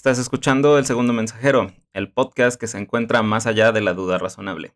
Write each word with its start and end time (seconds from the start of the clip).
Estás 0.00 0.18
escuchando 0.18 0.78
El 0.78 0.86
Segundo 0.86 1.12
Mensajero, 1.12 1.74
el 1.92 2.10
podcast 2.10 2.58
que 2.58 2.66
se 2.66 2.78
encuentra 2.78 3.22
más 3.22 3.46
allá 3.46 3.70
de 3.70 3.82
la 3.82 3.92
duda 3.92 4.16
razonable. 4.16 4.72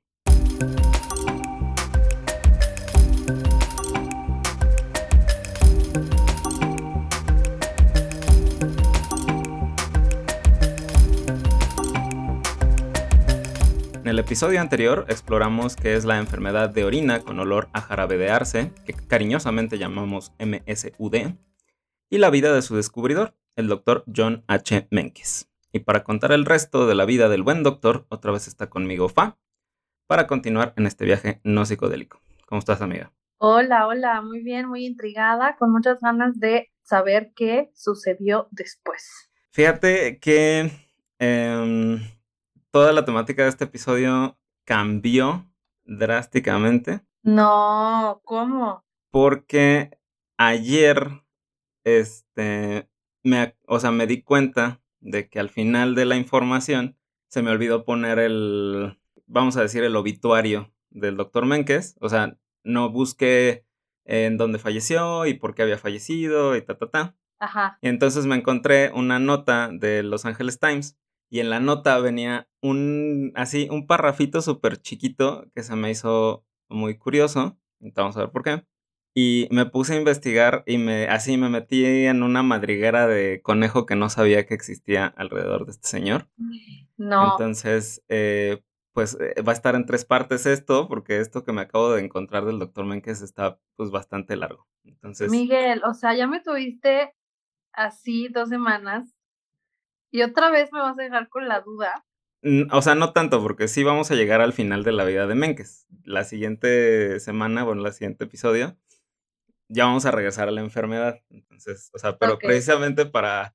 En 13.94 14.06
el 14.06 14.18
episodio 14.18 14.60
anterior 14.60 15.06
exploramos 15.08 15.74
qué 15.74 15.94
es 15.94 16.04
la 16.04 16.18
enfermedad 16.18 16.68
de 16.68 16.84
orina 16.84 17.20
con 17.20 17.40
olor 17.40 17.70
a 17.72 17.80
jarabe 17.80 18.18
de 18.18 18.30
arce, 18.30 18.72
que 18.84 18.92
cariñosamente 18.92 19.78
llamamos 19.78 20.34
MSUD, 20.38 21.32
y 22.10 22.18
la 22.18 22.28
vida 22.28 22.52
de 22.52 22.60
su 22.60 22.76
descubridor, 22.76 23.34
el 23.56 23.68
doctor 23.68 24.04
John 24.14 24.44
H. 24.48 24.88
Menkes. 24.90 25.50
Y 25.72 25.80
para 25.80 26.04
contar 26.04 26.32
el 26.32 26.44
resto 26.44 26.86
de 26.86 26.94
la 26.94 27.04
vida 27.04 27.28
del 27.28 27.42
buen 27.42 27.62
doctor, 27.62 28.06
otra 28.08 28.32
vez 28.32 28.46
está 28.46 28.68
conmigo 28.70 29.08
Fa, 29.08 29.38
para 30.06 30.26
continuar 30.26 30.72
en 30.76 30.86
este 30.86 31.04
viaje 31.04 31.40
no 31.44 31.66
psicodélico. 31.66 32.20
¿Cómo 32.46 32.58
estás, 32.58 32.80
amiga? 32.80 33.12
Hola, 33.38 33.86
hola, 33.86 34.22
muy 34.22 34.42
bien, 34.42 34.68
muy 34.68 34.86
intrigada, 34.86 35.56
con 35.56 35.72
muchas 35.72 36.00
ganas 36.00 36.38
de 36.38 36.72
saber 36.82 37.32
qué 37.34 37.70
sucedió 37.74 38.48
después. 38.52 39.30
Fíjate 39.50 40.18
que 40.18 40.70
em, 41.18 42.00
toda 42.70 42.92
la 42.92 43.04
temática 43.04 43.42
de 43.42 43.48
este 43.48 43.64
episodio 43.64 44.38
cambió 44.64 45.50
drásticamente. 45.84 47.00
No, 47.22 48.20
¿cómo? 48.24 48.84
Porque 49.10 49.98
ayer, 50.36 51.22
este, 51.84 52.88
me, 53.24 53.56
o 53.66 53.80
sea, 53.80 53.90
me 53.90 54.06
di 54.06 54.22
cuenta 54.22 54.80
de 55.00 55.28
que 55.28 55.40
al 55.40 55.50
final 55.50 55.94
de 55.94 56.04
la 56.04 56.16
información 56.16 56.96
se 57.28 57.42
me 57.42 57.50
olvidó 57.50 57.84
poner 57.84 58.18
el, 58.20 58.98
vamos 59.26 59.56
a 59.56 59.62
decir, 59.62 59.82
el 59.82 59.96
obituario 59.96 60.72
del 60.90 61.16
doctor 61.16 61.46
Menkes. 61.46 61.96
O 62.00 62.08
sea, 62.08 62.38
no 62.62 62.90
busqué 62.90 63.66
en 64.04 64.36
dónde 64.36 64.58
falleció 64.58 65.26
y 65.26 65.34
por 65.34 65.54
qué 65.54 65.62
había 65.62 65.78
fallecido 65.78 66.56
y 66.56 66.62
ta, 66.62 66.78
ta, 66.78 66.90
ta. 66.90 67.16
Ajá. 67.40 67.78
Y 67.82 67.88
entonces 67.88 68.26
me 68.26 68.36
encontré 68.36 68.92
una 68.94 69.18
nota 69.18 69.70
de 69.72 70.02
Los 70.02 70.24
Angeles 70.24 70.60
Times 70.60 70.96
y 71.28 71.40
en 71.40 71.50
la 71.50 71.60
nota 71.60 71.98
venía 71.98 72.48
un, 72.60 73.32
así, 73.34 73.68
un 73.70 73.86
parrafito 73.86 74.40
súper 74.40 74.80
chiquito 74.80 75.46
que 75.54 75.62
se 75.62 75.74
me 75.74 75.90
hizo 75.90 76.44
muy 76.68 76.96
curioso. 76.96 77.58
Entonces 77.80 77.96
vamos 77.96 78.16
a 78.16 78.20
ver 78.20 78.30
por 78.30 78.42
qué. 78.44 78.64
Y 79.16 79.46
me 79.52 79.64
puse 79.66 79.94
a 79.94 79.96
investigar 79.96 80.64
y 80.66 80.76
me, 80.76 81.06
así 81.06 81.36
me 81.36 81.48
metí 81.48 81.84
en 81.84 82.24
una 82.24 82.42
madriguera 82.42 83.06
de 83.06 83.40
conejo 83.42 83.86
que 83.86 83.94
no 83.94 84.10
sabía 84.10 84.44
que 84.44 84.54
existía 84.54 85.06
alrededor 85.06 85.66
de 85.66 85.70
este 85.70 85.86
señor. 85.86 86.28
No. 86.96 87.32
Entonces, 87.32 88.02
eh, 88.08 88.60
pues 88.92 89.16
eh, 89.20 89.40
va 89.42 89.52
a 89.52 89.54
estar 89.54 89.74
en 89.74 89.86
tres 89.86 90.04
partes 90.04 90.46
esto, 90.46 90.88
porque 90.88 91.20
esto 91.20 91.44
que 91.44 91.52
me 91.52 91.60
acabo 91.60 91.92
de 91.92 92.02
encontrar 92.02 92.44
del 92.44 92.58
doctor 92.58 92.86
Menkes 92.86 93.22
está 93.22 93.58
pues 93.76 93.90
bastante 93.90 94.36
largo. 94.36 94.66
Entonces, 94.84 95.30
Miguel, 95.30 95.82
o 95.84 95.94
sea, 95.94 96.14
ya 96.14 96.26
me 96.26 96.40
tuviste 96.40 97.14
así 97.72 98.28
dos 98.28 98.48
semanas 98.48 99.14
y 100.10 100.22
otra 100.22 100.50
vez 100.50 100.72
me 100.72 100.78
vas 100.78 100.96
a 100.98 101.02
dejar 101.02 101.28
con 101.28 101.48
la 101.48 101.60
duda. 101.60 102.04
o 102.70 102.82
sea, 102.82 102.94
no 102.94 103.12
tanto, 103.12 103.42
porque 103.42 103.66
sí 103.66 103.82
vamos 103.82 104.10
a 104.10 104.14
llegar 104.14 104.40
al 104.40 104.52
final 104.52 104.84
de 104.84 104.92
la 104.92 105.04
vida 105.04 105.26
de 105.26 105.34
Menkes. 105.34 105.88
La 106.04 106.22
siguiente 106.24 107.18
semana, 107.18 107.64
bueno, 107.64 107.84
el 107.84 107.92
siguiente 107.92 108.24
episodio, 108.24 108.76
ya 109.68 109.86
vamos 109.86 110.04
a 110.06 110.10
regresar 110.10 110.48
a 110.48 110.52
la 110.52 110.60
enfermedad. 110.60 111.20
Entonces, 111.30 111.90
o 111.94 111.98
sea, 111.98 112.18
pero 112.18 112.38
precisamente 112.38 113.06
para, 113.06 113.54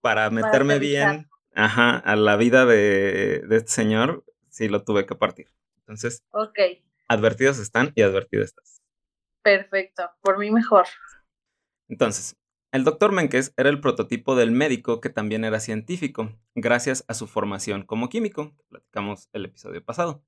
para 0.00 0.30
meterme 0.30 0.78
bien 0.78 1.28
ajá, 1.54 1.96
a 1.98 2.16
la 2.16 2.36
vida 2.36 2.66
de, 2.66 3.42
de 3.46 3.56
este 3.56 3.70
señor, 3.70 4.24
sí 4.48 4.68
lo 4.68 4.82
tuve 4.84 5.06
que 5.06 5.14
partir. 5.14 5.50
Entonces, 5.78 6.24
Ok, 6.30 6.58
advertidos 7.08 7.58
están 7.58 7.92
y 7.94 8.02
advertido 8.02 8.42
estás. 8.44 8.82
perfecto, 9.42 10.10
por 10.22 10.38
mí 10.38 10.50
mejor. 10.50 10.86
Entonces, 11.88 12.36
el 12.72 12.84
doctor 12.84 13.12
Menkes 13.12 13.52
era 13.56 13.68
el 13.68 13.80
prototipo 13.80 14.36
del 14.36 14.52
médico 14.52 15.00
que 15.00 15.10
también 15.10 15.44
era 15.44 15.58
científico, 15.60 16.38
gracias 16.54 17.04
a 17.08 17.14
su 17.14 17.26
formación 17.26 17.84
como 17.84 18.08
químico, 18.08 18.54
que 18.56 18.62
platicamos 18.68 19.28
el 19.32 19.46
episodio 19.46 19.84
pasado. 19.84 20.24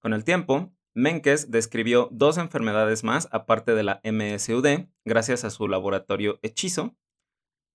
Con 0.00 0.14
el 0.14 0.24
tiempo, 0.24 0.72
Menkes 0.96 1.50
describió 1.50 2.08
dos 2.10 2.38
enfermedades 2.38 3.04
más 3.04 3.28
aparte 3.30 3.74
de 3.74 3.82
la 3.82 4.00
MSUD, 4.02 4.88
gracias 5.04 5.44
a 5.44 5.50
su 5.50 5.68
laboratorio 5.68 6.38
hechizo, 6.40 6.96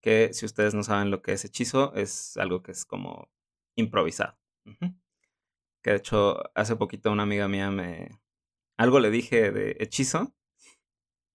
que 0.01 0.33
si 0.33 0.47
ustedes 0.47 0.73
no 0.73 0.81
saben 0.81 1.11
lo 1.11 1.21
que 1.21 1.33
es 1.33 1.45
hechizo, 1.45 1.93
es 1.93 2.35
algo 2.37 2.63
que 2.63 2.71
es 2.71 2.83
como 2.83 3.29
improvisado. 3.75 4.39
Que 5.83 5.91
de 5.91 5.97
hecho, 5.97 6.41
hace 6.55 6.75
poquito 6.75 7.11
una 7.11 7.21
amiga 7.21 7.47
mía 7.47 7.69
me... 7.69 8.19
Algo 8.75 8.99
le 8.99 9.11
dije 9.11 9.51
de 9.51 9.77
hechizo 9.79 10.33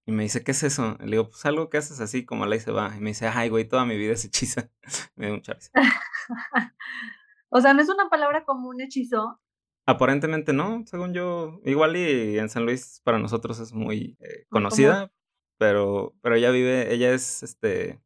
y 0.07 0.11
me 0.11 0.25
dice, 0.25 0.43
¿qué 0.43 0.51
es 0.51 0.65
eso? 0.65 0.97
Le 0.99 1.13
digo, 1.13 1.31
pues 1.31 1.47
algo 1.47 1.71
que 1.71 1.79
haces 1.79 2.01
así 2.01 2.25
como 2.25 2.47
la 2.47 2.57
y 2.57 2.61
se 2.61 2.73
va. 2.73 2.97
Y 2.97 3.01
me 3.01 3.11
dice, 3.11 3.29
ay, 3.29 3.49
güey, 3.49 3.65
toda 3.65 3.85
mi 3.85 3.97
vida 3.97 4.15
es 4.15 4.25
hechiza. 4.25 4.71
me 5.15 5.27
dio 5.27 5.37
mucha 5.37 5.53
risa. 5.53 5.71
o 7.49 7.61
sea, 7.61 7.75
no 7.75 7.83
es 7.83 7.89
una 7.89 8.09
palabra 8.09 8.45
común 8.45 8.81
hechizo. 8.81 9.41
Aparentemente 9.87 10.53
no, 10.53 10.85
según 10.87 11.15
yo. 11.15 11.61
Igual 11.65 11.97
y 11.97 12.39
en 12.39 12.49
San 12.49 12.65
Luis 12.65 13.01
para 13.05 13.19
nosotros 13.19 13.61
es 13.61 13.73
muy 13.73 14.17
eh, 14.21 14.45
conocida, 14.51 15.13
pero, 15.59 16.15
pero 16.23 16.35
ella 16.35 16.51
vive, 16.51 16.93
ella 16.93 17.13
es 17.13 17.45
este, 17.45 18.03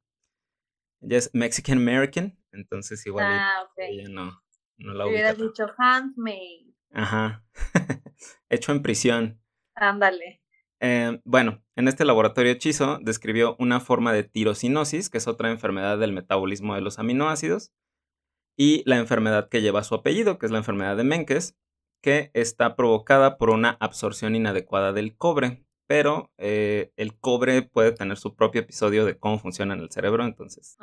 ella 1.00 1.16
es 1.16 1.30
Mexican 1.32 1.78
American, 1.78 2.38
entonces 2.52 3.04
igual 3.06 3.24
Ah, 3.26 3.66
ella 3.78 4.08
no, 4.10 4.42
no 4.76 4.92
la 4.92 5.06
hubieras 5.06 5.38
dicho 5.38 5.66
handmade. 5.78 6.74
Ajá. 6.92 7.44
Hecho 8.50 8.72
en 8.72 8.82
prisión. 8.82 9.40
Ándale. 9.74 10.42
Eh, 10.80 11.20
bueno, 11.24 11.62
en 11.76 11.88
este 11.88 12.04
laboratorio 12.04 12.52
hechizo 12.52 12.98
describió 13.00 13.56
una 13.58 13.80
forma 13.80 14.12
de 14.12 14.24
tirosinosis, 14.24 15.08
que 15.08 15.18
es 15.18 15.28
otra 15.28 15.50
enfermedad 15.50 15.98
del 15.98 16.12
metabolismo 16.12 16.74
de 16.74 16.80
los 16.80 16.98
aminoácidos, 16.98 17.72
y 18.56 18.82
la 18.86 18.98
enfermedad 18.98 19.48
que 19.48 19.62
lleva 19.62 19.84
su 19.84 19.94
apellido, 19.94 20.38
que 20.38 20.46
es 20.46 20.52
la 20.52 20.58
enfermedad 20.58 20.96
de 20.96 21.04
Menkes, 21.04 21.56
que 22.00 22.30
está 22.34 22.76
provocada 22.76 23.38
por 23.38 23.50
una 23.50 23.76
absorción 23.80 24.34
inadecuada 24.34 24.92
del 24.92 25.16
cobre. 25.16 25.64
Pero 25.86 26.30
eh, 26.38 26.92
el 26.96 27.18
cobre 27.18 27.62
puede 27.62 27.92
tener 27.92 28.16
su 28.16 28.36
propio 28.36 28.60
episodio 28.60 29.04
de 29.04 29.18
cómo 29.18 29.38
funciona 29.38 29.74
en 29.74 29.80
el 29.80 29.90
cerebro, 29.90 30.24
entonces 30.24 30.76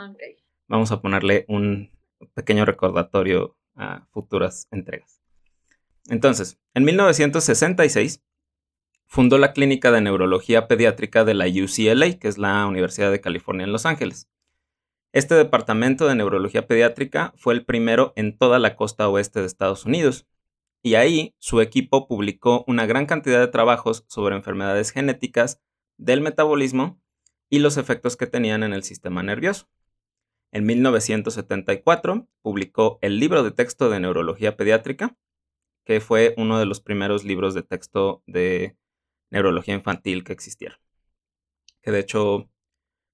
vamos 0.68 0.92
a 0.92 1.02
ponerle 1.02 1.46
un 1.48 1.92
pequeño 2.34 2.66
recordatorio 2.66 3.56
a 3.76 4.06
futuras 4.12 4.68
entregas. 4.70 5.22
Entonces, 6.10 6.60
en 6.74 6.84
1966 6.84 8.22
fundó 9.06 9.38
la 9.38 9.54
Clínica 9.54 9.92
de 9.92 10.02
Neurología 10.02 10.68
Pediátrica 10.68 11.24
de 11.24 11.34
la 11.34 11.46
UCLA, 11.48 12.20
que 12.20 12.28
es 12.28 12.38
la 12.38 12.66
Universidad 12.66 13.12
de 13.12 13.22
California 13.22 13.64
en 13.64 13.72
Los 13.72 13.86
Ángeles. 13.86 14.28
Este 15.14 15.36
departamento 15.36 16.08
de 16.08 16.16
neurología 16.16 16.68
pediátrica 16.68 17.34
fue 17.38 17.54
el 17.54 17.66
primero 17.66 18.14
en 18.16 18.38
toda 18.38 18.60
la 18.60 18.76
costa 18.76 19.08
oeste 19.08 19.40
de 19.40 19.46
Estados 19.46 19.86
Unidos, 19.86 20.28
y 20.82 20.96
ahí 20.96 21.36
su 21.40 21.62
equipo 21.62 22.08
publicó 22.08 22.64
una 22.68 22.86
gran 22.86 23.06
cantidad 23.06 23.40
de 23.40 23.48
trabajos 23.48 24.06
sobre 24.08 24.36
enfermedades 24.36 24.92
genéticas 24.92 25.62
del 25.98 26.22
metabolismo 26.22 27.02
y 27.50 27.60
los 27.60 27.78
efectos 27.78 28.18
que 28.18 28.28
tenían 28.28 28.64
en 28.64 28.74
el 28.74 28.84
sistema 28.84 29.24
nervioso. 29.24 29.70
En 30.52 30.66
1974 30.66 32.28
publicó 32.42 33.00
el 33.02 33.20
libro 33.20 33.44
de 33.44 33.52
texto 33.52 33.90
de 33.90 34.00
neurología 34.00 34.56
pediátrica, 34.56 35.18
que 35.84 36.00
fue 36.00 36.34
uno 36.38 36.60
de 36.60 36.66
los 36.66 36.82
primeros 36.82 37.24
libros 37.24 37.54
de 37.54 37.64
texto 37.64 38.24
de 38.26 38.78
neurología 39.30 39.74
infantil 39.74 40.24
que 40.24 40.34
existieron. 40.34 40.78
Que 41.82 41.92
de 41.92 42.00
hecho 42.00 42.50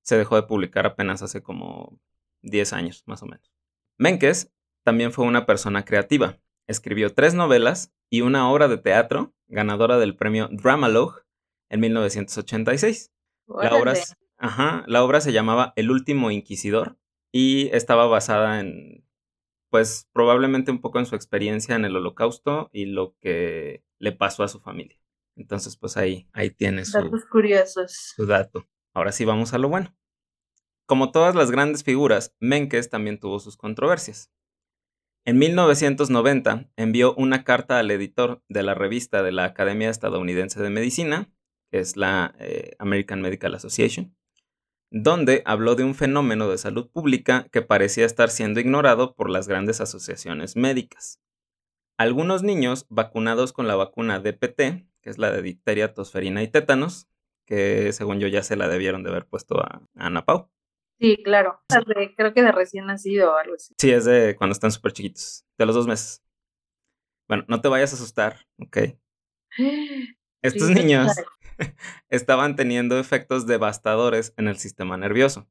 se 0.01 0.17
dejó 0.17 0.35
de 0.35 0.43
publicar 0.43 0.85
apenas 0.85 1.21
hace 1.21 1.41
como 1.41 1.99
10 2.41 2.73
años, 2.73 3.03
más 3.05 3.23
o 3.23 3.25
menos. 3.25 3.51
Menkes 3.97 4.51
también 4.83 5.11
fue 5.11 5.25
una 5.25 5.45
persona 5.45 5.85
creativa. 5.85 6.39
Escribió 6.67 7.13
tres 7.13 7.33
novelas 7.33 7.93
y 8.09 8.21
una 8.21 8.49
obra 8.49 8.67
de 8.67 8.77
teatro 8.77 9.33
ganadora 9.47 9.97
del 9.97 10.15
premio 10.15 10.49
Dramalogue 10.51 11.21
en 11.69 11.79
1986. 11.81 13.11
La 13.47 13.75
obra, 13.75 13.93
ajá, 14.37 14.83
la 14.87 15.03
obra 15.03 15.21
se 15.21 15.33
llamaba 15.33 15.73
El 15.75 15.91
último 15.91 16.31
inquisidor 16.31 16.97
y 17.31 17.69
estaba 17.75 18.07
basada 18.07 18.59
en, 18.59 19.05
pues 19.69 20.07
probablemente 20.13 20.71
un 20.71 20.81
poco 20.81 20.99
en 20.99 21.05
su 21.05 21.15
experiencia 21.15 21.75
en 21.75 21.83
el 21.83 21.95
holocausto 21.95 22.69
y 22.71 22.85
lo 22.85 23.15
que 23.19 23.83
le 23.99 24.11
pasó 24.11 24.43
a 24.43 24.47
su 24.47 24.59
familia. 24.59 24.99
Entonces, 25.35 25.77
pues 25.77 25.97
ahí, 25.97 26.29
ahí 26.31 26.51
tiene 26.51 26.85
su, 26.85 27.01
Datos 27.01 27.25
curiosos. 27.25 28.13
su 28.15 28.25
dato. 28.27 28.67
Ahora 28.93 29.11
sí 29.11 29.25
vamos 29.25 29.53
a 29.53 29.57
lo 29.57 29.69
bueno. 29.69 29.95
Como 30.85 31.11
todas 31.11 31.33
las 31.33 31.49
grandes 31.49 31.83
figuras, 31.83 32.35
Menkes 32.39 32.89
también 32.89 33.19
tuvo 33.19 33.39
sus 33.39 33.57
controversias. 33.57 34.31
En 35.25 35.37
1990 35.39 36.69
envió 36.75 37.15
una 37.15 37.45
carta 37.45 37.79
al 37.79 37.89
editor 37.91 38.43
de 38.49 38.61
la 38.61 38.73
revista 38.73 39.23
de 39.23 39.31
la 39.31 39.45
Academia 39.45 39.89
Estadounidense 39.89 40.61
de 40.61 40.69
Medicina, 40.69 41.31
que 41.71 41.79
es 41.79 41.95
la 41.95 42.35
eh, 42.39 42.75
American 42.77 43.21
Medical 43.21 43.55
Association, 43.55 44.13
donde 44.91 45.41
habló 45.45 45.75
de 45.75 45.85
un 45.85 45.95
fenómeno 45.95 46.49
de 46.49 46.57
salud 46.57 46.89
pública 46.91 47.47
que 47.53 47.61
parecía 47.61 48.05
estar 48.05 48.29
siendo 48.29 48.59
ignorado 48.59 49.15
por 49.15 49.29
las 49.29 49.47
grandes 49.47 49.79
asociaciones 49.79 50.57
médicas. 50.57 51.21
Algunos 51.97 52.43
niños 52.43 52.85
vacunados 52.89 53.53
con 53.53 53.65
la 53.65 53.75
vacuna 53.75 54.19
DPT, 54.19 54.85
que 55.01 55.09
es 55.09 55.17
la 55.17 55.31
de 55.31 55.41
difteria, 55.41 55.93
tosferina 55.93 56.43
y 56.43 56.49
tétanos, 56.49 57.07
que 57.45 57.93
según 57.93 58.19
yo 58.19 58.27
ya 58.27 58.43
se 58.43 58.57
la 58.57 58.67
debieron 58.67 59.03
de 59.03 59.09
haber 59.09 59.25
puesto 59.25 59.59
a, 59.61 59.87
Ana 59.95 60.25
Pau. 60.25 60.49
Sí, 60.99 61.21
claro. 61.23 61.61
creo 62.15 62.33
que 62.33 62.41
de 62.41 62.51
recién 62.51 62.85
nacido 62.85 63.33
o 63.33 63.37
algo 63.37 63.55
así. 63.55 63.73
Sí, 63.77 63.91
es 63.91 64.05
de 64.05 64.35
cuando 64.37 64.53
están 64.53 64.71
súper 64.71 64.93
chiquitos, 64.93 65.45
de 65.57 65.65
los 65.65 65.75
dos 65.75 65.87
meses. 65.87 66.23
Bueno, 67.27 67.45
no 67.47 67.61
te 67.61 67.67
vayas 67.67 67.91
a 67.93 67.95
asustar, 67.95 68.45
¿ok? 68.59 68.77
Estos 70.41 70.69
niños 70.69 71.11
estaban 72.09 72.55
teniendo 72.55 72.99
efectos 72.99 73.47
devastadores 73.47 74.33
en 74.37 74.47
el 74.47 74.57
sistema 74.57 74.97
nervioso. 74.97 75.47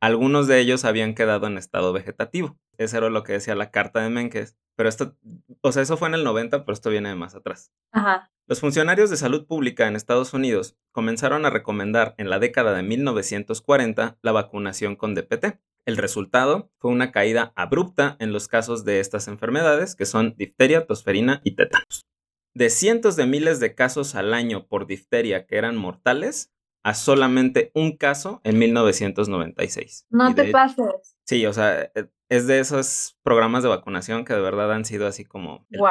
Algunos 0.00 0.46
de 0.46 0.60
ellos 0.60 0.84
habían 0.84 1.14
quedado 1.14 1.46
en 1.46 1.58
estado 1.58 1.92
vegetativo. 1.92 2.58
Eso 2.76 2.98
era 2.98 3.10
lo 3.10 3.22
que 3.22 3.32
decía 3.32 3.54
la 3.54 3.70
carta 3.70 4.00
de 4.02 4.10
Menkes. 4.10 4.56
Pero 4.76 4.88
esto, 4.88 5.16
o 5.60 5.72
sea, 5.72 5.82
eso 5.82 5.96
fue 5.96 6.08
en 6.08 6.14
el 6.14 6.24
90, 6.24 6.64
pero 6.64 6.74
esto 6.74 6.90
viene 6.90 7.08
de 7.08 7.14
más 7.14 7.34
atrás. 7.34 7.72
Ajá. 7.92 8.30
Los 8.46 8.60
funcionarios 8.60 9.08
de 9.08 9.16
salud 9.16 9.46
pública 9.46 9.86
en 9.86 9.96
Estados 9.96 10.34
Unidos 10.34 10.76
comenzaron 10.92 11.46
a 11.46 11.50
recomendar 11.50 12.14
en 12.18 12.28
la 12.28 12.38
década 12.38 12.74
de 12.74 12.82
1940 12.82 14.18
la 14.20 14.32
vacunación 14.32 14.96
con 14.96 15.14
DPT. 15.14 15.60
El 15.86 15.96
resultado 15.96 16.70
fue 16.78 16.90
una 16.90 17.12
caída 17.12 17.52
abrupta 17.56 18.16
en 18.18 18.32
los 18.32 18.48
casos 18.48 18.84
de 18.84 19.00
estas 19.00 19.28
enfermedades, 19.28 19.94
que 19.94 20.06
son 20.06 20.34
difteria, 20.36 20.86
tosferina 20.86 21.40
y 21.44 21.52
tétanos 21.52 22.04
de 22.54 22.70
cientos 22.70 23.16
de 23.16 23.26
miles 23.26 23.58
de 23.58 23.74
casos 23.74 24.14
al 24.14 24.32
año 24.32 24.66
por 24.68 24.86
difteria 24.86 25.46
que 25.46 25.56
eran 25.56 25.76
mortales 25.76 26.52
a 26.84 26.94
solamente 26.94 27.70
un 27.74 27.96
caso 27.96 28.40
en 28.44 28.58
1996. 28.58 30.06
No 30.10 30.34
te 30.34 30.50
pases. 30.50 31.16
Sí, 31.24 31.44
o 31.46 31.52
sea, 31.52 31.90
e, 31.94 32.08
es 32.28 32.46
de 32.46 32.60
esos 32.60 33.18
programas 33.22 33.62
de 33.62 33.70
vacunación 33.70 34.24
que 34.24 34.34
de 34.34 34.40
verdad 34.40 34.70
han 34.72 34.84
sido 34.84 35.06
así 35.06 35.24
como 35.24 35.66
lo 35.70 35.86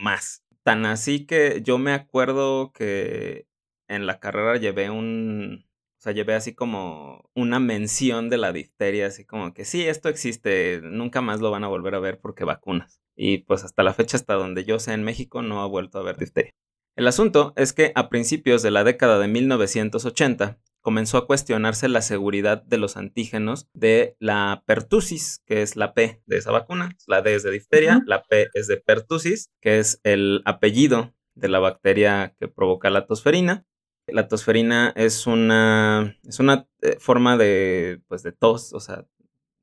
más. 0.00 0.44
Tan 0.62 0.86
así 0.86 1.26
que 1.26 1.62
yo 1.62 1.78
me 1.78 1.92
acuerdo 1.92 2.72
que 2.72 3.48
en 3.88 4.06
la 4.06 4.20
carrera 4.20 4.56
llevé 4.56 4.88
un, 4.88 5.66
o 5.98 6.00
sea, 6.00 6.12
llevé 6.12 6.34
así 6.34 6.54
como 6.54 7.28
una 7.34 7.58
mención 7.58 8.28
de 8.28 8.38
la 8.38 8.52
difteria, 8.52 9.08
así 9.08 9.24
como 9.24 9.52
que 9.52 9.64
sí, 9.64 9.86
esto 9.86 10.08
existe, 10.08 10.80
nunca 10.82 11.22
más 11.22 11.40
lo 11.40 11.50
van 11.50 11.64
a 11.64 11.68
volver 11.68 11.96
a 11.96 12.00
ver 12.00 12.20
porque 12.20 12.44
vacunas. 12.44 13.00
Y 13.16 13.38
pues 13.38 13.64
hasta 13.64 13.82
la 13.82 13.94
fecha, 13.94 14.16
hasta 14.16 14.34
donde 14.34 14.64
yo 14.64 14.78
sé 14.78 14.92
en 14.92 15.02
México, 15.02 15.42
no 15.42 15.60
ha 15.60 15.66
vuelto 15.66 15.98
a 15.98 16.02
haber 16.02 16.18
difteria. 16.18 16.52
El 16.96 17.06
asunto 17.06 17.52
es 17.56 17.72
que 17.72 17.92
a 17.94 18.08
principios 18.08 18.62
de 18.62 18.70
la 18.70 18.84
década 18.84 19.18
de 19.18 19.28
1980 19.28 20.60
comenzó 20.80 21.18
a 21.18 21.26
cuestionarse 21.26 21.88
la 21.88 22.02
seguridad 22.02 22.62
de 22.62 22.78
los 22.78 22.96
antígenos 22.96 23.68
de 23.74 24.16
la 24.18 24.62
pertusis, 24.66 25.42
que 25.46 25.62
es 25.62 25.76
la 25.76 25.94
P 25.94 26.22
de 26.26 26.36
esa 26.38 26.50
vacuna. 26.50 26.96
La 27.06 27.22
D 27.22 27.34
es 27.34 27.42
de 27.42 27.50
difteria, 27.50 28.02
la 28.06 28.22
P 28.22 28.48
es 28.54 28.66
de 28.66 28.78
pertusis, 28.78 29.50
que 29.60 29.78
es 29.78 30.00
el 30.04 30.42
apellido 30.44 31.14
de 31.34 31.48
la 31.48 31.58
bacteria 31.58 32.34
que 32.38 32.48
provoca 32.48 32.90
la 32.90 33.06
tosferina. 33.06 33.64
La 34.06 34.26
tosferina 34.26 34.92
es 34.96 35.26
una, 35.26 36.18
es 36.26 36.40
una 36.40 36.66
eh, 36.82 36.96
forma 36.98 37.36
de, 37.36 38.00
pues, 38.08 38.22
de 38.22 38.32
tos, 38.32 38.72
o 38.72 38.80
sea, 38.80 39.06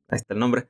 ahí 0.07 0.18
está 0.18 0.33
el 0.33 0.39
nombre, 0.39 0.69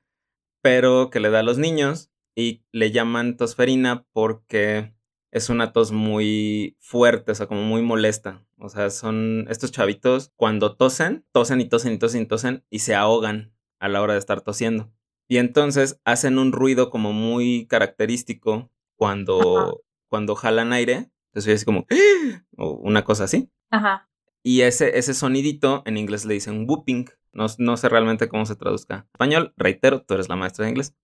pero 0.64 1.10
que 1.12 1.20
le 1.20 1.30
da 1.30 1.40
a 1.40 1.44
los 1.44 1.58
niños 1.58 2.10
y 2.36 2.64
le 2.72 2.92
llaman 2.92 3.38
tosferina 3.38 4.06
porque 4.14 4.97
es 5.38 5.50
una 5.50 5.72
tos 5.72 5.92
muy 5.92 6.76
fuerte, 6.80 7.32
o 7.32 7.36
sea, 7.36 7.48
como 7.48 7.64
muy 7.64 7.82
molesta. 7.82 8.46
O 8.58 8.70
sea, 8.70 8.90
son 8.90 9.46
estos 9.50 9.72
chavitos 9.72 10.34
cuando 10.36 10.76
tosen, 10.76 11.26
tosen 11.32 11.62
y 11.62 11.66
tosen 11.66 11.94
y 11.94 11.98
tosen 11.98 12.24
y 12.24 12.26
tosen 12.26 12.66
y 12.70 12.80
se 12.80 12.96
ahogan 12.96 13.54
a 13.80 13.88
la 13.88 14.02
hora 14.02 14.14
de 14.14 14.20
estar 14.20 14.42
tosiendo. 14.42 14.92
Y 15.28 15.38
entonces 15.38 16.02
hacen 16.06 16.40
un 16.40 16.52
ruido 16.52 16.90
como 16.90 17.14
muy 17.14 17.68
característico 17.68 18.72
cuando, 18.96 19.84
cuando 20.08 20.36
jalan 20.36 20.74
aire. 20.74 21.12
Entonces 21.28 21.56
es 21.56 21.66
como, 21.66 21.86
o 22.58 22.72
una 22.72 23.04
cosa 23.04 23.26
así. 23.26 23.50
Ajá. 23.70 24.10
Y 24.44 24.62
ese, 24.62 24.98
ese 24.98 25.14
sonidito 25.14 25.84
en 25.86 25.98
inglés 25.98 26.26
le 26.26 26.34
dicen 26.34 26.66
whooping. 26.68 27.10
No, 27.34 27.46
no 27.60 27.78
sé 27.78 27.90
realmente 27.90 28.30
cómo 28.30 28.46
se 28.46 28.56
traduzca 28.56 28.96
en 28.96 29.02
español. 29.14 29.54
Reitero, 29.58 30.02
tú 30.02 30.14
eres 30.14 30.30
la 30.30 30.36
maestra 30.36 30.66
de 30.66 30.72
inglés. 30.72 30.96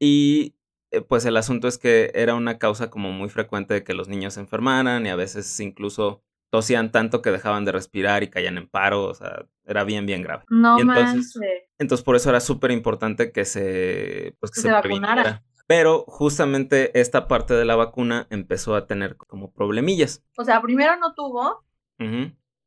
Y 0.00 0.56
pues 1.08 1.24
el 1.24 1.36
asunto 1.36 1.68
es 1.68 1.78
que 1.78 2.10
era 2.14 2.34
una 2.34 2.58
causa 2.58 2.90
como 2.90 3.12
muy 3.12 3.28
frecuente 3.28 3.74
de 3.74 3.84
que 3.84 3.94
los 3.94 4.08
niños 4.08 4.34
se 4.34 4.40
enfermaran 4.40 5.06
y 5.06 5.10
a 5.10 5.16
veces 5.16 5.58
incluso 5.60 6.22
tosían 6.50 6.90
tanto 6.90 7.20
que 7.20 7.30
dejaban 7.30 7.64
de 7.64 7.72
respirar 7.72 8.22
y 8.22 8.30
caían 8.30 8.56
en 8.56 8.68
paro, 8.68 9.04
o 9.04 9.14
sea, 9.14 9.46
era 9.64 9.84
bien, 9.84 10.06
bien 10.06 10.22
grave. 10.22 10.44
No 10.48 10.78
y 10.78 10.82
entonces, 10.82 11.34
entonces 11.78 12.04
por 12.04 12.16
eso 12.16 12.30
era 12.30 12.40
súper 12.40 12.70
importante 12.70 13.32
que 13.32 13.44
se, 13.44 14.36
pues 14.40 14.50
que, 14.50 14.60
se, 14.62 14.70
vacunara. 14.70 15.44
Pero 15.66 16.04
justamente 16.08 16.98
esta 16.98 17.28
parte 17.28 17.52
de 17.52 17.66
la 17.66 17.76
vacuna 17.76 18.26
empezó 18.30 18.74
a 18.74 18.86
tener 18.86 19.16
como 19.16 19.52
problemillas. 19.52 20.24
O 20.38 20.44
sea, 20.44 20.62
primero 20.62 20.96
no 20.96 21.14
tuvo 21.14 21.64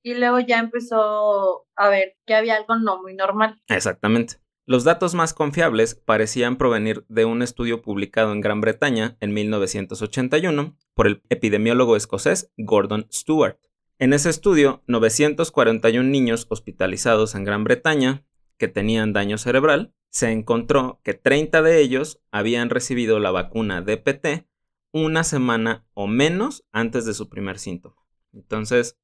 y 0.04 0.14
luego 0.16 0.40
ya 0.40 0.60
empezó 0.60 1.66
a 1.76 1.90
ver 1.90 2.18
que 2.26 2.36
había 2.36 2.58
algo 2.58 2.76
no 2.76 3.02
muy 3.02 3.16
normal. 3.16 3.60
Exactamente. 3.68 4.36
Los 4.72 4.86
datos 4.86 5.16
más 5.16 5.34
confiables 5.34 5.96
parecían 5.96 6.56
provenir 6.56 7.04
de 7.10 7.26
un 7.26 7.42
estudio 7.42 7.82
publicado 7.82 8.32
en 8.32 8.40
Gran 8.40 8.62
Bretaña 8.62 9.18
en 9.20 9.34
1981 9.34 10.78
por 10.94 11.08
el 11.08 11.22
epidemiólogo 11.28 11.98
escocés 11.98 12.54
Gordon 12.56 13.06
Stewart. 13.12 13.60
En 14.00 14.14
ese 14.14 14.30
estudio, 14.30 14.82
941 14.88 16.08
niños 16.08 16.48
hospitalizados 16.48 17.36
en 17.36 17.44
Gran 17.44 17.66
Bretaña 17.66 18.24
que 18.58 18.70
tenían 18.70 19.12
daño 19.12 19.38
cerebral, 19.38 19.94
se 20.10 20.32
encontró 20.32 21.02
que 21.04 21.16
30 21.16 21.62
de 21.64 21.82
ellos 21.82 22.22
habían 22.32 22.70
recibido 22.70 23.20
la 23.20 23.32
vacuna 23.32 23.82
DPT 23.82 24.48
una 24.94 25.26
semana 25.26 25.86
o 25.94 26.08
menos 26.08 26.64
antes 26.72 27.06
de 27.06 27.14
su 27.14 27.28
primer 27.28 27.60
síntoma. 27.60 27.98
Entonces, 28.32 28.98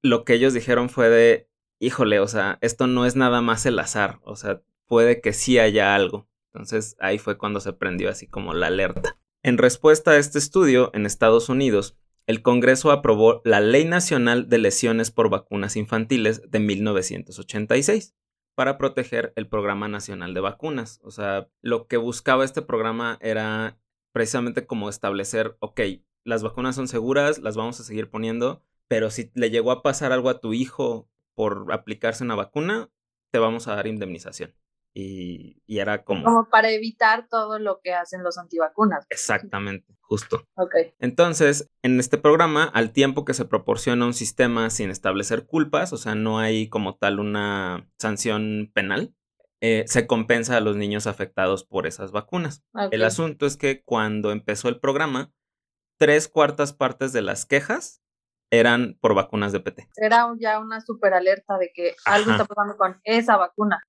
lo 0.00 0.24
que 0.24 0.32
ellos 0.32 0.54
dijeron 0.54 0.88
fue 0.88 1.10
de, 1.10 1.50
híjole, 1.78 2.20
o 2.20 2.26
sea, 2.26 2.56
esto 2.62 2.86
no 2.86 3.04
es 3.04 3.16
nada 3.16 3.42
más 3.42 3.66
el 3.66 3.78
azar, 3.78 4.18
o 4.24 4.34
sea, 4.34 4.62
puede 4.90 5.20
que 5.20 5.32
sí 5.32 5.60
haya 5.60 5.94
algo. 5.94 6.28
Entonces 6.52 6.96
ahí 6.98 7.18
fue 7.18 7.38
cuando 7.38 7.60
se 7.60 7.72
prendió 7.72 8.10
así 8.10 8.26
como 8.26 8.54
la 8.54 8.66
alerta. 8.66 9.16
En 9.44 9.56
respuesta 9.56 10.10
a 10.10 10.16
este 10.16 10.38
estudio, 10.38 10.90
en 10.94 11.06
Estados 11.06 11.48
Unidos, 11.48 11.96
el 12.26 12.42
Congreso 12.42 12.90
aprobó 12.90 13.40
la 13.44 13.60
Ley 13.60 13.84
Nacional 13.84 14.48
de 14.48 14.58
Lesiones 14.58 15.12
por 15.12 15.30
Vacunas 15.30 15.76
Infantiles 15.76 16.42
de 16.50 16.58
1986 16.58 18.16
para 18.56 18.78
proteger 18.78 19.32
el 19.36 19.46
Programa 19.46 19.86
Nacional 19.86 20.34
de 20.34 20.40
Vacunas. 20.40 20.98
O 21.04 21.12
sea, 21.12 21.48
lo 21.62 21.86
que 21.86 21.96
buscaba 21.96 22.44
este 22.44 22.60
programa 22.60 23.16
era 23.20 23.78
precisamente 24.10 24.66
como 24.66 24.88
establecer, 24.88 25.56
ok, 25.60 25.82
las 26.24 26.42
vacunas 26.42 26.74
son 26.74 26.88
seguras, 26.88 27.38
las 27.38 27.56
vamos 27.56 27.78
a 27.78 27.84
seguir 27.84 28.10
poniendo, 28.10 28.64
pero 28.88 29.10
si 29.10 29.30
le 29.34 29.50
llegó 29.50 29.70
a 29.70 29.82
pasar 29.84 30.10
algo 30.10 30.30
a 30.30 30.40
tu 30.40 30.52
hijo 30.52 31.08
por 31.36 31.72
aplicarse 31.72 32.24
una 32.24 32.34
vacuna, 32.34 32.90
te 33.30 33.38
vamos 33.38 33.68
a 33.68 33.76
dar 33.76 33.86
indemnización. 33.86 34.52
Y, 34.92 35.62
era 35.68 36.04
como... 36.04 36.24
Como 36.24 36.48
para 36.50 36.70
evitar 36.70 37.28
todo 37.28 37.58
lo 37.58 37.80
que 37.82 37.94
hacen 37.94 38.22
los 38.22 38.38
antivacunas. 38.38 39.06
Exactamente, 39.08 39.96
justo. 40.00 40.44
Ok. 40.54 40.74
Entonces, 40.98 41.70
en 41.82 42.00
este 42.00 42.18
programa, 42.18 42.64
al 42.64 42.92
tiempo 42.92 43.24
que 43.24 43.34
se 43.34 43.44
proporciona 43.44 44.06
un 44.06 44.14
sistema 44.14 44.68
sin 44.70 44.90
establecer 44.90 45.46
culpas, 45.46 45.92
o 45.92 45.96
sea, 45.96 46.14
no 46.14 46.38
hay 46.38 46.68
como 46.68 46.96
tal 46.96 47.20
una 47.20 47.88
sanción 47.98 48.70
penal, 48.74 49.14
eh, 49.60 49.84
se 49.86 50.06
compensa 50.06 50.56
a 50.56 50.60
los 50.60 50.76
niños 50.76 51.06
afectados 51.06 51.64
por 51.64 51.86
esas 51.86 52.12
vacunas. 52.12 52.64
El 52.90 53.04
asunto 53.04 53.46
es 53.46 53.56
que 53.56 53.82
cuando 53.82 54.32
empezó 54.32 54.68
el 54.68 54.80
programa, 54.80 55.32
tres 55.98 56.28
cuartas 56.28 56.72
partes 56.72 57.12
de 57.12 57.22
las 57.22 57.44
quejas 57.44 58.02
eran 58.50 58.98
por 59.00 59.14
vacunas 59.14 59.52
de 59.52 59.60
PT. 59.60 59.88
Era 59.96 60.26
ya 60.40 60.58
una 60.58 60.80
super 60.80 61.14
alerta 61.14 61.58
de 61.58 61.70
que 61.72 61.94
algo 62.06 62.32
está 62.32 62.46
pasando 62.46 62.76
con 62.76 63.00
esa 63.04 63.36
vacuna 63.36 63.80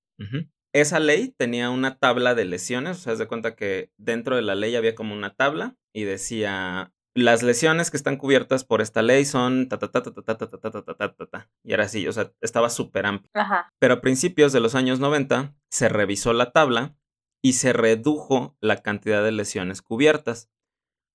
esa 0.72 1.00
ley 1.00 1.34
tenía 1.36 1.70
una 1.70 1.98
tabla 1.98 2.34
de 2.34 2.44
lesiones, 2.44 2.98
o 2.98 3.00
sea, 3.00 3.14
de 3.14 3.28
cuenta 3.28 3.56
que 3.56 3.90
dentro 3.98 4.36
de 4.36 4.42
la 4.42 4.54
ley 4.54 4.74
había 4.76 4.94
como 4.94 5.14
una 5.14 5.34
tabla 5.34 5.76
y 5.94 6.04
decía, 6.04 6.92
las 7.14 7.42
lesiones 7.42 7.90
que 7.90 7.96
están 7.96 8.16
cubiertas 8.16 8.64
por 8.64 8.80
esta 8.80 9.02
ley 9.02 9.24
son 9.24 9.68
ta 9.68 9.78
ta 9.78 9.90
ta 9.90 10.02
ta 10.02 10.12
ta 10.12 10.22
ta 10.22 10.36
ta 10.36 10.48
ta 10.48 10.70
ta 10.70 10.82
ta 10.82 11.14
ta 11.14 11.26
ta 11.26 11.50
y 11.62 11.74
era 11.74 11.84
así, 11.84 12.08
o 12.08 12.12
sea, 12.12 12.32
estaba 12.40 12.70
súper 12.70 13.06
amplio. 13.06 13.30
Pero 13.78 13.94
a 13.94 14.00
principios 14.00 14.52
de 14.52 14.60
los 14.60 14.74
años 14.74 14.98
90 14.98 15.54
se 15.70 15.88
revisó 15.88 16.32
la 16.32 16.52
tabla 16.52 16.96
y 17.44 17.54
se 17.54 17.72
redujo 17.72 18.56
la 18.60 18.78
cantidad 18.82 19.22
de 19.22 19.32
lesiones 19.32 19.82
cubiertas. 19.82 20.50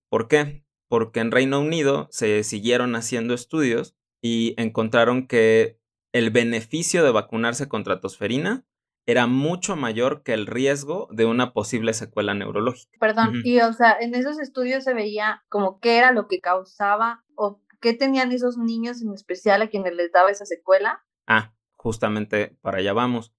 ¿Por 0.09 0.27
qué? 0.27 0.65
Porque 0.89 1.19
en 1.19 1.31
Reino 1.31 1.59
Unido 1.59 2.07
se 2.11 2.43
siguieron 2.43 2.95
haciendo 2.95 3.33
estudios 3.33 3.95
y 4.21 4.53
encontraron 4.57 5.27
que 5.27 5.79
el 6.13 6.29
beneficio 6.29 7.03
de 7.03 7.11
vacunarse 7.11 7.67
contra 7.67 7.99
tosferina 7.99 8.65
era 9.07 9.25
mucho 9.25 9.77
mayor 9.77 10.21
que 10.21 10.33
el 10.33 10.45
riesgo 10.45 11.07
de 11.11 11.25
una 11.25 11.53
posible 11.53 11.93
secuela 11.93 12.33
neurológica. 12.33 12.91
Perdón, 12.99 13.41
y 13.45 13.61
o 13.61 13.71
sea, 13.71 13.97
en 13.99 14.13
esos 14.13 14.37
estudios 14.37 14.83
se 14.83 14.93
veía 14.93 15.43
como 15.47 15.79
qué 15.79 15.97
era 15.97 16.11
lo 16.11 16.27
que 16.27 16.41
causaba 16.41 17.23
o 17.35 17.61
qué 17.79 17.93
tenían 17.93 18.33
esos 18.33 18.57
niños 18.57 19.01
en 19.01 19.13
especial 19.13 19.61
a 19.61 19.69
quienes 19.69 19.95
les 19.95 20.11
daba 20.11 20.29
esa 20.29 20.45
secuela. 20.45 21.05
Ah, 21.25 21.53
justamente 21.77 22.57
para 22.61 22.79
allá 22.79 22.91
vamos. 22.91 23.33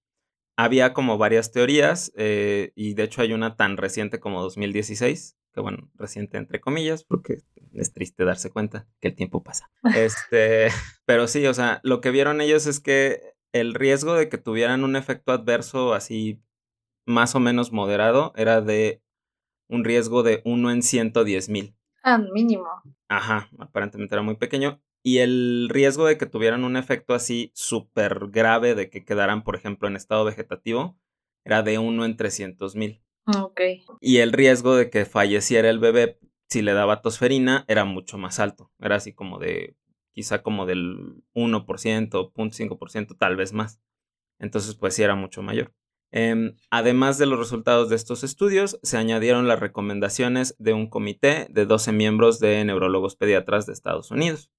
Había 0.57 0.91
como 0.91 1.19
varias 1.19 1.51
teorías 1.51 2.11
eh, 2.15 2.73
y 2.75 2.95
de 2.95 3.03
hecho 3.03 3.21
hay 3.21 3.33
una 3.33 3.55
tan 3.55 3.77
reciente 3.77 4.19
como 4.19 4.41
2016, 4.41 5.37
que 5.53 5.61
bueno, 5.61 5.91
reciente 5.93 6.37
entre 6.37 6.59
comillas, 6.59 7.03
porque 7.03 7.43
es 7.73 7.93
triste 7.93 8.25
darse 8.25 8.49
cuenta 8.49 8.87
que 8.99 9.09
el 9.09 9.15
tiempo 9.15 9.43
pasa. 9.43 9.69
Este, 9.95 10.69
pero 11.05 11.27
sí, 11.27 11.45
o 11.45 11.53
sea, 11.53 11.79
lo 11.83 12.01
que 12.01 12.09
vieron 12.09 12.41
ellos 12.41 12.65
es 12.65 12.79
que 12.79 13.37
el 13.51 13.73
riesgo 13.73 14.13
de 14.13 14.29
que 14.29 14.37
tuvieran 14.37 14.83
un 14.83 14.95
efecto 14.95 15.31
adverso 15.31 15.93
así 15.93 16.41
más 17.05 17.35
o 17.35 17.39
menos 17.39 17.71
moderado 17.71 18.33
era 18.35 18.61
de 18.61 19.01
un 19.67 19.83
riesgo 19.83 20.23
de 20.23 20.41
1 20.45 20.71
en 20.71 20.83
110 20.83 21.49
mil. 21.49 21.75
Ah, 22.03 22.17
mínimo. 22.17 22.67
Ajá, 23.07 23.49
aparentemente 23.57 24.15
era 24.15 24.21
muy 24.21 24.35
pequeño. 24.35 24.81
Y 25.03 25.19
el 25.19 25.67
riesgo 25.69 26.05
de 26.05 26.17
que 26.17 26.25
tuvieran 26.25 26.63
un 26.63 26.75
efecto 26.75 27.13
así 27.13 27.51
súper 27.55 28.27
grave 28.29 28.75
de 28.75 28.89
que 28.89 29.05
quedaran, 29.05 29.43
por 29.43 29.55
ejemplo, 29.55 29.87
en 29.87 29.95
estado 29.95 30.25
vegetativo, 30.25 30.97
era 31.45 31.61
de 31.63 31.77
1 31.77 32.05
en 32.05 32.17
300 32.17 32.75
mil. 32.75 33.01
Ok. 33.37 33.61
Y 34.01 34.17
el 34.17 34.33
riesgo 34.33 34.75
de 34.75 34.89
que 34.89 35.05
falleciera 35.05 35.69
el 35.69 35.79
bebé 35.79 36.19
si 36.49 36.61
le 36.61 36.73
daba 36.73 37.01
tosferina 37.01 37.63
era 37.67 37.85
mucho 37.85 38.17
más 38.17 38.39
alto. 38.39 38.71
Era 38.79 38.95
así 38.95 39.13
como 39.13 39.39
de, 39.39 39.75
quizá 40.19 40.43
como 40.43 40.65
del 40.65 41.23
1%, 41.33 42.09
0.5%, 42.09 43.17
tal 43.17 43.37
vez 43.37 43.53
más. 43.53 43.79
Entonces, 44.37 44.75
pues 44.75 44.93
sí 44.93 45.01
era 45.01 45.15
mucho 45.15 45.41
mayor. 45.41 45.73
Em, 46.11 46.57
además 46.69 47.17
de 47.17 47.25
los 47.25 47.39
resultados 47.39 47.87
de 47.87 47.95
estos 47.95 48.25
estudios, 48.25 48.81
se 48.83 48.97
añadieron 48.97 49.47
las 49.47 49.61
recomendaciones 49.61 50.57
de 50.59 50.73
un 50.73 50.89
comité 50.89 51.47
de 51.51 51.65
12 51.65 51.93
miembros 51.93 52.41
de 52.41 52.65
neurólogos 52.65 53.15
pediatras 53.15 53.65
de 53.65 53.71
Estados 53.71 54.11
Unidos. 54.11 54.51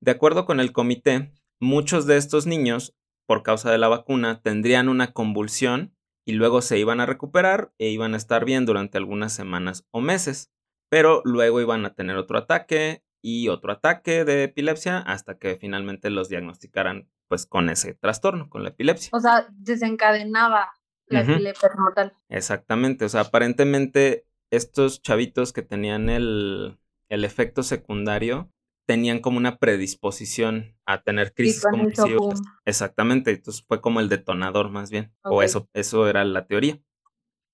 De 0.00 0.12
acuerdo 0.12 0.44
con 0.44 0.60
el 0.60 0.70
comité, 0.70 1.32
muchos 1.58 2.06
de 2.06 2.16
estos 2.16 2.46
niños, 2.46 2.94
por 3.26 3.42
causa 3.42 3.72
de 3.72 3.78
la 3.78 3.88
vacuna, 3.88 4.40
tendrían 4.40 4.88
una 4.88 5.12
convulsión 5.12 5.96
y 6.24 6.34
luego 6.34 6.62
se 6.62 6.78
iban 6.78 7.00
a 7.00 7.06
recuperar 7.06 7.72
e 7.78 7.88
iban 7.88 8.14
a 8.14 8.18
estar 8.18 8.44
bien 8.44 8.66
durante 8.66 8.98
algunas 8.98 9.32
semanas 9.32 9.84
o 9.90 10.00
meses, 10.00 10.52
pero 10.88 11.22
luego 11.24 11.60
iban 11.60 11.84
a 11.86 11.94
tener 11.96 12.16
otro 12.18 12.38
ataque 12.38 13.02
y 13.22 13.48
otro 13.48 13.72
ataque 13.72 14.24
de 14.24 14.44
epilepsia 14.44 14.98
hasta 14.98 15.38
que 15.38 15.56
finalmente 15.56 16.10
los 16.10 16.28
diagnosticaran 16.28 17.08
pues 17.28 17.46
con 17.46 17.68
ese 17.68 17.94
trastorno, 17.94 18.48
con 18.48 18.62
la 18.62 18.70
epilepsia. 18.70 19.10
O 19.12 19.20
sea, 19.20 19.46
desencadenaba 19.50 20.72
la 21.06 21.20
epilepsia 21.20 21.70
como 21.70 21.92
tal. 21.92 22.14
Exactamente, 22.28 23.04
o 23.04 23.08
sea, 23.08 23.22
aparentemente 23.22 24.26
estos 24.50 25.02
chavitos 25.02 25.52
que 25.52 25.62
tenían 25.62 26.08
el, 26.08 26.78
el 27.08 27.24
efecto 27.24 27.62
secundario 27.62 28.50
tenían 28.86 29.18
como 29.18 29.36
una 29.36 29.58
predisposición 29.58 30.74
a 30.86 31.02
tener 31.02 31.34
crisis 31.34 31.62
convulsivas. 31.62 32.40
Exactamente, 32.64 33.32
entonces 33.32 33.62
fue 33.68 33.82
como 33.82 34.00
el 34.00 34.08
detonador 34.08 34.70
más 34.70 34.90
bien, 34.90 35.12
o 35.22 35.42
eso, 35.42 35.68
eso 35.74 36.08
era 36.08 36.24
la 36.24 36.46
teoría. 36.46 36.80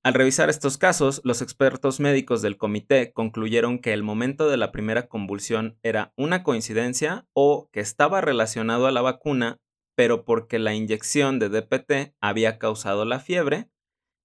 Al 0.04 0.14
revisar 0.14 0.50
estos 0.50 0.78
casos, 0.78 1.20
los 1.24 1.42
expertos 1.42 1.98
médicos 1.98 2.42
del 2.42 2.58
comité 2.58 3.12
concluyeron 3.12 3.80
que 3.80 3.92
el 3.92 4.02
momento 4.02 4.48
de 4.48 4.56
la 4.56 4.70
primera 4.70 5.08
convulsión 5.08 5.78
era 5.82 6.12
una 6.16 6.42
coincidencia 6.42 7.26
o 7.32 7.68
que 7.72 7.80
estaba 7.80 8.20
relacionado 8.20 8.86
a 8.86 8.92
la 8.92 9.02
vacuna, 9.02 9.58
pero 9.96 10.24
porque 10.24 10.58
la 10.58 10.74
inyección 10.74 11.38
de 11.38 11.48
DPT 11.48 12.14
había 12.20 12.58
causado 12.58 13.04
la 13.04 13.18
fiebre 13.18 13.70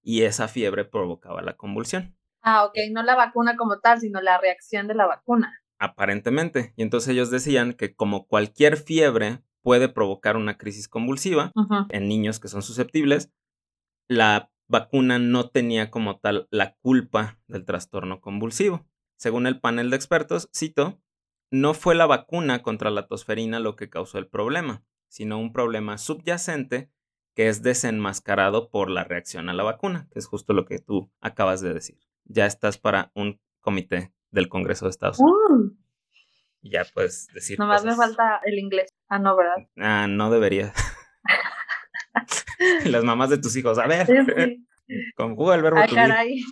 y 0.02 0.22
esa 0.22 0.46
fiebre 0.46 0.84
provocaba 0.84 1.42
la 1.42 1.56
convulsión. 1.56 2.16
Ah, 2.42 2.64
ok, 2.66 2.74
no 2.92 3.02
la 3.02 3.16
vacuna 3.16 3.56
como 3.56 3.80
tal, 3.80 4.00
sino 4.00 4.20
la 4.20 4.38
reacción 4.38 4.86
de 4.86 4.94
la 4.94 5.06
vacuna 5.06 5.60
aparentemente. 5.80 6.72
Y 6.76 6.82
entonces 6.82 7.08
ellos 7.08 7.30
decían 7.30 7.72
que 7.72 7.94
como 7.94 8.26
cualquier 8.26 8.76
fiebre 8.76 9.42
puede 9.62 9.88
provocar 9.88 10.36
una 10.36 10.56
crisis 10.56 10.88
convulsiva 10.88 11.52
en 11.88 12.08
niños 12.08 12.38
que 12.38 12.48
son 12.48 12.62
susceptibles, 12.62 13.32
la 14.08 14.50
vacuna 14.70 15.18
no 15.18 15.50
tenía 15.50 15.90
como 15.90 16.18
tal 16.20 16.46
la 16.50 16.76
culpa 16.76 17.38
del 17.48 17.64
trastorno 17.64 18.20
convulsivo. 18.20 18.86
Según 19.16 19.46
el 19.46 19.60
panel 19.60 19.90
de 19.90 19.96
expertos, 19.96 20.48
cito, 20.56 21.02
no 21.50 21.74
fue 21.74 21.94
la 21.94 22.06
vacuna 22.06 22.62
contra 22.62 22.90
la 22.90 23.06
tosferina 23.08 23.58
lo 23.58 23.74
que 23.74 23.90
causó 23.90 24.18
el 24.18 24.28
problema, 24.28 24.84
sino 25.08 25.38
un 25.38 25.52
problema 25.52 25.98
subyacente 25.98 26.90
que 27.34 27.48
es 27.48 27.62
desenmascarado 27.62 28.70
por 28.70 28.90
la 28.90 29.04
reacción 29.04 29.48
a 29.48 29.54
la 29.54 29.64
vacuna, 29.64 30.08
que 30.12 30.20
es 30.20 30.26
justo 30.26 30.52
lo 30.52 30.64
que 30.64 30.78
tú 30.78 31.10
acabas 31.20 31.60
de 31.60 31.74
decir. 31.74 31.98
Ya 32.24 32.46
estás 32.46 32.78
para 32.78 33.10
un 33.14 33.40
comité 33.60 34.14
del 34.30 34.48
Congreso 34.48 34.86
de 34.86 34.90
Estados 34.90 35.18
Unidos. 35.18 35.40
Uh. 35.50 35.76
ya 36.62 36.84
puedes 36.94 37.26
decir. 37.34 37.58
Nomás 37.58 37.84
me 37.84 37.96
falta 37.96 38.40
el 38.44 38.58
inglés. 38.58 38.94
Ah, 39.08 39.18
no, 39.18 39.36
¿verdad? 39.36 39.68
Ah, 39.76 40.06
no 40.08 40.30
debería. 40.30 40.72
Las 42.84 43.04
mamás 43.04 43.30
de 43.30 43.38
tus 43.38 43.56
hijos, 43.56 43.78
a 43.78 43.86
ver. 43.86 44.06
Conjuga 45.16 45.54
el 45.54 45.62
verbo. 45.62 45.78
Ay, 45.78 45.88
caray. 45.88 46.44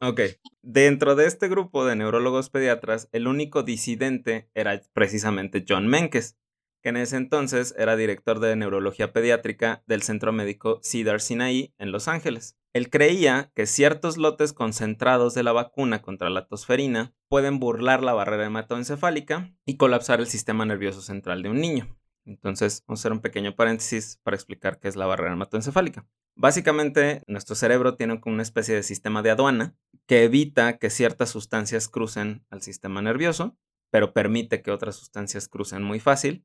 Ok. 0.00 0.20
Dentro 0.62 1.16
de 1.16 1.26
este 1.26 1.48
grupo 1.48 1.84
de 1.84 1.96
neurólogos 1.96 2.50
pediatras, 2.50 3.08
el 3.12 3.26
único 3.26 3.62
disidente 3.62 4.48
era 4.54 4.80
precisamente 4.92 5.64
John 5.68 5.88
Menkes, 5.88 6.38
que 6.82 6.90
en 6.90 6.96
ese 6.96 7.16
entonces 7.16 7.74
era 7.76 7.96
director 7.96 8.38
de 8.38 8.54
neurología 8.54 9.12
pediátrica 9.12 9.82
del 9.86 10.02
Centro 10.02 10.32
Médico 10.32 10.80
Cedar 10.82 11.20
Sinai 11.20 11.74
en 11.78 11.90
Los 11.90 12.06
Ángeles. 12.06 12.56
Él 12.74 12.90
creía 12.90 13.50
que 13.54 13.66
ciertos 13.66 14.18
lotes 14.18 14.52
concentrados 14.52 15.34
de 15.34 15.42
la 15.42 15.52
vacuna 15.52 16.00
contra 16.00 16.30
la 16.30 16.46
tosferina 16.46 17.14
pueden 17.28 17.58
burlar 17.58 18.02
la 18.02 18.12
barrera 18.12 18.46
hematoencefálica 18.46 19.52
y 19.66 19.76
colapsar 19.76 20.20
el 20.20 20.26
sistema 20.26 20.64
nervioso 20.64 21.00
central 21.00 21.42
de 21.42 21.48
un 21.48 21.60
niño. 21.60 21.98
Entonces, 22.28 22.84
vamos 22.86 23.00
a 23.00 23.02
hacer 23.02 23.12
un 23.12 23.20
pequeño 23.20 23.56
paréntesis 23.56 24.20
para 24.22 24.36
explicar 24.36 24.78
qué 24.78 24.88
es 24.88 24.96
la 24.96 25.06
barrera 25.06 25.32
hematoencefálica. 25.32 26.06
Básicamente, 26.36 27.22
nuestro 27.26 27.56
cerebro 27.56 27.96
tiene 27.96 28.20
como 28.20 28.34
una 28.34 28.42
especie 28.42 28.74
de 28.74 28.82
sistema 28.82 29.22
de 29.22 29.30
aduana 29.30 29.76
que 30.06 30.24
evita 30.24 30.78
que 30.78 30.90
ciertas 30.90 31.30
sustancias 31.30 31.88
crucen 31.88 32.44
al 32.50 32.62
sistema 32.62 33.02
nervioso, 33.02 33.56
pero 33.90 34.12
permite 34.12 34.62
que 34.62 34.70
otras 34.70 34.96
sustancias 34.96 35.48
crucen 35.48 35.82
muy 35.82 35.98
fácil 36.00 36.44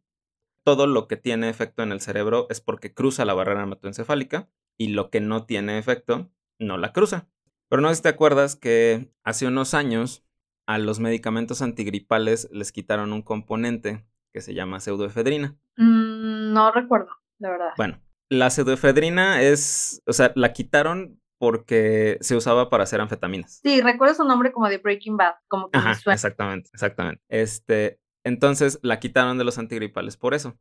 todo 0.63 0.87
lo 0.87 1.07
que 1.07 1.17
tiene 1.17 1.49
efecto 1.49 1.83
en 1.83 1.91
el 1.91 2.01
cerebro 2.01 2.47
es 2.49 2.61
porque 2.61 2.93
cruza 2.93 3.25
la 3.25 3.33
barrera 3.33 3.63
hematoencefálica 3.63 4.49
y 4.77 4.87
lo 4.87 5.09
que 5.09 5.19
no 5.19 5.45
tiene 5.45 5.77
efecto 5.77 6.31
no 6.57 6.77
la 6.77 6.93
cruza. 6.93 7.27
Pero 7.69 7.81
no 7.81 7.89
sé 7.89 7.95
si 7.95 8.01
te 8.03 8.09
acuerdas 8.09 8.55
que 8.55 9.11
hace 9.23 9.45
unos 9.45 9.73
años 9.73 10.23
a 10.65 10.77
los 10.77 10.99
medicamentos 10.99 11.61
antigripales 11.61 12.47
les 12.51 12.71
quitaron 12.71 13.11
un 13.11 13.21
componente 13.21 14.05
que 14.33 14.41
se 14.41 14.53
llama 14.53 14.79
pseudoefedrina. 14.79 15.55
Mm, 15.77 16.53
no 16.53 16.71
recuerdo, 16.71 17.09
la 17.39 17.51
verdad. 17.51 17.73
Bueno, 17.77 18.01
la 18.29 18.49
pseudoefedrina 18.49 19.41
es, 19.41 20.01
o 20.05 20.13
sea, 20.13 20.31
la 20.35 20.53
quitaron 20.53 21.21
porque 21.37 22.17
se 22.21 22.35
usaba 22.35 22.69
para 22.69 22.83
hacer 22.83 23.01
anfetaminas. 23.01 23.59
Sí, 23.61 23.81
recuerdo 23.81 24.15
su 24.15 24.23
nombre 24.23 24.51
como 24.51 24.69
de 24.69 24.77
Breaking 24.77 25.17
Bad, 25.17 25.35
como 25.47 25.69
que 25.69 25.77
Ajá, 25.77 25.91
Exactamente, 25.91 26.69
exactamente. 26.73 27.21
Este, 27.27 27.99
entonces 28.23 28.79
la 28.81 28.99
quitaron 28.99 29.37
de 29.37 29.43
los 29.43 29.57
antigripales 29.57 30.17
por 30.17 30.33
eso. 30.33 30.57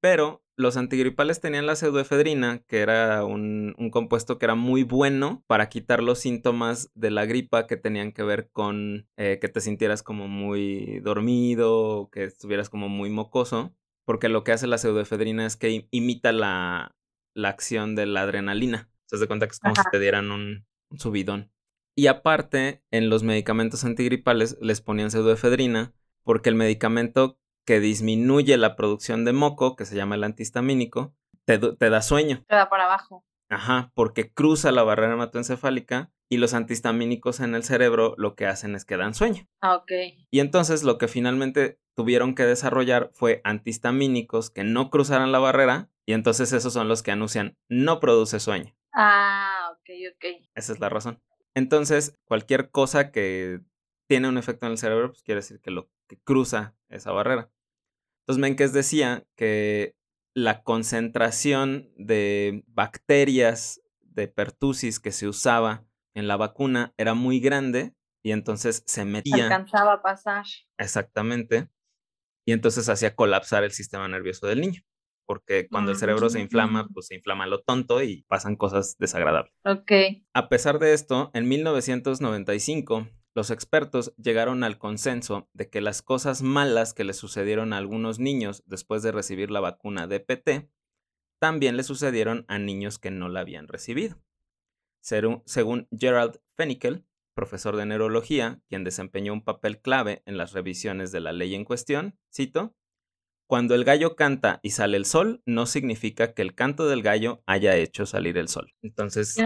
Pero 0.00 0.45
los 0.56 0.78
antigripales 0.78 1.40
tenían 1.40 1.66
la 1.66 1.76
pseudoefedrina, 1.76 2.64
que 2.66 2.78
era 2.78 3.24
un, 3.24 3.74
compuesto 3.92 4.38
que 4.38 4.46
era 4.46 4.54
muy 4.54 4.82
bueno 4.82 5.44
para 5.46 5.68
quitar 5.68 6.02
los 6.02 6.18
síntomas 6.18 6.90
de 6.94 7.10
la 7.10 7.26
gripa 7.26 7.66
que 7.66 7.76
tenían 7.76 8.12
que 8.12 8.22
ver 8.22 8.50
con 8.50 9.06
eh, 9.16 9.38
que 9.40 9.48
te 9.48 9.60
sintieras 9.60 10.02
como 10.02 10.28
muy 10.28 11.00
dormido, 11.00 12.08
que 12.10 12.24
estuvieras 12.24 12.70
como 12.70 12.88
muy 12.88 13.10
mocoso, 13.10 13.74
porque 14.06 14.28
lo 14.30 14.44
que 14.44 14.52
hace 14.52 14.66
la 14.66 14.78
pseudoefedrina 14.78 15.44
es 15.44 15.56
que 15.56 15.86
imita 15.90 16.32
la, 16.32 16.94
acción 17.44 17.94
de 17.94 18.06
la 18.06 18.22
adrenalina. 18.22 18.88
Se 19.04 19.18
das 19.18 19.26
cuenta 19.26 19.46
que 19.46 19.52
es 19.52 19.60
como 19.60 19.76
si 19.76 19.82
te 19.92 20.00
dieran 20.00 20.30
un, 20.30 20.66
un 20.90 20.98
subidón. 20.98 21.52
Y 21.94 22.08
aparte, 22.08 22.82
en 22.90 23.10
los 23.10 23.22
medicamentos 23.22 23.84
antigripales 23.84 24.56
les 24.60 24.80
ponían 24.80 25.10
pseudoefedrina 25.10 25.94
porque 26.24 26.48
el 26.48 26.54
medicamento 26.54 27.38
que 27.66 27.80
disminuye 27.80 28.56
la 28.56 28.76
producción 28.76 29.24
de 29.24 29.32
moco, 29.32 29.76
que 29.76 29.84
se 29.84 29.96
llama 29.96 30.14
el 30.14 30.24
antihistamínico, 30.24 31.14
te, 31.44 31.58
da 31.58 32.00
sueño. 32.00 32.44
Te 32.48 32.56
da 32.56 32.70
para 32.70 32.84
abajo. 32.84 33.24
Ajá, 33.48 33.92
porque 33.94 34.32
cruza 34.32 34.72
la 34.72 34.82
barrera 34.82 35.12
hematoencefálica 35.12 36.10
y 36.28 36.38
los 36.38 36.54
antihistamínicos 36.54 37.40
en 37.40 37.54
el 37.54 37.62
cerebro 37.62 38.14
lo 38.16 38.34
que 38.34 38.46
hacen 38.46 38.74
es 38.74 38.84
que 38.84 38.96
dan 38.96 39.14
sueño. 39.14 39.46
Ah, 39.60 39.76
ok. 39.76 39.92
Y 40.30 40.40
entonces 40.40 40.82
lo 40.82 40.98
que 40.98 41.06
finalmente 41.08 41.78
tuvieron 41.94 42.34
que 42.34 42.44
desarrollar 42.44 43.10
fue 43.12 43.40
antihistamínicos 43.44 44.50
que 44.50 44.64
no 44.64 44.90
cruzaran 44.90 45.30
la 45.30 45.38
barrera 45.38 45.90
y 46.04 46.12
entonces 46.12 46.52
esos 46.52 46.72
son 46.72 46.88
los 46.88 47.02
que 47.02 47.12
anuncian 47.12 47.56
no 47.68 48.00
produce 48.00 48.40
sueño. 48.40 48.74
Ah, 48.92 49.70
ok, 49.72 49.90
ok. 50.14 50.24
Esa 50.54 50.72
es 50.72 50.80
la 50.80 50.88
razón. 50.88 51.20
Entonces, 51.54 52.16
cualquier 52.26 52.70
cosa 52.70 53.10
que 53.10 53.60
tiene 54.08 54.28
un 54.28 54.38
efecto 54.38 54.66
en 54.66 54.72
el 54.72 54.78
cerebro, 54.78 55.10
pues 55.10 55.22
quiere 55.22 55.40
decir 55.40 55.60
que 55.60 55.70
lo 55.70 55.88
que 56.06 56.18
cruza 56.18 56.76
esa 56.88 57.12
barrera. 57.12 57.50
Entonces 58.26 58.40
Menkes 58.40 58.72
decía 58.72 59.24
que 59.36 59.94
la 60.34 60.64
concentración 60.64 61.92
de 61.96 62.64
bacterias 62.66 63.80
de 64.00 64.26
pertusis 64.26 64.98
que 64.98 65.12
se 65.12 65.28
usaba 65.28 65.86
en 66.14 66.26
la 66.26 66.36
vacuna 66.36 66.92
era 66.96 67.14
muy 67.14 67.38
grande 67.38 67.94
y 68.24 68.32
entonces 68.32 68.82
se 68.86 69.04
metía. 69.04 69.44
Alcanzaba 69.44 69.92
a 69.94 70.02
pasar. 70.02 70.44
Exactamente. 70.76 71.68
Y 72.44 72.52
entonces 72.52 72.88
hacía 72.88 73.14
colapsar 73.14 73.62
el 73.62 73.70
sistema 73.70 74.08
nervioso 74.08 74.48
del 74.48 74.60
niño. 74.60 74.82
porque 75.26 75.68
cuando 75.68 75.90
el 75.90 75.96
cerebro 75.96 76.30
se 76.30 76.40
inflama, 76.40 76.88
pues 76.94 77.08
se 77.08 77.16
inflama 77.16 77.46
lo 77.46 77.60
tonto 77.60 78.02
y 78.02 78.22
pasan 78.28 78.56
cosas 78.56 78.96
desagradables. 78.98 79.52
Ok. 79.64 79.92
A 80.32 80.48
pesar 80.48 80.78
de 80.78 80.94
esto, 80.94 81.30
en 81.34 81.48
1995, 81.48 83.08
los 83.36 83.50
expertos 83.50 84.14
llegaron 84.16 84.64
al 84.64 84.78
consenso 84.78 85.46
de 85.52 85.68
que 85.68 85.82
las 85.82 86.00
cosas 86.00 86.40
malas 86.40 86.94
que 86.94 87.04
le 87.04 87.12
sucedieron 87.12 87.74
a 87.74 87.76
algunos 87.76 88.18
niños 88.18 88.62
después 88.64 89.02
de 89.02 89.12
recibir 89.12 89.50
la 89.50 89.60
vacuna 89.60 90.06
DPT 90.06 90.70
también 91.38 91.76
le 91.76 91.82
sucedieron 91.82 92.46
a 92.48 92.58
niños 92.58 92.98
que 92.98 93.10
no 93.10 93.28
la 93.28 93.40
habían 93.40 93.68
recibido. 93.68 94.16
Según 95.02 95.86
Gerald 95.90 96.40
Fenikel, 96.56 97.04
profesor 97.34 97.76
de 97.76 97.84
neurología, 97.84 98.62
quien 98.70 98.84
desempeñó 98.84 99.34
un 99.34 99.44
papel 99.44 99.82
clave 99.82 100.22
en 100.24 100.38
las 100.38 100.54
revisiones 100.54 101.12
de 101.12 101.20
la 101.20 101.32
ley 101.32 101.54
en 101.54 101.66
cuestión, 101.66 102.18
cito, 102.34 102.74
cuando 103.46 103.74
el 103.74 103.84
gallo 103.84 104.16
canta 104.16 104.60
y 104.62 104.70
sale 104.70 104.96
el 104.96 105.04
sol, 105.04 105.42
no 105.44 105.66
significa 105.66 106.32
que 106.32 106.40
el 106.40 106.54
canto 106.54 106.88
del 106.88 107.02
gallo 107.02 107.42
haya 107.44 107.76
hecho 107.76 108.06
salir 108.06 108.38
el 108.38 108.48
sol. 108.48 108.72
Entonces, 108.80 109.36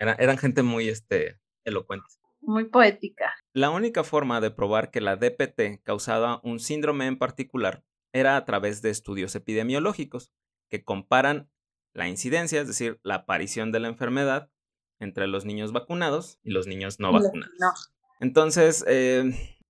eran 0.00 0.36
gente 0.36 0.64
muy 0.64 0.88
este, 0.88 1.38
elocuente. 1.64 2.21
Muy 2.42 2.64
poética. 2.64 3.32
La 3.52 3.70
única 3.70 4.02
forma 4.02 4.40
de 4.40 4.50
probar 4.50 4.90
que 4.90 5.00
la 5.00 5.16
DPT 5.16 5.82
causaba 5.84 6.40
un 6.42 6.58
síndrome 6.58 7.06
en 7.06 7.16
particular 7.16 7.84
era 8.12 8.36
a 8.36 8.44
través 8.44 8.82
de 8.82 8.90
estudios 8.90 9.34
epidemiológicos 9.36 10.32
que 10.68 10.84
comparan 10.84 11.48
la 11.94 12.08
incidencia, 12.08 12.60
es 12.60 12.66
decir, 12.66 13.00
la 13.04 13.16
aparición 13.16 13.70
de 13.70 13.80
la 13.80 13.88
enfermedad 13.88 14.50
entre 14.98 15.28
los 15.28 15.44
niños 15.44 15.72
vacunados 15.72 16.38
y 16.42 16.50
los 16.50 16.66
niños 16.66 16.98
no 16.98 17.12
vacunados. 17.12 17.54
No. 17.58 17.72
Entonces, 18.20 18.84
eh, 18.88 19.24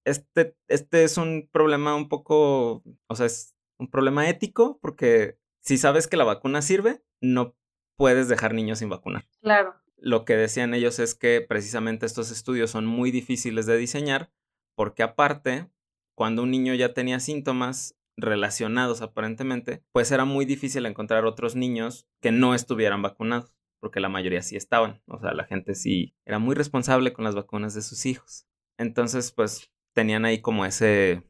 este, 0.05 0.57
este 0.69 1.05
es 1.05 1.19
un 1.19 1.49
problema 1.53 1.95
un 1.95 2.09
poco, 2.09 2.83
o 3.07 3.15
sea, 3.15 3.27
es 3.27 3.55
un 3.79 3.91
problema 3.91 4.29
ético 4.29 4.79
porque 4.81 5.39
si 5.61 5.79
sabes 5.79 6.07
que 6.07 6.17
la 6.17 6.25
vacuna 6.25 6.63
sirve, 6.63 7.03
no 7.21 7.55
puedes 7.97 8.29
dejar 8.29 8.55
niños 8.55 8.79
sin 8.79 8.89
vacunar. 8.89 9.27
Claro 9.41 9.82
lo 10.03 10.25
que 10.25 10.37
decían 10.37 10.75
ellos 10.75 10.99
es 10.99 11.15
que 11.15 11.41
precisamente 11.41 12.07
estos 12.07 12.31
estudios 12.31 12.71
son 12.71 12.87
muy 12.87 13.11
difíciles 13.11 13.67
de 13.67 13.77
diseñar 13.77 14.31
porque 14.75 15.03
aparte, 15.03 15.69
cuando 16.17 16.43
un 16.43 16.51
niño 16.51 16.75
ya 16.75 16.93
tenía 16.93 17.21
síntomas 17.21 17.97
relacionados 18.17 19.03
aparentemente, 19.03 19.83
pues 19.93 20.11
era 20.11 20.25
muy 20.25 20.45
difícil 20.45 20.87
encontrar 20.87 21.25
otros 21.25 21.57
niños 21.57 22.07
que 22.21 22.33
no 22.33 22.55
estuvieran 22.55 23.03
vacunados, 23.03 23.55
porque 23.81 24.01
la 24.01 24.09
mayoría 24.09 24.43
sí 24.43 24.57
estaban, 24.57 25.03
o 25.07 25.19
sea, 25.19 25.33
la 25.33 25.45
gente 25.45 25.75
sí 25.75 26.15
era 26.27 26.39
muy 26.39 26.55
responsable 26.55 27.13
con 27.13 27.25
las 27.25 27.35
vacunas 27.35 27.75
de 27.75 27.83
sus 27.83 28.07
hijos. 28.07 28.47
Entonces, 28.79 29.33
pues 29.33 29.71
tenían 29.95 30.25
ahí 30.25 30.41
como 30.41 30.65
ese 30.65 31.23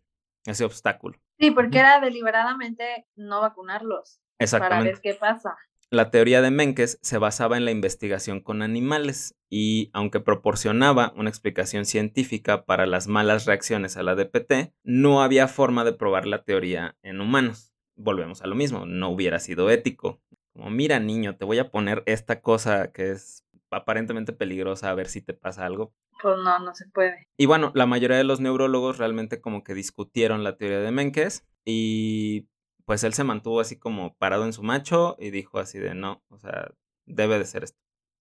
ese 0.46 0.64
obstáculo. 0.64 1.18
Sí, 1.38 1.50
porque 1.50 1.78
era 1.78 2.00
deliberadamente 2.00 3.06
no 3.16 3.40
vacunarlos. 3.40 4.20
Para 4.50 4.82
ver 4.82 5.00
qué 5.00 5.14
pasa. 5.14 5.56
La 5.92 6.10
teoría 6.10 6.40
de 6.40 6.50
Menkes 6.50 6.98
se 7.02 7.18
basaba 7.18 7.58
en 7.58 7.66
la 7.66 7.70
investigación 7.70 8.40
con 8.40 8.62
animales 8.62 9.36
y, 9.50 9.90
aunque 9.92 10.20
proporcionaba 10.20 11.12
una 11.16 11.28
explicación 11.28 11.84
científica 11.84 12.64
para 12.64 12.86
las 12.86 13.08
malas 13.08 13.44
reacciones 13.44 13.98
a 13.98 14.02
la 14.02 14.14
DPT, 14.14 14.72
no 14.84 15.22
había 15.22 15.48
forma 15.48 15.84
de 15.84 15.92
probar 15.92 16.26
la 16.26 16.44
teoría 16.44 16.96
en 17.02 17.20
humanos. 17.20 17.74
Volvemos 17.94 18.40
a 18.40 18.46
lo 18.46 18.54
mismo, 18.54 18.86
no 18.86 19.10
hubiera 19.10 19.38
sido 19.38 19.68
ético. 19.68 20.22
Como, 20.54 20.70
mira 20.70 20.98
niño, 20.98 21.36
te 21.36 21.44
voy 21.44 21.58
a 21.58 21.70
poner 21.70 22.02
esta 22.06 22.40
cosa 22.40 22.90
que 22.90 23.10
es 23.10 23.44
aparentemente 23.70 24.32
peligrosa 24.32 24.88
a 24.88 24.94
ver 24.94 25.08
si 25.08 25.20
te 25.20 25.34
pasa 25.34 25.66
algo. 25.66 25.92
Pues 26.22 26.38
no, 26.42 26.58
no 26.58 26.74
se 26.74 26.86
puede. 26.88 27.28
Y 27.36 27.44
bueno, 27.44 27.70
la 27.74 27.84
mayoría 27.84 28.16
de 28.16 28.24
los 28.24 28.40
neurólogos 28.40 28.96
realmente 28.96 29.42
como 29.42 29.62
que 29.62 29.74
discutieron 29.74 30.42
la 30.42 30.56
teoría 30.56 30.80
de 30.80 30.90
Menkes 30.90 31.46
y 31.66 32.48
pues 32.84 33.04
él 33.04 33.14
se 33.14 33.24
mantuvo 33.24 33.60
así 33.60 33.76
como 33.78 34.14
parado 34.16 34.44
en 34.44 34.52
su 34.52 34.62
macho 34.62 35.16
y 35.18 35.30
dijo 35.30 35.58
así 35.58 35.78
de 35.78 35.94
no, 35.94 36.22
o 36.28 36.38
sea, 36.38 36.72
debe 37.06 37.38
de 37.38 37.44
ser 37.44 37.64
esto. 37.64 37.78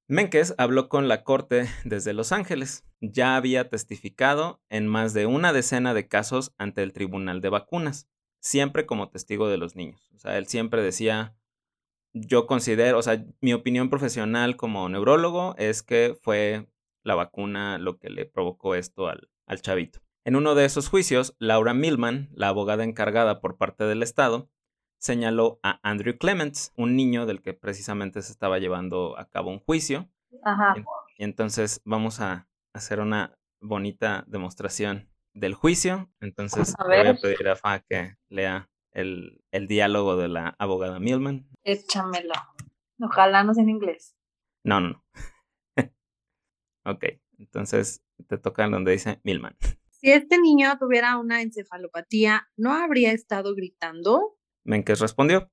Menkes 0.07 0.55
habló 0.57 0.89
con 0.89 1.07
la 1.07 1.23
corte 1.23 1.67
desde 1.85 2.13
Los 2.13 2.31
Ángeles. 2.31 2.85
Ya 2.99 3.35
había 3.35 3.69
testificado 3.69 4.61
en 4.69 4.87
más 4.87 5.13
de 5.13 5.25
una 5.25 5.53
decena 5.53 5.93
de 5.93 6.07
casos 6.07 6.53
ante 6.57 6.83
el 6.83 6.93
Tribunal 6.93 7.39
de 7.41 7.49
Vacunas, 7.49 8.09
siempre 8.39 8.85
como 8.85 9.09
testigo 9.09 9.47
de 9.47 9.57
los 9.57 9.75
niños. 9.75 10.09
O 10.13 10.19
sea, 10.19 10.37
él 10.37 10.47
siempre 10.47 10.81
decía, 10.81 11.35
yo 12.13 12.45
considero, 12.45 12.97
o 12.97 13.01
sea, 13.01 13.25
mi 13.39 13.53
opinión 13.53 13.89
profesional 13.89 14.57
como 14.57 14.89
neurólogo 14.89 15.55
es 15.57 15.81
que 15.81 16.17
fue 16.21 16.67
la 17.03 17.15
vacuna 17.15 17.77
lo 17.77 17.97
que 17.97 18.09
le 18.09 18.25
provocó 18.25 18.75
esto 18.75 19.07
al, 19.07 19.29
al 19.45 19.61
chavito. 19.61 20.01
En 20.23 20.35
uno 20.35 20.53
de 20.53 20.65
esos 20.65 20.87
juicios, 20.87 21.35
Laura 21.39 21.73
Millman, 21.73 22.29
la 22.33 22.49
abogada 22.49 22.83
encargada 22.83 23.41
por 23.41 23.57
parte 23.57 23.85
del 23.85 24.03
Estado, 24.03 24.51
señaló 24.99 25.59
a 25.63 25.79
Andrew 25.81 26.15
Clements, 26.15 26.73
un 26.77 26.95
niño 26.95 27.25
del 27.25 27.41
que 27.41 27.55
precisamente 27.55 28.21
se 28.21 28.31
estaba 28.31 28.59
llevando 28.59 29.17
a 29.17 29.27
cabo 29.27 29.49
un 29.49 29.59
juicio. 29.59 30.11
Ajá. 30.43 30.75
Y, 30.77 31.23
entonces 31.23 31.81
vamos 31.85 32.19
a 32.19 32.47
hacer 32.73 32.99
una 32.99 33.35
bonita 33.59 34.23
demostración 34.27 35.09
del 35.33 35.55
juicio. 35.55 36.11
Entonces 36.19 36.75
voy 36.85 37.07
a 37.07 37.15
pedir 37.15 37.49
a 37.49 37.55
Fa 37.55 37.79
que 37.79 38.15
lea 38.29 38.69
el, 38.91 39.43
el 39.49 39.67
diálogo 39.67 40.17
de 40.17 40.27
la 40.27 40.55
abogada 40.59 40.99
Millman. 40.99 41.47
Échamelo. 41.63 42.33
Ojalá 42.99 43.43
no 43.43 43.55
sea 43.55 43.63
en 43.63 43.69
inglés. 43.69 44.15
No, 44.63 44.79
no, 44.81 44.89
no. 44.89 45.03
ok, 46.85 47.05
entonces 47.39 48.03
te 48.27 48.37
toca 48.37 48.67
donde 48.67 48.91
dice 48.91 49.19
Millman. 49.23 49.57
Si 50.01 50.11
este 50.11 50.39
niño 50.39 50.75
tuviera 50.79 51.15
una 51.19 51.43
encefalopatía, 51.43 52.49
¿no 52.57 52.73
habría 52.73 53.11
estado 53.11 53.53
gritando? 53.53 54.35
Menkes 54.63 54.99
respondió, 54.99 55.51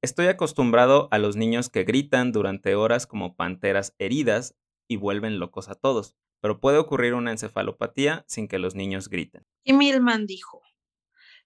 Estoy 0.00 0.28
acostumbrado 0.28 1.08
a 1.10 1.18
los 1.18 1.34
niños 1.34 1.70
que 1.70 1.82
gritan 1.82 2.30
durante 2.30 2.76
horas 2.76 3.08
como 3.08 3.34
panteras 3.34 3.96
heridas 3.98 4.56
y 4.88 4.94
vuelven 4.94 5.40
locos 5.40 5.68
a 5.68 5.74
todos, 5.74 6.14
pero 6.40 6.60
puede 6.60 6.78
ocurrir 6.78 7.14
una 7.14 7.32
encefalopatía 7.32 8.24
sin 8.28 8.46
que 8.46 8.60
los 8.60 8.76
niños 8.76 9.08
griten. 9.08 9.44
Y 9.64 9.72
Milman 9.72 10.24
dijo, 10.24 10.62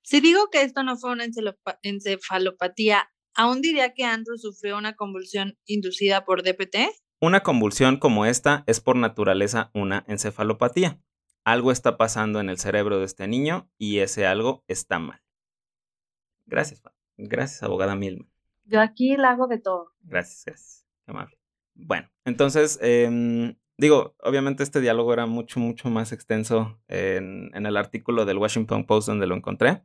si 0.02 0.20
digo 0.20 0.50
que 0.52 0.60
esto 0.60 0.82
no 0.82 0.98
fue 0.98 1.12
una 1.12 1.24
encefalopatía, 1.82 3.08
¿aún 3.34 3.62
diría 3.62 3.94
que 3.94 4.04
Andrew 4.04 4.36
sufrió 4.36 4.76
una 4.76 4.96
convulsión 4.96 5.58
inducida 5.64 6.26
por 6.26 6.42
DPT? 6.42 6.76
Una 7.22 7.42
convulsión 7.42 7.96
como 7.96 8.26
esta 8.26 8.64
es 8.66 8.80
por 8.80 8.96
naturaleza 8.96 9.70
una 9.72 10.04
encefalopatía 10.08 11.00
algo 11.44 11.70
está 11.70 11.96
pasando 11.96 12.40
en 12.40 12.48
el 12.48 12.58
cerebro 12.58 12.98
de 12.98 13.04
este 13.04 13.28
niño 13.28 13.70
y 13.78 13.98
ese 13.98 14.26
algo 14.26 14.64
está 14.66 14.98
mal. 14.98 15.22
Gracias, 16.46 16.82
gracias, 17.16 17.62
abogada 17.62 17.94
Milman. 17.94 18.28
Yo 18.64 18.80
aquí 18.80 19.16
la 19.16 19.30
hago 19.30 19.46
de 19.46 19.58
todo. 19.58 19.92
Gracias, 20.00 20.44
gracias. 20.46 20.86
Qué 21.04 21.12
amable. 21.12 21.38
Bueno, 21.74 22.08
entonces, 22.24 22.78
em, 22.82 23.56
digo, 23.76 24.14
obviamente 24.20 24.62
este 24.62 24.80
diálogo 24.80 25.12
era 25.12 25.26
mucho, 25.26 25.60
mucho 25.60 25.90
más 25.90 26.12
extenso 26.12 26.80
en, 26.88 27.50
el 27.54 27.76
artículo 27.76 28.24
del 28.24 28.38
Washington 28.38 28.86
Post 28.86 29.08
donde 29.08 29.26
lo 29.26 29.34
encontré. 29.34 29.84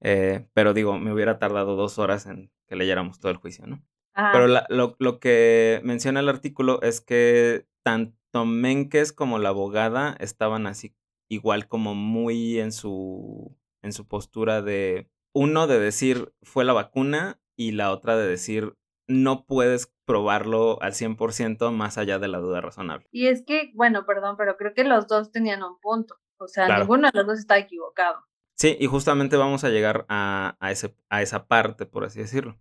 Eh, 0.00 0.46
pero 0.54 0.74
digo, 0.74 0.98
me 0.98 1.12
hubiera 1.12 1.38
tardado 1.38 1.74
dos 1.74 1.98
horas 1.98 2.26
en 2.26 2.50
que 2.66 2.76
leyéramos 2.76 3.18
todo 3.18 3.32
el 3.32 3.38
juicio, 3.38 3.66
¿no? 3.66 3.82
Pero 4.14 4.48
lo, 4.48 4.96
lo, 4.98 5.20
que 5.20 5.80
menciona 5.84 6.18
el 6.18 6.28
artículo 6.28 6.82
es 6.82 7.00
que 7.00 7.66
tanto 7.84 8.17
Menkes 8.34 9.12
como 9.12 9.38
la 9.38 9.50
abogada 9.50 10.16
estaban 10.20 10.66
así 10.66 10.94
igual 11.30 11.68
como 11.68 11.94
muy 11.94 12.58
en 12.58 12.72
su 12.72 13.56
en 13.82 13.92
su 13.92 14.06
postura 14.06 14.62
de 14.62 15.10
uno 15.34 15.66
de 15.66 15.78
decir 15.78 16.32
fue 16.42 16.64
la 16.64 16.72
vacuna 16.72 17.40
y 17.56 17.72
la 17.72 17.92
otra 17.92 18.16
de 18.16 18.28
decir 18.28 18.74
no 19.08 19.46
puedes 19.46 19.92
probarlo 20.04 20.80
al 20.82 20.92
100% 20.92 21.72
más 21.72 21.98
allá 21.98 22.18
de 22.18 22.28
la 22.28 22.38
duda 22.38 22.60
razonable. 22.60 23.06
Y 23.10 23.28
es 23.28 23.42
que, 23.42 23.72
bueno, 23.74 24.04
perdón, 24.06 24.36
pero 24.36 24.56
creo 24.56 24.74
que 24.74 24.84
los 24.84 25.06
dos 25.08 25.32
tenían 25.32 25.62
un 25.62 25.80
punto. 25.80 26.18
O 26.38 26.46
sea, 26.46 26.78
ninguno 26.78 27.10
de 27.10 27.18
los 27.18 27.26
dos 27.26 27.38
está 27.38 27.58
equivocado. 27.58 28.22
Sí, 28.54 28.76
y 28.78 28.86
justamente 28.86 29.36
vamos 29.36 29.64
a 29.64 29.70
llegar 29.70 30.04
a, 30.08 30.56
ese, 30.70 30.94
a 31.08 31.22
esa 31.22 31.46
parte, 31.46 31.86
por 31.86 32.04
así 32.04 32.20
decirlo. 32.20 32.58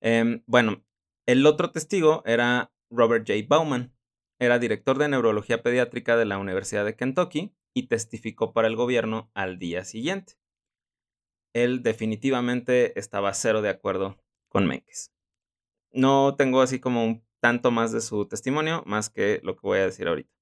Em, 0.00 0.42
bueno, 0.46 0.84
el 1.26 1.46
otro 1.46 1.70
testigo 1.70 2.22
era 2.24 2.72
Robert 2.90 3.26
J. 3.26 3.44
Bauman, 3.48 3.94
era 4.38 4.58
director 4.58 4.98
de 4.98 5.08
neurología 5.08 5.62
pediátrica 5.62 6.16
de 6.16 6.24
la 6.24 6.38
Universidad 6.38 6.84
de 6.84 6.96
Kentucky 6.96 7.54
y 7.74 7.88
testificó 7.88 8.52
para 8.52 8.68
el 8.68 8.76
gobierno 8.76 9.30
al 9.34 9.58
día 9.58 9.84
siguiente. 9.84 10.34
Él 11.52 11.82
definitivamente 11.82 12.98
estaba 12.98 13.34
cero 13.34 13.62
de 13.62 13.70
acuerdo 13.70 14.16
con 14.48 14.66
Menkes. 14.66 15.12
No 15.90 16.36
tengo 16.36 16.60
así 16.60 16.78
como 16.78 17.04
un 17.04 17.24
tanto 17.40 17.70
más 17.70 17.92
de 17.92 18.00
su 18.00 18.26
testimonio, 18.26 18.82
más 18.86 19.10
que 19.10 19.40
lo 19.42 19.54
que 19.56 19.62
voy 19.62 19.78
a 19.78 19.86
decir 19.86 20.08
ahorita. 20.08 20.32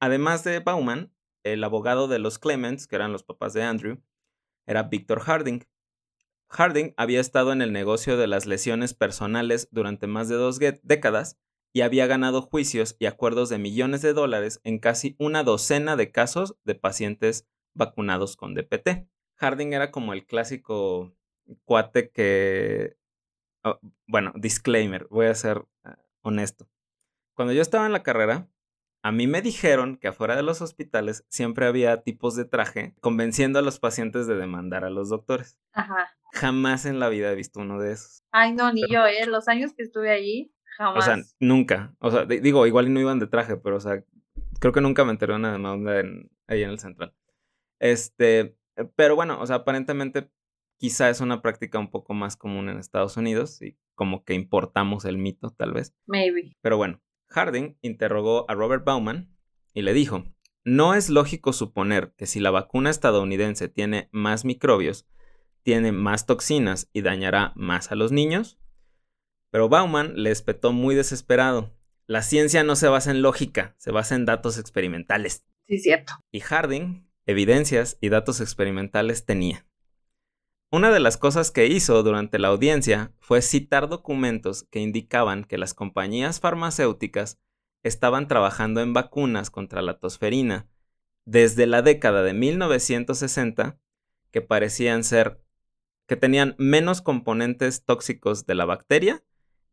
Además 0.00 0.44
de 0.44 0.60
Bauman, 0.60 1.12
el 1.42 1.62
abogado 1.64 2.08
de 2.08 2.18
los 2.18 2.38
Clements, 2.38 2.86
que 2.86 2.96
eran 2.96 3.12
los 3.12 3.22
papás 3.22 3.52
de 3.52 3.62
Andrew, 3.62 4.02
era 4.66 4.84
Victor 4.84 5.20
Harding. 5.20 5.66
Harding 6.48 6.94
había 6.96 7.20
estado 7.20 7.52
en 7.52 7.62
el 7.62 7.72
negocio 7.72 8.16
de 8.16 8.26
las 8.26 8.46
lesiones 8.46 8.94
personales 8.94 9.68
durante 9.70 10.06
más 10.06 10.28
de 10.28 10.36
dos 10.36 10.58
décadas 10.58 11.38
y 11.74 11.80
había 11.80 12.06
ganado 12.06 12.40
juicios 12.40 12.94
y 13.00 13.06
acuerdos 13.06 13.48
de 13.48 13.58
millones 13.58 14.00
de 14.00 14.12
dólares 14.12 14.60
en 14.62 14.78
casi 14.78 15.16
una 15.18 15.42
docena 15.42 15.96
de 15.96 16.12
casos 16.12 16.56
de 16.64 16.76
pacientes 16.76 17.48
vacunados 17.74 18.36
con 18.36 18.54
DPT. 18.54 19.08
Harding 19.34 19.72
era 19.72 19.90
como 19.90 20.12
el 20.12 20.24
clásico 20.24 21.12
cuate 21.64 22.10
que... 22.10 22.96
oh, 23.64 23.80
bueno, 24.06 24.32
disclaimer, 24.36 25.08
voy 25.10 25.26
a 25.26 25.34
ser 25.34 25.66
ah, 25.82 25.98
honesto. 26.22 26.68
Cuando 27.34 27.52
yo 27.52 27.60
estaba 27.60 27.86
en 27.86 27.92
la 27.92 28.04
carrera, 28.04 28.48
a 29.02 29.10
mí 29.10 29.26
me 29.26 29.42
dijeron 29.42 29.96
que 29.96 30.06
afuera 30.06 30.36
de 30.36 30.44
los 30.44 30.62
hospitales 30.62 31.26
siempre 31.28 31.66
había 31.66 32.02
tipos 32.02 32.36
de 32.36 32.44
traje 32.44 32.94
convenciendo 33.00 33.58
a 33.58 33.62
los 33.62 33.80
pacientes 33.80 34.28
de 34.28 34.36
demandar 34.36 34.84
a 34.84 34.90
los 34.90 35.08
doctores. 35.08 35.58
Ajá. 35.72 36.16
Jamás 36.34 36.86
en 36.86 37.00
la 37.00 37.08
vida 37.08 37.32
he 37.32 37.34
visto 37.34 37.58
uno 37.60 37.80
de 37.80 37.92
esos. 37.92 38.22
Ay, 38.30 38.52
no, 38.52 38.72
ni 38.72 38.82
Pero- 38.82 38.92
yo, 38.92 39.06
¿eh? 39.06 39.26
Los 39.26 39.48
años 39.48 39.72
que 39.74 39.82
estuve 39.82 40.12
allí, 40.12 40.53
O 40.98 41.02
sea, 41.02 41.14
nunca. 41.40 41.94
O 42.00 42.10
sea, 42.10 42.24
di- 42.24 42.40
digo, 42.40 42.66
igual 42.66 42.92
no 42.92 43.00
iban 43.00 43.18
de 43.20 43.26
traje, 43.26 43.56
pero 43.56 43.76
o 43.76 43.80
sea, 43.80 44.02
creo 44.60 44.72
que 44.72 44.80
nunca 44.80 45.04
me 45.04 45.12
enteré 45.12 45.32
de 45.32 45.38
una 45.38 45.52
demanda 45.52 46.00
en- 46.00 46.30
ahí 46.46 46.62
en 46.62 46.70
el 46.70 46.78
central. 46.78 47.14
Este, 47.78 48.40
eh, 48.76 48.88
pero 48.96 49.16
bueno, 49.16 49.40
o 49.40 49.46
sea, 49.46 49.56
aparentemente 49.56 50.30
quizá 50.78 51.10
es 51.10 51.20
una 51.20 51.42
práctica 51.42 51.78
un 51.78 51.90
poco 51.90 52.14
más 52.14 52.36
común 52.36 52.68
en 52.68 52.78
Estados 52.78 53.16
Unidos 53.16 53.60
y 53.62 53.76
como 53.94 54.24
que 54.24 54.34
importamos 54.34 55.04
el 55.04 55.18
mito, 55.18 55.50
tal 55.50 55.72
vez. 55.72 55.94
Maybe. 56.06 56.56
Pero 56.60 56.76
bueno, 56.76 57.00
Harding 57.28 57.76
interrogó 57.82 58.44
a 58.50 58.54
Robert 58.54 58.84
Bauman 58.84 59.30
y 59.72 59.82
le 59.82 59.92
dijo, 59.92 60.24
no 60.64 60.94
es 60.94 61.10
lógico 61.10 61.52
suponer 61.52 62.12
que 62.16 62.26
si 62.26 62.40
la 62.40 62.50
vacuna 62.50 62.90
estadounidense 62.90 63.68
tiene 63.68 64.08
más 64.12 64.44
microbios, 64.44 65.06
tiene 65.62 65.92
más 65.92 66.26
toxinas 66.26 66.88
y 66.92 67.02
dañará 67.02 67.52
más 67.54 67.92
a 67.92 67.94
los 67.94 68.12
niños. 68.12 68.58
Pero 69.54 69.68
Bauman 69.68 70.14
le 70.16 70.32
espetó 70.32 70.72
muy 70.72 70.96
desesperado. 70.96 71.72
La 72.08 72.22
ciencia 72.22 72.64
no 72.64 72.74
se 72.74 72.88
basa 72.88 73.12
en 73.12 73.22
lógica, 73.22 73.76
se 73.78 73.92
basa 73.92 74.16
en 74.16 74.24
datos 74.24 74.58
experimentales. 74.58 75.44
Sí, 75.68 75.78
cierto. 75.78 76.14
Y 76.32 76.40
Harding, 76.40 77.08
evidencias 77.24 77.96
y 78.00 78.08
datos 78.08 78.40
experimentales 78.40 79.26
tenía. 79.26 79.64
Una 80.72 80.90
de 80.90 80.98
las 80.98 81.16
cosas 81.16 81.52
que 81.52 81.68
hizo 81.68 82.02
durante 82.02 82.40
la 82.40 82.48
audiencia 82.48 83.12
fue 83.20 83.42
citar 83.42 83.88
documentos 83.88 84.64
que 84.72 84.80
indicaban 84.80 85.44
que 85.44 85.56
las 85.56 85.72
compañías 85.72 86.40
farmacéuticas 86.40 87.38
estaban 87.84 88.26
trabajando 88.26 88.80
en 88.80 88.92
vacunas 88.92 89.50
contra 89.50 89.82
la 89.82 90.00
tosferina 90.00 90.66
desde 91.26 91.68
la 91.68 91.80
década 91.80 92.24
de 92.24 92.32
1960 92.32 93.78
que 94.32 94.40
parecían 94.40 95.04
ser 95.04 95.40
que 96.08 96.16
tenían 96.16 96.56
menos 96.58 97.02
componentes 97.02 97.84
tóxicos 97.84 98.46
de 98.46 98.56
la 98.56 98.64
bacteria 98.64 99.22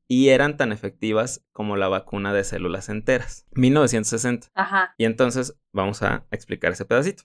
y 0.08 0.30
eran 0.30 0.58
tan 0.58 0.72
efectivas 0.72 1.46
como 1.52 1.78
la 1.78 1.88
vacuna 1.88 2.34
de 2.34 2.44
células 2.44 2.90
enteras. 2.90 3.48
1960. 3.52 4.48
Ajá. 4.54 4.94
Y 4.98 5.06
entonces 5.06 5.60
vamos 5.72 6.04
a 6.04 6.26
explicar 6.32 6.72
ese 6.74 6.86
pedacito. 6.86 7.24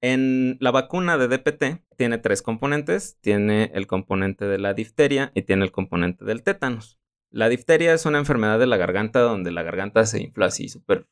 En 0.00 0.56
la 0.60 0.72
vacuna 0.72 1.16
de 1.16 1.28
DPT 1.28 1.84
tiene 1.96 2.18
tres 2.18 2.42
componentes. 2.42 3.18
Tiene 3.20 3.70
el 3.74 3.86
componente 3.86 4.46
de 4.46 4.58
la 4.58 4.74
difteria 4.74 5.30
y 5.34 5.42
tiene 5.42 5.64
el 5.64 5.72
componente 5.72 6.24
del 6.24 6.42
tétanos. 6.42 6.98
La 7.30 7.48
difteria 7.48 7.94
es 7.94 8.04
una 8.04 8.18
enfermedad 8.18 8.58
de 8.58 8.66
la 8.66 8.76
garganta 8.76 9.20
donde 9.20 9.52
la 9.52 9.62
garganta 9.62 10.04
se 10.04 10.20
infla 10.20 10.46
así 10.46 10.68
súper 10.68 11.08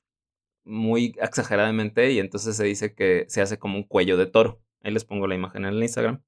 muy 0.65 1.15
exageradamente 1.21 2.13
y 2.13 2.19
entonces 2.19 2.57
se 2.57 2.65
dice 2.65 2.95
que 2.95 3.25
se 3.29 3.41
hace 3.41 3.59
como 3.59 3.77
un 3.77 3.85
cuello 3.85 4.17
de 4.17 4.27
toro. 4.27 4.63
Ahí 4.83 4.93
les 4.93 5.05
pongo 5.05 5.27
la 5.27 5.35
imagen 5.35 5.65
en 5.65 5.75
el 5.75 5.83
Instagram. 5.83 6.23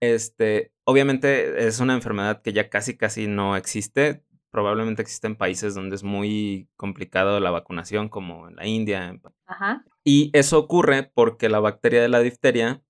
Este, 0.00 0.72
obviamente 0.84 1.66
es 1.66 1.80
una 1.80 1.94
enfermedad 1.94 2.42
que 2.42 2.52
ya 2.52 2.68
casi 2.68 2.96
casi 2.96 3.26
no 3.26 3.56
existe. 3.56 4.24
Probablemente 4.50 5.02
existe 5.02 5.26
en 5.26 5.36
países 5.36 5.74
donde 5.74 5.96
es 5.96 6.02
muy 6.04 6.68
complicado 6.76 7.40
la 7.40 7.50
vacunación, 7.50 8.08
como 8.08 8.48
en 8.48 8.56
la 8.56 8.66
India. 8.66 9.18
Ajá. 9.46 9.84
Y 10.04 10.30
eso 10.32 10.58
ocurre 10.58 11.10
porque 11.14 11.48
la 11.48 11.60
bacteria 11.60 12.02
de 12.02 12.08
la 12.08 12.20
difteria 12.20 12.82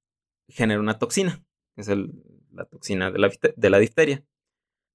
genera 0.49 0.81
una 0.81 0.99
toxina, 0.99 1.43
que 1.75 1.83
es 1.83 1.88
el- 1.88 2.12
la 2.53 2.64
toxina 2.67 3.11
de 3.11 3.19
la, 3.19 3.31
de 3.57 3.71
la 3.71 3.79
difteria. 3.79 4.25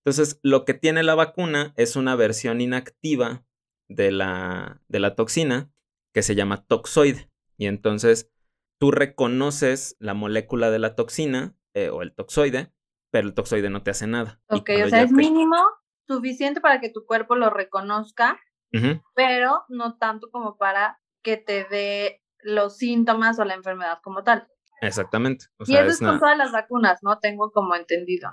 Entonces, 0.03 0.39
lo 0.43 0.63
que 0.63 0.73
tiene 0.73 1.03
la 1.03 1.15
vacuna 1.15 1.73
es 1.75 1.95
una 1.95 2.15
versión 2.15 2.61
inactiva 2.61 3.43
de 3.89 4.11
la, 4.11 4.81
de 4.87 4.99
la 4.99 5.15
toxina 5.15 5.71
que 6.13 6.21
se 6.21 6.35
llama 6.35 6.63
toxoide. 6.65 7.29
Y 7.57 7.65
entonces 7.65 8.29
tú 8.79 8.91
reconoces 8.91 9.95
la 9.99 10.13
molécula 10.13 10.71
de 10.71 10.79
la 10.79 10.95
toxina 10.95 11.55
eh, 11.73 11.89
o 11.89 12.01
el 12.01 12.13
toxoide, 12.13 12.71
pero 13.11 13.27
el 13.27 13.33
toxoide 13.33 13.69
no 13.69 13.83
te 13.83 13.91
hace 13.91 14.07
nada. 14.07 14.39
Ok, 14.47 14.69
o 14.85 14.87
sea, 14.89 15.01
es 15.03 15.09
te- 15.09 15.15
mínimo 15.15 15.57
suficiente 16.07 16.61
para 16.61 16.79
que 16.79 16.89
tu 16.89 17.05
cuerpo 17.05 17.35
lo 17.35 17.49
reconozca, 17.49 18.39
pero 19.15 19.63
no 19.69 19.97
tanto 19.97 20.29
como 20.31 20.57
para 20.57 20.99
que 21.21 21.37
te 21.37 21.65
dé 21.65 22.21
los 22.41 22.77
síntomas 22.77 23.39
o 23.39 23.45
la 23.45 23.53
enfermedad 23.55 23.99
como 24.03 24.23
tal. 24.23 24.47
Exactamente. 24.81 25.45
O 25.57 25.63
y 25.67 25.75
eso 25.75 25.87
es 25.87 25.93
es 25.95 25.99
con 26.07 26.19
todas 26.19 26.37
las 26.37 26.51
vacunas, 26.51 26.99
¿no? 27.03 27.19
Tengo 27.19 27.51
como 27.51 27.75
entendido. 27.75 28.29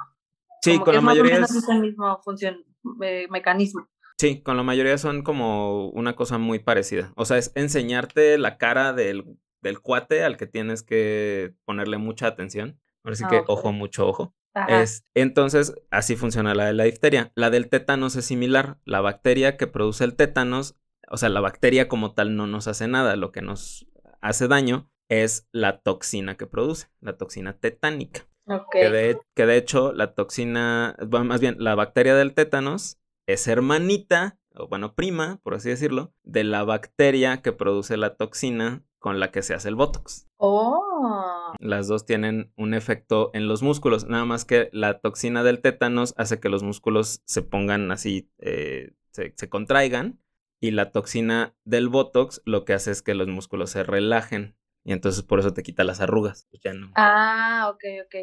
Sí, 0.62 0.72
como 0.72 0.84
con 0.86 0.94
la 0.94 1.00
mayoría 1.00 1.38
es- 1.40 1.54
es 1.54 1.68
el 1.68 1.80
mismo 1.80 2.20
función, 2.22 2.64
eh, 3.02 3.26
mecanismo. 3.30 3.88
Sí, 4.18 4.42
con 4.42 4.56
la 4.56 4.62
mayoría 4.62 4.96
son 4.96 5.22
como 5.22 5.88
una 5.90 6.14
cosa 6.16 6.38
muy 6.38 6.58
parecida. 6.58 7.12
O 7.16 7.24
sea, 7.24 7.36
es 7.36 7.52
enseñarte 7.54 8.38
la 8.38 8.56
cara 8.58 8.92
del, 8.92 9.38
del 9.60 9.80
cuate 9.80 10.24
al 10.24 10.36
que 10.36 10.46
tienes 10.46 10.82
que 10.82 11.54
ponerle 11.64 11.98
mucha 11.98 12.26
atención. 12.28 12.80
Ahora 13.06 13.14
sí 13.14 13.24
Ah, 13.24 13.28
que 13.28 13.44
ojo, 13.46 13.70
mucho 13.72 14.08
ojo. 14.08 14.34
Ajá. 14.52 14.82
Es, 14.82 15.04
entonces, 15.14 15.74
así 15.90 16.16
funciona 16.16 16.56
la 16.56 16.66
de 16.66 16.72
la 16.72 16.84
difteria. 16.84 17.30
La 17.36 17.50
del 17.50 17.68
tétanos 17.68 18.16
es 18.16 18.24
similar. 18.24 18.78
La 18.84 19.00
bacteria 19.00 19.56
que 19.56 19.68
produce 19.68 20.02
el 20.02 20.16
tétanos, 20.16 20.76
o 21.08 21.16
sea, 21.16 21.28
la 21.28 21.40
bacteria 21.40 21.86
como 21.86 22.14
tal 22.14 22.34
no 22.34 22.48
nos 22.48 22.66
hace 22.66 22.88
nada. 22.88 23.14
Lo 23.14 23.30
que 23.30 23.42
nos 23.42 23.86
hace 24.20 24.48
daño 24.48 24.90
es 25.08 25.48
la 25.52 25.78
toxina 25.82 26.36
que 26.36 26.48
produce, 26.48 26.88
la 27.00 27.16
toxina 27.16 27.52
tetánica. 27.56 28.26
Que 28.72 28.90
de, 28.90 29.20
que 29.34 29.46
de 29.46 29.56
hecho 29.56 29.92
la 29.92 30.14
toxina, 30.14 30.96
bueno, 31.06 31.26
más 31.26 31.40
bien 31.40 31.56
la 31.60 31.76
bacteria 31.76 32.16
del 32.16 32.34
tétanos 32.34 32.98
es 33.26 33.46
hermanita, 33.46 34.38
o 34.54 34.66
bueno, 34.68 34.94
prima, 34.94 35.40
por 35.44 35.54
así 35.54 35.68
decirlo, 35.68 36.12
de 36.24 36.42
la 36.42 36.64
bacteria 36.64 37.42
que 37.42 37.52
produce 37.52 37.96
la 37.96 38.16
toxina 38.16 38.84
con 39.06 39.20
la 39.20 39.30
que 39.30 39.42
se 39.42 39.54
hace 39.54 39.68
el 39.68 39.76
Botox. 39.76 40.26
Oh, 40.36 41.52
Las 41.60 41.86
dos 41.86 42.04
tienen 42.06 42.52
un 42.56 42.74
efecto 42.74 43.30
en 43.34 43.46
los 43.46 43.62
músculos, 43.62 44.08
nada 44.08 44.24
más 44.24 44.44
que 44.44 44.68
la 44.72 44.98
toxina 44.98 45.44
del 45.44 45.60
tétanos 45.60 46.12
hace 46.16 46.40
que 46.40 46.48
los 46.48 46.64
músculos 46.64 47.22
se 47.24 47.42
pongan 47.42 47.92
así, 47.92 48.28
eh, 48.38 48.94
se, 49.12 49.32
se 49.36 49.48
contraigan, 49.48 50.18
y 50.60 50.72
la 50.72 50.90
toxina 50.90 51.54
del 51.64 51.88
Botox 51.88 52.42
lo 52.46 52.64
que 52.64 52.72
hace 52.72 52.90
es 52.90 53.00
que 53.02 53.14
los 53.14 53.28
músculos 53.28 53.70
se 53.70 53.84
relajen, 53.84 54.56
y 54.82 54.92
entonces 54.92 55.22
por 55.22 55.38
eso 55.38 55.52
te 55.52 55.62
quita 55.62 55.84
las 55.84 56.00
arrugas. 56.00 56.48
Ya 56.64 56.74
no. 56.74 56.90
ah, 56.96 57.70
ok, 57.72 57.84
ok. 58.06 58.14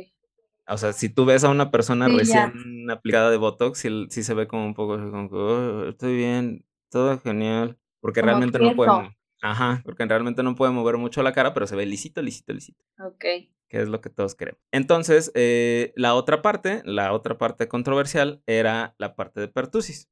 O 0.68 0.78
sea, 0.78 0.92
si 0.92 1.08
tú 1.08 1.24
ves 1.24 1.46
a 1.46 1.50
una 1.50 1.72
persona 1.72 2.08
Sí, 2.08 2.12
ya. 2.26 2.48
recién 2.48 2.92
aplicada 2.92 3.32
de 3.32 3.38
Botox, 3.38 3.80
sí, 3.80 4.08
sí 4.10 4.22
se 4.22 4.34
ve 4.34 4.48
como 4.48 4.66
un 4.66 4.74
poco 4.74 4.98
como 4.98 5.30
"Oh, 5.32 5.86
estoy 5.88 6.18
bien, 6.18 6.66
todo 6.92 7.18
genial. 7.22 7.78
Porque 8.02 8.20
Como 8.20 8.32
realmente 8.32 8.60
no 8.60 8.76
puede. 8.76 9.16
Ajá, 9.44 9.82
porque 9.84 10.06
realmente 10.06 10.42
no 10.42 10.56
puede 10.56 10.72
mover 10.72 10.98
mucho 10.98 11.22
la 11.22 11.34
cara, 11.34 11.54
pero 11.54 11.68
se 11.68 11.76
ve 11.76 11.86
lisito, 11.86 12.22
lisito, 12.22 12.54
lisito. 12.54 12.82
Ok. 13.06 13.26
Que 13.68 13.82
es 13.82 13.90
lo 13.90 14.00
que 14.00 14.10
todos 14.10 14.36
queremos. 14.36 14.62
Entonces, 14.72 15.32
eh, 15.36 15.92
la 15.98 16.16
otra 16.16 16.42
parte, 16.42 16.82
la 16.86 17.12
otra 17.12 17.38
parte 17.38 17.68
controversial 17.68 18.42
era 18.46 18.96
la 18.98 19.16
parte 19.16 19.42
de 19.42 19.50
pertusis. 19.50 20.10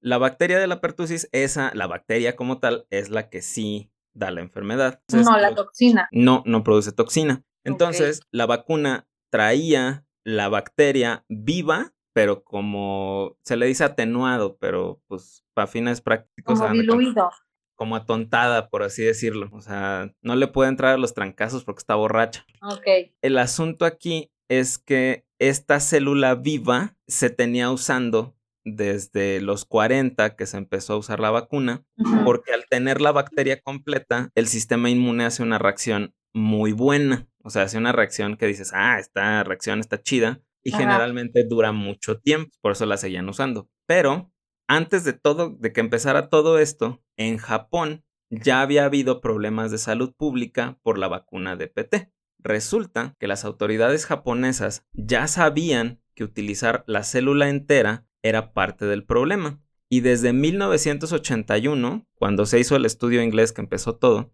La 0.00 0.18
bacteria 0.18 0.58
de 0.58 0.66
la 0.66 0.80
pertusis, 0.80 1.28
esa, 1.30 1.70
la 1.74 1.86
bacteria 1.86 2.34
como 2.34 2.58
tal, 2.58 2.86
es 2.90 3.10
la 3.10 3.30
que 3.30 3.42
sí 3.42 3.92
da 4.12 4.32
la 4.32 4.40
enfermedad. 4.40 5.02
Entonces, 5.06 5.30
no, 5.30 5.38
la 5.38 5.54
toxina. 5.54 6.08
no, 6.10 6.42
no 6.44 6.64
produce 6.64 6.90
toxina. 6.90 7.44
Entonces, 7.62 8.22
la 8.32 8.46
vacuna 8.46 9.08
traía 9.30 10.04
la 10.24 10.48
bacteria 10.48 11.24
viva, 11.28 11.94
pero 12.12 12.42
como 12.42 13.36
se 13.44 13.56
le 13.56 13.66
dice 13.66 13.84
atenuado, 13.84 14.56
pero 14.58 15.00
pues 15.06 15.44
para 15.54 15.68
fines 15.68 16.00
prácticos, 16.00 16.58
Como 16.58 16.72
diluido. 16.72 17.30
Como 17.78 17.94
atontada, 17.94 18.68
por 18.68 18.82
así 18.82 19.04
decirlo. 19.04 19.48
O 19.52 19.60
sea, 19.60 20.12
no 20.20 20.34
le 20.34 20.48
puede 20.48 20.68
entrar 20.68 20.94
a 20.94 20.98
los 20.98 21.14
trancazos 21.14 21.64
porque 21.64 21.78
está 21.78 21.94
borracha. 21.94 22.44
Ok. 22.60 23.12
El 23.22 23.38
asunto 23.38 23.84
aquí 23.84 24.32
es 24.48 24.78
que 24.78 25.24
esta 25.38 25.78
célula 25.78 26.34
viva 26.34 26.96
se 27.06 27.30
tenía 27.30 27.70
usando 27.70 28.34
desde 28.64 29.40
los 29.40 29.64
40 29.64 30.34
que 30.34 30.44
se 30.46 30.58
empezó 30.58 30.94
a 30.94 30.98
usar 30.98 31.20
la 31.20 31.30
vacuna 31.30 31.86
porque 32.24 32.52
al 32.52 32.66
tener 32.66 33.00
la 33.00 33.12
bacteria 33.12 33.60
completa, 33.60 34.30
el 34.34 34.48
sistema 34.48 34.90
inmune 34.90 35.24
hace 35.24 35.44
una 35.44 35.58
reacción 35.58 36.14
muy 36.34 36.72
buena. 36.72 37.28
O 37.44 37.50
sea, 37.50 37.62
hace 37.62 37.78
una 37.78 37.92
reacción 37.92 38.36
que 38.36 38.46
dices, 38.46 38.72
ah, 38.74 38.98
esta 38.98 39.44
reacción 39.44 39.78
está 39.78 40.02
chida. 40.02 40.42
Y 40.64 40.70
Ajá. 40.70 40.80
generalmente 40.80 41.44
dura 41.44 41.70
mucho 41.70 42.18
tiempo, 42.18 42.50
por 42.60 42.72
eso 42.72 42.84
la 42.84 42.96
seguían 42.96 43.28
usando. 43.28 43.70
Pero 43.86 44.32
antes 44.68 45.02
de 45.04 45.14
todo, 45.14 45.50
de 45.58 45.72
que 45.72 45.80
empezara 45.80 46.28
todo 46.28 46.58
esto, 46.58 47.02
en 47.16 47.38
Japón 47.38 48.04
ya 48.30 48.60
había 48.60 48.84
habido 48.84 49.20
problemas 49.20 49.70
de 49.70 49.78
salud 49.78 50.14
pública 50.14 50.78
por 50.82 50.98
la 50.98 51.08
vacuna 51.08 51.56
de 51.56 51.68
PT. 51.68 52.12
Resulta 52.38 53.16
que 53.18 53.26
las 53.26 53.44
autoridades 53.44 54.06
japonesas 54.06 54.86
ya 54.92 55.26
sabían 55.26 56.00
que 56.14 56.24
utilizar 56.24 56.84
la 56.86 57.02
célula 57.02 57.48
entera 57.48 58.06
era 58.22 58.52
parte 58.52 58.84
del 58.84 59.04
problema. 59.04 59.60
Y 59.88 60.00
desde 60.00 60.34
1981, 60.34 62.06
cuando 62.14 62.44
se 62.44 62.60
hizo 62.60 62.76
el 62.76 62.84
estudio 62.84 63.22
inglés 63.22 63.52
que 63.52 63.62
empezó 63.62 63.96
todo, 63.96 64.30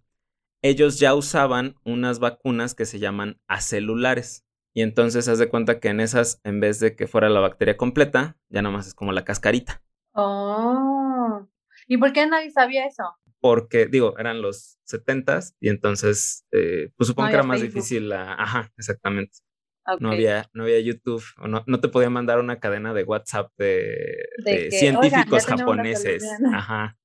ellos 0.62 0.98
ya 0.98 1.14
usaban 1.14 1.76
unas 1.84 2.18
vacunas 2.18 2.74
que 2.74 2.86
se 2.86 2.98
llaman 2.98 3.40
acelulares. 3.46 4.44
Y 4.72 4.82
entonces 4.82 5.28
haz 5.28 5.38
de 5.38 5.48
cuenta 5.48 5.78
que 5.78 5.88
en 5.88 6.00
esas, 6.00 6.40
en 6.42 6.58
vez 6.58 6.80
de 6.80 6.96
que 6.96 7.06
fuera 7.06 7.28
la 7.28 7.38
bacteria 7.38 7.76
completa, 7.76 8.36
ya 8.48 8.62
nomás 8.62 8.88
es 8.88 8.94
como 8.94 9.12
la 9.12 9.24
cascarita. 9.24 9.84
Oh. 10.14 11.48
¿Y 11.86 11.98
por 11.98 12.12
qué 12.12 12.26
nadie 12.26 12.50
sabía 12.50 12.86
eso? 12.86 13.02
Porque, 13.40 13.86
digo, 13.86 14.14
eran 14.18 14.40
los 14.40 14.78
setentas 14.84 15.54
y 15.60 15.68
entonces, 15.68 16.46
eh, 16.52 16.90
pues 16.96 17.08
supongo 17.08 17.26
No 17.26 17.30
que 17.30 17.34
era 17.36 17.42
más 17.42 17.60
Facebook. 17.60 17.74
difícil 17.74 18.08
la... 18.08 18.34
Ajá, 18.34 18.72
exactamente. 18.78 19.38
No 20.00 20.12
había, 20.12 20.48
no 20.54 20.62
había 20.62 20.80
YouTube, 20.80 21.22
o 21.36 21.46
no, 21.46 21.62
no 21.66 21.78
te 21.78 21.88
podía 21.88 22.08
mandar 22.08 22.40
una 22.40 22.58
cadena 22.58 22.94
de 22.94 23.04
WhatsApp 23.04 23.52
de, 23.58 23.66
De 24.42 24.52
de 24.52 24.68
que, 24.70 24.78
científicos 24.78 25.44
"Oigan, 25.44 25.58
japoneses. 25.58 26.22
solución". 26.22 26.54
Ajá. 26.54 26.98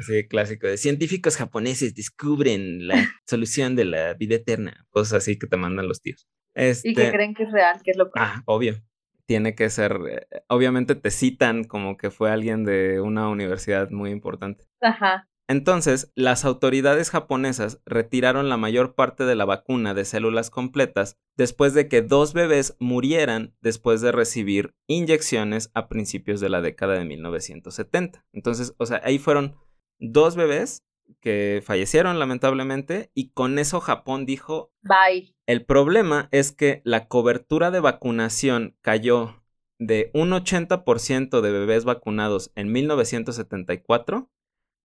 Así 0.00 0.26
clásico 0.26 0.66
de 0.66 0.78
científicos 0.78 1.36
japoneses 1.36 1.94
descubren 1.94 2.88
la 2.88 2.94
solución 3.26 3.76
de 3.76 3.84
la 3.84 4.14
vida 4.14 4.36
eterna. 4.36 4.86
Cosas 4.88 5.12
así 5.22 5.38
que 5.38 5.46
te 5.46 5.58
mandan 5.58 5.86
los 5.86 6.00
tíos. 6.00 6.26
Este, 6.54 6.88
Y 6.88 6.94
que 6.94 7.10
creen 7.12 7.34
que 7.34 7.42
es 7.42 7.52
real, 7.52 7.82
que 7.84 7.90
es 7.90 7.96
lo 7.98 8.10
Ah, 8.16 8.42
obvio. 8.46 8.82
Tiene 9.26 9.54
que 9.54 9.70
ser. 9.70 9.98
eh, 10.08 10.42
Obviamente 10.48 10.94
te 10.94 11.10
citan 11.10 11.64
como 11.64 11.96
que 11.96 12.10
fue 12.10 12.30
alguien 12.30 12.64
de 12.64 13.00
una 13.00 13.28
universidad 13.28 13.90
muy 13.90 14.10
importante. 14.10 14.66
Ajá. 14.80 15.28
Entonces, 15.46 16.10
las 16.14 16.46
autoridades 16.46 17.10
japonesas 17.10 17.82
retiraron 17.84 18.48
la 18.48 18.56
mayor 18.56 18.94
parte 18.94 19.24
de 19.24 19.34
la 19.34 19.44
vacuna 19.44 19.92
de 19.92 20.06
células 20.06 20.48
completas 20.48 21.18
después 21.36 21.74
de 21.74 21.86
que 21.86 22.00
dos 22.00 22.32
bebés 22.32 22.76
murieran 22.80 23.54
después 23.60 24.00
de 24.00 24.10
recibir 24.10 24.74
inyecciones 24.86 25.70
a 25.74 25.88
principios 25.88 26.40
de 26.40 26.48
la 26.48 26.62
década 26.62 26.94
de 26.94 27.04
1970. 27.04 28.24
Entonces, 28.32 28.74
o 28.78 28.86
sea, 28.86 29.02
ahí 29.04 29.18
fueron 29.18 29.54
dos 29.98 30.34
bebés 30.34 30.82
que 31.20 31.62
fallecieron 31.64 32.18
lamentablemente 32.18 33.10
y 33.14 33.30
con 33.30 33.58
eso 33.58 33.80
Japón 33.80 34.26
dijo, 34.26 34.72
Bye. 34.82 35.34
el 35.46 35.64
problema 35.64 36.28
es 36.32 36.52
que 36.52 36.82
la 36.84 37.08
cobertura 37.08 37.70
de 37.70 37.80
vacunación 37.80 38.76
cayó 38.82 39.42
de 39.78 40.10
un 40.14 40.30
80% 40.30 41.40
de 41.40 41.50
bebés 41.50 41.84
vacunados 41.84 42.52
en 42.54 42.72
1974 42.72 44.30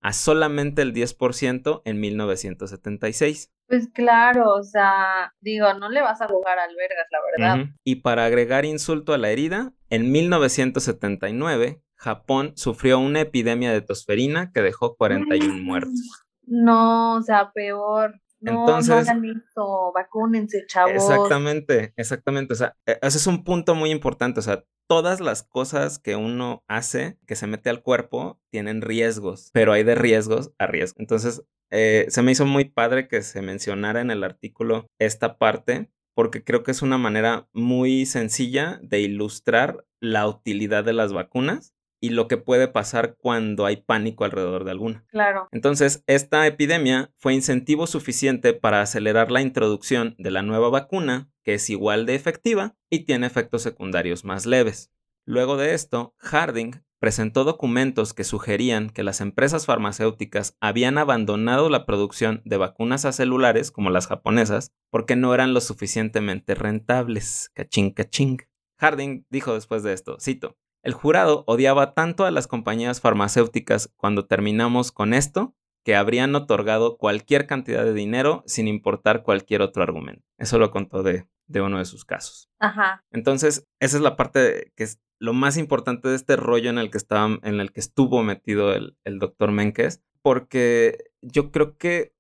a 0.01 0.13
solamente 0.13 0.82
el 0.82 0.93
10% 0.93 1.82
en 1.84 1.99
1976. 1.99 3.51
Pues 3.67 3.89
claro, 3.93 4.53
o 4.53 4.63
sea, 4.63 5.34
digo, 5.41 5.73
no 5.73 5.89
le 5.89 6.01
vas 6.01 6.21
a 6.21 6.27
jugar 6.27 6.58
al 6.58 6.75
vergas, 6.75 7.05
la 7.12 7.19
verdad. 7.53 7.69
Y 7.84 7.95
para 7.97 8.25
agregar 8.25 8.65
insulto 8.65 9.13
a 9.13 9.17
la 9.17 9.29
herida, 9.29 9.73
en 9.89 10.12
1979 10.12 11.82
Japón 11.99 12.53
sufrió 12.55 12.97
una 12.99 13.19
epidemia 13.21 13.71
de 13.73 13.81
tosferina 13.81 14.51
que 14.53 14.62
dejó 14.62 14.95
41 14.95 15.62
muertos. 15.63 16.25
No, 16.45 17.15
o 17.17 17.21
sea, 17.21 17.51
peor. 17.53 18.21
No, 18.39 18.53
no 18.53 18.59
Entonces- 18.62 19.09
hagan 19.09 19.25
esto, 19.25 19.91
vacúnense, 19.93 20.65
chavos. 20.65 20.93
Exactamente, 20.93 21.93
exactamente. 21.97 22.53
O 22.53 22.55
sea, 22.55 22.77
e- 22.85 22.97
ese 23.01 23.17
es 23.17 23.27
un 23.27 23.43
punto 23.43 23.75
muy 23.75 23.91
importante. 23.91 24.39
O 24.39 24.43
sea, 24.43 24.63
todas 24.88 25.19
las 25.19 25.43
cosas 25.43 25.99
que 25.99 26.15
uno 26.15 26.63
hace, 26.69 27.19
que 27.27 27.35
se 27.35 27.47
mete 27.47 27.69
al 27.69 27.83
cuerpo, 27.83 28.39
tienen 28.49 28.81
riesgos, 28.81 29.49
pero 29.53 29.73
hay 29.73 29.83
de 29.83 29.95
riesgos 29.95 30.51
a 30.57 30.67
riesgos. 30.67 30.99
Entonces, 31.01 31.43
eh, 31.69 32.05
se 32.07 32.21
me 32.21 32.31
hizo 32.31 32.45
muy 32.45 32.63
padre 32.65 33.09
que 33.09 33.21
se 33.23 33.41
mencionara 33.41 33.99
en 33.99 34.09
el 34.09 34.23
artículo 34.23 34.88
esta 34.99 35.38
parte, 35.38 35.91
porque 36.15 36.45
creo 36.45 36.63
que 36.63 36.71
es 36.71 36.81
una 36.81 36.97
manera 36.97 37.49
muy 37.51 38.05
sencilla 38.05 38.79
de 38.81 39.01
ilustrar 39.01 39.85
la 39.99 40.27
utilidad 40.27 40.85
de 40.85 40.93
las 40.93 41.12
vacunas 41.12 41.73
y 41.99 42.09
lo 42.09 42.27
que 42.27 42.38
puede 42.38 42.67
pasar 42.67 43.15
cuando 43.17 43.65
hay 43.65 43.77
pánico 43.77 44.23
alrededor 44.23 44.63
de 44.63 44.71
alguna. 44.71 45.05
Claro. 45.09 45.47
Entonces, 45.51 46.03
esta 46.07 46.45
epidemia 46.47 47.12
fue 47.17 47.33
incentivo 47.33 47.88
suficiente 47.88 48.53
para 48.53 48.81
acelerar 48.81 49.31
la 49.31 49.41
introducción 49.41 50.15
de 50.17 50.31
la 50.31 50.41
nueva 50.41 50.69
vacuna, 50.69 51.29
que 51.43 51.55
es 51.55 51.69
igual 51.69 52.05
de 52.05 52.15
efectiva 52.15 52.75
y 52.89 53.05
tiene 53.05 53.27
efectos 53.27 53.62
secundarios 53.62 54.23
más 54.23 54.45
leves. 54.45 54.91
Luego 55.25 55.57
de 55.57 55.73
esto, 55.73 56.15
Harding 56.17 56.83
presentó 56.99 57.43
documentos 57.43 58.13
que 58.13 58.23
sugerían 58.23 58.89
que 58.89 59.03
las 59.03 59.21
empresas 59.21 59.65
farmacéuticas 59.65 60.57
habían 60.59 60.97
abandonado 60.97 61.69
la 61.69 61.85
producción 61.85 62.41
de 62.45 62.57
vacunas 62.57 63.05
acelulares, 63.05 63.71
como 63.71 63.89
las 63.89 64.07
japonesas, 64.07 64.73
porque 64.89 65.15
no 65.15 65.33
eran 65.33 65.53
lo 65.53 65.62
suficientemente 65.62 66.55
rentables. 66.55 67.51
Cachín, 67.53 67.91
cachín. 67.91 68.38
Harding 68.79 69.25
dijo 69.29 69.53
después 69.53 69.83
de 69.83 69.93
esto, 69.93 70.17
cito, 70.19 70.57
el 70.84 70.94
jurado 70.94 71.44
odiaba 71.48 71.94
tanto 71.94 72.26
a 72.26 72.32
las 72.32 72.48
compañías 72.48 73.02
farmacéuticas 73.02 73.92
cuando 73.96 74.26
terminamos 74.26 74.92
con 74.92 75.13
esto 75.13 75.56
que 75.84 75.96
habrían 75.96 76.36
otorgado 76.36 76.98
cualquier 76.98 77.48
cantidad 77.48 77.84
de 77.84 77.94
dinero 77.94 78.44
sin 78.46 78.68
importar 78.68 79.24
cualquier 79.24 79.62
otro 79.62 79.84
argumento. 79.84 80.24
Eso 80.38 80.60
lo 80.60 80.72
contó 80.72 81.04
de, 81.04 81.28
de 81.48 81.62
uno 81.62 81.80
de 81.80 81.86
sus 81.86 82.06
casos. 82.06 82.50
Ajá. 82.60 83.04
Entonces, 83.12 83.68
esa 83.80 83.98
es 83.98 84.04
la 84.04 84.15
parte 84.15 84.72
que 84.76 84.84
es 84.84 85.02
lo 85.20 85.34
más 85.34 85.58
importante 85.58 86.08
de 86.08 86.15
este 86.15 86.36
rollo 86.36 86.70
en 86.70 86.78
el 86.78 86.92
que, 86.92 86.98
estaba, 86.98 87.39
en 87.44 87.60
el 87.60 87.72
que 87.72 87.80
estuvo 87.80 88.24
metido 88.24 88.74
el, 88.74 88.98
el 89.04 89.20
doctor 89.20 89.52
Menkes, 89.52 90.02
porque 90.22 91.12
yo 91.22 91.52
creo 91.52 91.78
que, 91.78 92.13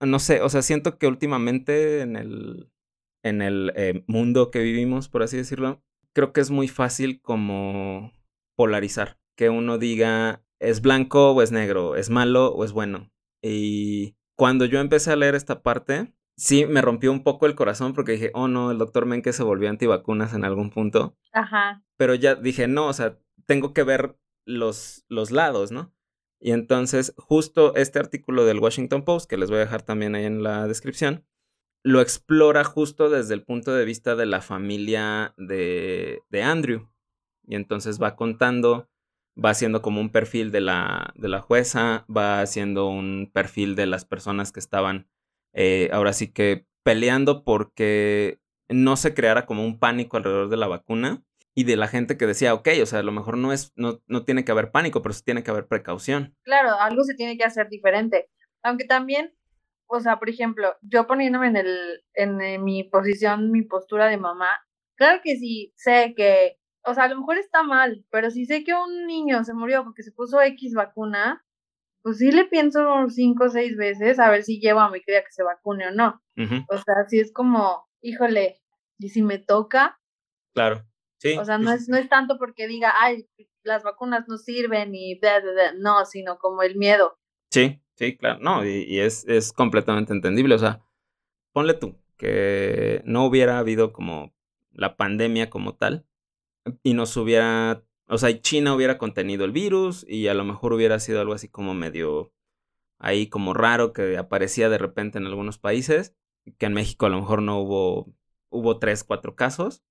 no 0.00 0.18
sé, 0.18 0.40
o 0.40 0.48
sea, 0.48 0.62
siento 0.62 0.98
que 0.98 1.06
últimamente 1.06 2.00
en 2.00 2.16
el, 2.16 2.70
en 3.22 3.42
el 3.42 3.72
eh, 3.76 4.04
mundo 4.06 4.50
que 4.50 4.60
vivimos, 4.60 5.08
por 5.08 5.22
así 5.22 5.36
decirlo, 5.36 5.82
creo 6.16 6.32
que 6.32 6.40
es 6.40 6.50
muy 6.50 6.66
fácil 6.66 7.20
como 7.20 8.10
polarizar, 8.56 9.18
que 9.36 9.50
uno 9.50 9.76
diga 9.76 10.42
es 10.58 10.80
blanco 10.80 11.32
o 11.32 11.42
es 11.42 11.52
negro, 11.52 11.94
es 11.94 12.08
malo 12.08 12.54
o 12.54 12.64
es 12.64 12.72
bueno. 12.72 13.12
Y 13.42 14.16
cuando 14.34 14.64
yo 14.64 14.80
empecé 14.80 15.12
a 15.12 15.16
leer 15.16 15.34
esta 15.34 15.62
parte, 15.62 16.14
sí 16.34 16.64
me 16.64 16.80
rompió 16.80 17.12
un 17.12 17.22
poco 17.22 17.44
el 17.44 17.54
corazón 17.54 17.92
porque 17.92 18.12
dije, 18.12 18.30
oh 18.32 18.48
no, 18.48 18.70
el 18.70 18.78
doctor 18.78 19.04
Menke 19.04 19.34
se 19.34 19.42
volvió 19.42 19.68
antivacunas 19.68 20.32
en 20.32 20.46
algún 20.46 20.70
punto. 20.70 21.18
Ajá. 21.34 21.84
Pero 21.98 22.14
ya 22.14 22.34
dije, 22.34 22.66
no, 22.66 22.86
o 22.86 22.94
sea, 22.94 23.18
tengo 23.44 23.74
que 23.74 23.82
ver 23.82 24.18
los, 24.46 25.04
los 25.10 25.30
lados, 25.30 25.70
¿no? 25.70 25.92
Y 26.40 26.52
entonces, 26.52 27.12
justo 27.18 27.74
este 27.76 27.98
artículo 27.98 28.46
del 28.46 28.60
Washington 28.60 29.04
Post, 29.04 29.28
que 29.28 29.36
les 29.36 29.50
voy 29.50 29.58
a 29.58 29.66
dejar 29.66 29.82
también 29.82 30.14
ahí 30.14 30.24
en 30.24 30.42
la 30.42 30.66
descripción, 30.66 31.26
lo 31.86 32.00
explora 32.00 32.64
justo 32.64 33.10
desde 33.10 33.34
el 33.34 33.44
punto 33.44 33.72
de 33.72 33.84
vista 33.84 34.16
de 34.16 34.26
la 34.26 34.40
familia 34.40 35.34
de, 35.36 36.20
de 36.30 36.42
Andrew. 36.42 36.88
Y 37.46 37.54
entonces 37.54 38.02
va 38.02 38.16
contando, 38.16 38.90
va 39.42 39.50
haciendo 39.50 39.82
como 39.82 40.00
un 40.00 40.10
perfil 40.10 40.50
de 40.50 40.62
la, 40.62 41.12
de 41.14 41.28
la 41.28 41.40
jueza, 41.40 42.04
va 42.14 42.40
haciendo 42.40 42.88
un 42.88 43.30
perfil 43.32 43.76
de 43.76 43.86
las 43.86 44.04
personas 44.04 44.50
que 44.50 44.58
estaban 44.58 45.08
eh, 45.52 45.88
ahora 45.92 46.12
sí 46.12 46.32
que 46.32 46.66
peleando 46.82 47.44
porque 47.44 48.40
no 48.68 48.96
se 48.96 49.14
creara 49.14 49.46
como 49.46 49.64
un 49.64 49.78
pánico 49.78 50.16
alrededor 50.16 50.48
de 50.48 50.56
la 50.56 50.66
vacuna 50.66 51.22
y 51.54 51.62
de 51.62 51.76
la 51.76 51.86
gente 51.86 52.16
que 52.16 52.26
decía, 52.26 52.52
ok, 52.52 52.68
o 52.82 52.86
sea, 52.86 52.98
a 52.98 53.04
lo 53.04 53.12
mejor 53.12 53.38
no 53.38 53.52
es, 53.52 53.72
no, 53.76 54.02
no 54.08 54.24
tiene 54.24 54.44
que 54.44 54.50
haber 54.50 54.72
pánico, 54.72 55.02
pero 55.02 55.12
sí 55.12 55.22
tiene 55.24 55.44
que 55.44 55.52
haber 55.52 55.68
precaución. 55.68 56.36
Claro, 56.42 56.80
algo 56.80 57.04
se 57.04 57.14
tiene 57.14 57.38
que 57.38 57.44
hacer 57.44 57.68
diferente. 57.68 58.28
Aunque 58.64 58.86
también, 58.86 59.36
o 59.86 60.00
sea, 60.00 60.18
por 60.18 60.28
ejemplo, 60.28 60.74
yo 60.82 61.06
poniéndome 61.06 61.48
en 61.48 61.56
el, 61.56 62.04
en, 62.14 62.40
eh, 62.40 62.58
mi 62.58 62.84
posición, 62.84 63.50
mi 63.50 63.62
postura 63.62 64.06
de 64.06 64.16
mamá, 64.16 64.48
claro 64.96 65.20
que 65.22 65.36
sí 65.36 65.72
sé 65.76 66.14
que, 66.16 66.58
o 66.84 66.94
sea, 66.94 67.04
a 67.04 67.08
lo 67.08 67.18
mejor 67.18 67.38
está 67.38 67.62
mal, 67.62 68.04
pero 68.10 68.30
si 68.30 68.46
sé 68.46 68.64
que 68.64 68.74
un 68.74 69.06
niño 69.06 69.44
se 69.44 69.54
murió 69.54 69.84
porque 69.84 70.02
se 70.02 70.12
puso 70.12 70.40
X 70.40 70.74
vacuna, 70.74 71.44
pues 72.02 72.18
sí 72.18 72.30
le 72.30 72.44
pienso 72.44 73.08
cinco 73.08 73.44
o 73.44 73.48
seis 73.48 73.76
veces 73.76 74.18
a 74.18 74.30
ver 74.30 74.44
si 74.44 74.60
llevo 74.60 74.80
a 74.80 74.90
mi 74.90 75.02
cría 75.02 75.22
que 75.22 75.32
se 75.32 75.42
vacune 75.42 75.88
o 75.88 75.90
no. 75.90 76.22
O 76.68 76.76
sea, 76.78 77.04
si 77.08 77.18
es 77.18 77.32
como, 77.32 77.88
híjole, 78.00 78.60
y 78.98 79.08
si 79.08 79.22
me 79.22 79.38
toca, 79.38 79.98
claro. 80.54 80.84
Sí. 81.18 81.36
o 81.38 81.44
sea, 81.44 81.56
sí, 81.56 81.64
no 81.64 81.70
sí, 81.70 81.76
es, 81.76 81.84
sí. 81.86 81.90
no 81.90 81.96
es 81.96 82.08
tanto 82.08 82.38
porque 82.38 82.68
diga, 82.68 82.92
ay, 83.00 83.26
las 83.62 83.82
vacunas 83.82 84.28
no 84.28 84.36
sirven 84.36 84.94
y 84.94 85.18
bla, 85.18 85.40
bla, 85.40 85.52
bla", 85.52 85.72
no, 85.78 86.04
sino 86.04 86.38
como 86.38 86.62
el 86.62 86.76
miedo. 86.76 87.18
Sí, 87.50 87.82
sí, 87.96 88.16
claro. 88.16 88.38
No, 88.40 88.64
y, 88.64 88.98
es, 89.00 89.24
es 89.26 89.52
completamente 89.52 90.12
entendible. 90.12 90.54
O 90.54 90.58
sea, 90.58 90.82
ponle 91.52 91.74
tú 91.74 91.96
que 92.16 93.02
no 93.04 93.26
hubiera 93.26 93.58
habido 93.58 93.92
como 93.92 94.34
la 94.72 94.96
pandemia 94.96 95.50
como 95.50 95.74
tal 95.74 96.06
y 96.82 96.94
nos 96.94 97.16
hubiera, 97.16 97.84
o 98.08 98.18
sea, 98.18 98.40
China 98.40 98.74
hubiera 98.74 98.98
contenido 98.98 99.44
el 99.44 99.52
virus 99.52 100.04
y 100.08 100.28
a 100.28 100.34
lo 100.34 100.44
mejor 100.44 100.72
hubiera 100.72 100.98
sido 101.00 101.20
algo 101.20 101.34
así 101.34 101.48
como 101.48 101.74
medio 101.74 102.32
ahí 102.98 103.28
como 103.28 103.54
raro 103.54 103.92
que 103.92 104.16
aparecía 104.16 104.68
de 104.68 104.78
repente 104.78 105.18
en 105.18 105.26
algunos 105.26 105.58
países, 105.58 106.14
que 106.58 106.66
en 106.66 106.74
México 106.74 107.06
a 107.06 107.08
lo 107.10 107.20
mejor 107.20 107.42
no 107.42 107.60
hubo, 107.60 108.14
hubo 108.48 108.78
tres, 108.78 109.04
cuatro 109.04 109.34
casos. 109.34 109.82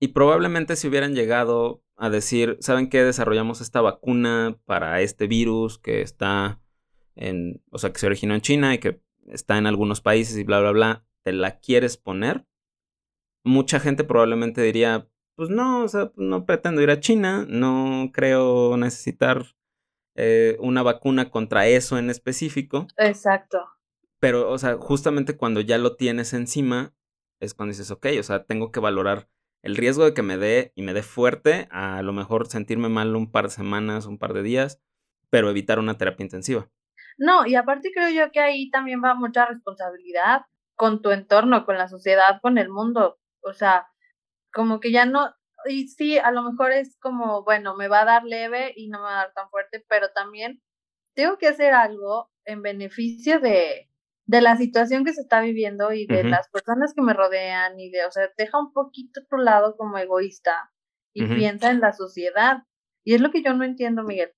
Y 0.00 0.08
probablemente 0.08 0.76
si 0.76 0.88
hubieran 0.88 1.14
llegado 1.14 1.82
a 1.96 2.10
decir, 2.10 2.58
¿saben 2.60 2.88
qué? 2.88 3.02
Desarrollamos 3.02 3.60
esta 3.60 3.80
vacuna 3.80 4.58
para 4.64 5.00
este 5.00 5.26
virus 5.26 5.78
que 5.78 6.02
está 6.02 6.60
en, 7.16 7.62
o 7.70 7.78
sea, 7.78 7.92
que 7.92 7.98
se 7.98 8.06
originó 8.06 8.34
en 8.34 8.40
China 8.40 8.74
y 8.74 8.78
que 8.78 9.00
está 9.26 9.58
en 9.58 9.66
algunos 9.66 10.00
países 10.00 10.36
y 10.36 10.44
bla, 10.44 10.60
bla, 10.60 10.72
bla, 10.72 11.06
¿te 11.22 11.32
la 11.32 11.58
quieres 11.58 11.96
poner? 11.96 12.46
Mucha 13.44 13.80
gente 13.80 14.04
probablemente 14.04 14.62
diría, 14.62 15.08
pues 15.36 15.50
no, 15.50 15.84
o 15.84 15.88
sea, 15.88 16.12
no 16.16 16.46
pretendo 16.46 16.82
ir 16.82 16.90
a 16.90 17.00
China, 17.00 17.46
no 17.48 18.10
creo 18.12 18.76
necesitar 18.76 19.56
eh, 20.16 20.56
una 20.60 20.82
vacuna 20.82 21.30
contra 21.30 21.66
eso 21.66 21.98
en 21.98 22.10
específico. 22.10 22.86
Exacto. 22.96 23.58
Pero, 24.20 24.50
o 24.50 24.58
sea, 24.58 24.76
justamente 24.76 25.36
cuando 25.36 25.60
ya 25.60 25.76
lo 25.78 25.96
tienes 25.96 26.32
encima, 26.32 26.94
es 27.40 27.52
cuando 27.54 27.72
dices, 27.72 27.90
ok, 27.90 28.06
o 28.18 28.22
sea, 28.22 28.44
tengo 28.44 28.70
que 28.70 28.80
valorar 28.80 29.28
el 29.62 29.76
riesgo 29.76 30.04
de 30.04 30.14
que 30.14 30.22
me 30.22 30.36
dé 30.36 30.72
y 30.74 30.82
me 30.82 30.94
dé 30.94 31.02
fuerte, 31.02 31.68
a 31.70 32.02
lo 32.02 32.12
mejor 32.12 32.46
sentirme 32.46 32.88
mal 32.88 33.16
un 33.16 33.30
par 33.30 33.44
de 33.46 33.50
semanas, 33.50 34.06
un 34.06 34.18
par 34.18 34.34
de 34.34 34.42
días, 34.42 34.80
pero 35.30 35.50
evitar 35.50 35.78
una 35.78 35.98
terapia 35.98 36.24
intensiva. 36.24 36.70
No, 37.18 37.46
y 37.46 37.54
aparte 37.54 37.90
creo 37.94 38.10
yo 38.10 38.32
que 38.32 38.40
ahí 38.40 38.70
también 38.70 39.02
va 39.02 39.14
mucha 39.14 39.46
responsabilidad 39.46 40.42
con 40.76 41.02
tu 41.02 41.10
entorno, 41.10 41.64
con 41.64 41.78
la 41.78 41.88
sociedad, 41.88 42.40
con 42.42 42.58
el 42.58 42.68
mundo. 42.68 43.18
O 43.40 43.52
sea, 43.52 43.88
como 44.52 44.80
que 44.80 44.92
ya 44.92 45.06
no, 45.06 45.34
y 45.66 45.88
sí, 45.88 46.18
a 46.18 46.30
lo 46.30 46.42
mejor 46.42 46.72
es 46.72 46.96
como, 47.00 47.44
bueno, 47.44 47.76
me 47.76 47.88
va 47.88 48.02
a 48.02 48.04
dar 48.04 48.24
leve 48.24 48.72
y 48.76 48.88
no 48.88 48.98
me 48.98 49.04
va 49.04 49.12
a 49.12 49.24
dar 49.24 49.32
tan 49.34 49.50
fuerte, 49.50 49.84
pero 49.88 50.10
también 50.14 50.62
tengo 51.14 51.38
que 51.38 51.48
hacer 51.48 51.74
algo 51.74 52.30
en 52.44 52.62
beneficio 52.62 53.40
de, 53.40 53.88
de 54.26 54.40
la 54.40 54.56
situación 54.56 55.04
que 55.04 55.12
se 55.12 55.22
está 55.22 55.40
viviendo 55.40 55.92
y 55.92 56.06
de 56.06 56.24
las 56.24 56.48
personas 56.48 56.94
que 56.94 57.02
me 57.02 57.14
rodean 57.14 57.78
y 57.78 57.90
de, 57.90 58.04
o 58.06 58.10
sea, 58.10 58.30
deja 58.36 58.58
un 58.58 58.72
poquito 58.72 59.20
tu 59.28 59.36
lado 59.36 59.76
como 59.76 59.98
egoísta 59.98 60.72
y 61.12 61.26
piensa 61.26 61.70
en 61.70 61.80
la 61.80 61.92
sociedad. 61.92 62.64
Y 63.04 63.14
es 63.14 63.20
lo 63.20 63.30
que 63.30 63.42
yo 63.42 63.54
no 63.54 63.64
entiendo, 63.64 64.02
Miguel. 64.02 64.32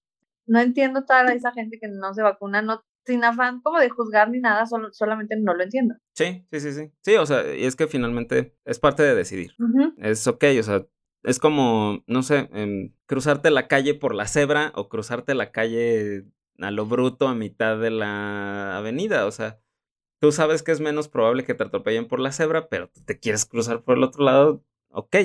No 0.47 0.61
entiendo 0.61 1.05
toda 1.05 1.33
esa 1.33 1.53
gente 1.53 1.79
que 1.79 1.89
no 1.89 2.15
se 2.15 2.23
vacuna, 2.23 2.63
no 2.63 2.85
sin 3.07 3.25
afán 3.25 3.61
como 3.61 3.79
de 3.79 3.89
juzgar 3.89 4.31
ni 4.31 4.41
nada, 4.41 4.67
solo, 4.67 4.93
solamente 4.93 5.37
no 5.37 5.55
lo 5.55 5.63
entiendo. 5.63 5.95
Sí, 6.15 6.45
sí, 6.51 6.61
sí, 6.61 6.73
sí. 6.73 6.93
Sí, 7.03 7.15
o 7.17 7.25
sea, 7.25 7.55
y 7.55 7.65
es 7.65 7.77
que 7.77 7.87
finalmente 7.87 8.57
es 8.65 8.79
parte 8.81 9.03
de 9.05 9.15
decidir. 9.15 9.53
Es 9.99 10.27
ok, 10.27 10.45
o 10.59 10.63
sea, 10.63 10.87
es 11.23 11.39
como, 11.39 12.03
no 12.07 12.23
sé, 12.23 12.49
cruzarte 13.07 13.51
la 13.51 13.69
calle 13.69 13.95
por 13.95 14.15
la 14.15 14.27
cebra 14.27 14.73
o 14.75 14.89
cruzarte 14.89 15.35
la 15.35 15.53
calle 15.53 16.25
a 16.59 16.71
lo 16.71 16.87
bruto 16.87 17.29
a 17.29 17.35
mitad 17.35 17.79
de 17.79 17.91
la 17.91 18.77
avenida. 18.77 19.27
O 19.27 19.31
sea, 19.31 19.61
tú 20.21 20.33
sabes 20.33 20.63
que 20.63 20.73
es 20.73 20.81
menos 20.81 21.09
probable 21.09 21.45
que 21.45 21.55
te 21.55 21.65
atropellen 21.65 22.09
por 22.09 22.21
la 22.21 22.33
cebra, 22.33 22.69
pero 22.69 22.91
te 23.05 23.19
quieres 23.19 23.47
cruzar 23.47 23.83
por 23.83 23.97
el 23.97 24.05
otro 24.05 24.25
lado, 24.25 24.65
ok. 24.91 25.17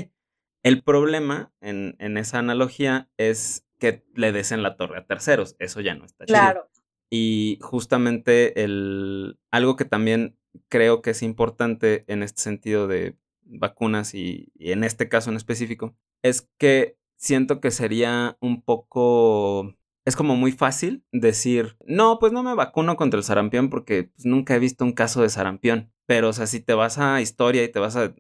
El 0.64 0.84
problema 0.84 1.52
en, 1.62 1.96
en 1.98 2.18
esa 2.18 2.38
analogía 2.38 3.10
es 3.18 3.66
que 3.82 4.06
le 4.14 4.32
des 4.32 4.52
en 4.52 4.62
la 4.62 4.78
torre 4.78 5.00
a 5.00 5.06
terceros. 5.06 5.56
Eso 5.58 5.82
ya 5.82 5.96
no 5.96 6.06
está 6.06 6.26
claro. 6.26 6.70
Y 7.10 7.58
justamente 7.62 8.64
el, 8.64 9.40
algo 9.50 9.76
que 9.76 9.86
también 9.86 10.38
creo 10.70 11.02
que 11.02 11.10
es 11.10 11.24
importante 11.24 12.06
en 12.08 12.22
este 12.22 12.44
sentido 12.44 12.88
de 12.88 13.18
vacunas 13.44 14.14
y, 14.14 14.52
en 14.60 14.84
este 14.84 15.10
caso 15.10 15.32
en 15.32 15.36
específico, 15.36 15.96
es 16.22 16.48
que 16.60 16.96
siento 17.18 17.60
que 17.60 17.72
sería 17.72 18.38
un 18.40 18.62
poco 18.62 19.76
es 20.06 20.16
como 20.16 20.36
muy 20.36 20.52
fácil 20.52 21.04
decir, 21.12 21.78
no, 21.86 22.18
pues 22.20 22.32
no 22.32 22.44
me 22.44 22.56
vacuno 22.56 22.96
contra 22.96 23.18
el 23.18 23.24
sarampión 23.24 23.70
porque 23.70 24.06
pues, 24.06 24.26
nunca 24.26 24.56
he 24.56 24.60
visto 24.60 24.84
un 24.84 24.94
caso 24.94 25.22
de 25.22 25.30
sarampión. 25.30 25.92
Pero, 26.08 26.30
o 26.30 26.34
sea, 26.34 26.48
si 26.48 26.60
te 26.60 26.74
vas 26.74 26.98
a 26.98 27.22
historia 27.22 27.64
y 27.64 27.70
te 27.70 27.80
vas 27.80 27.96
a... 27.96 28.14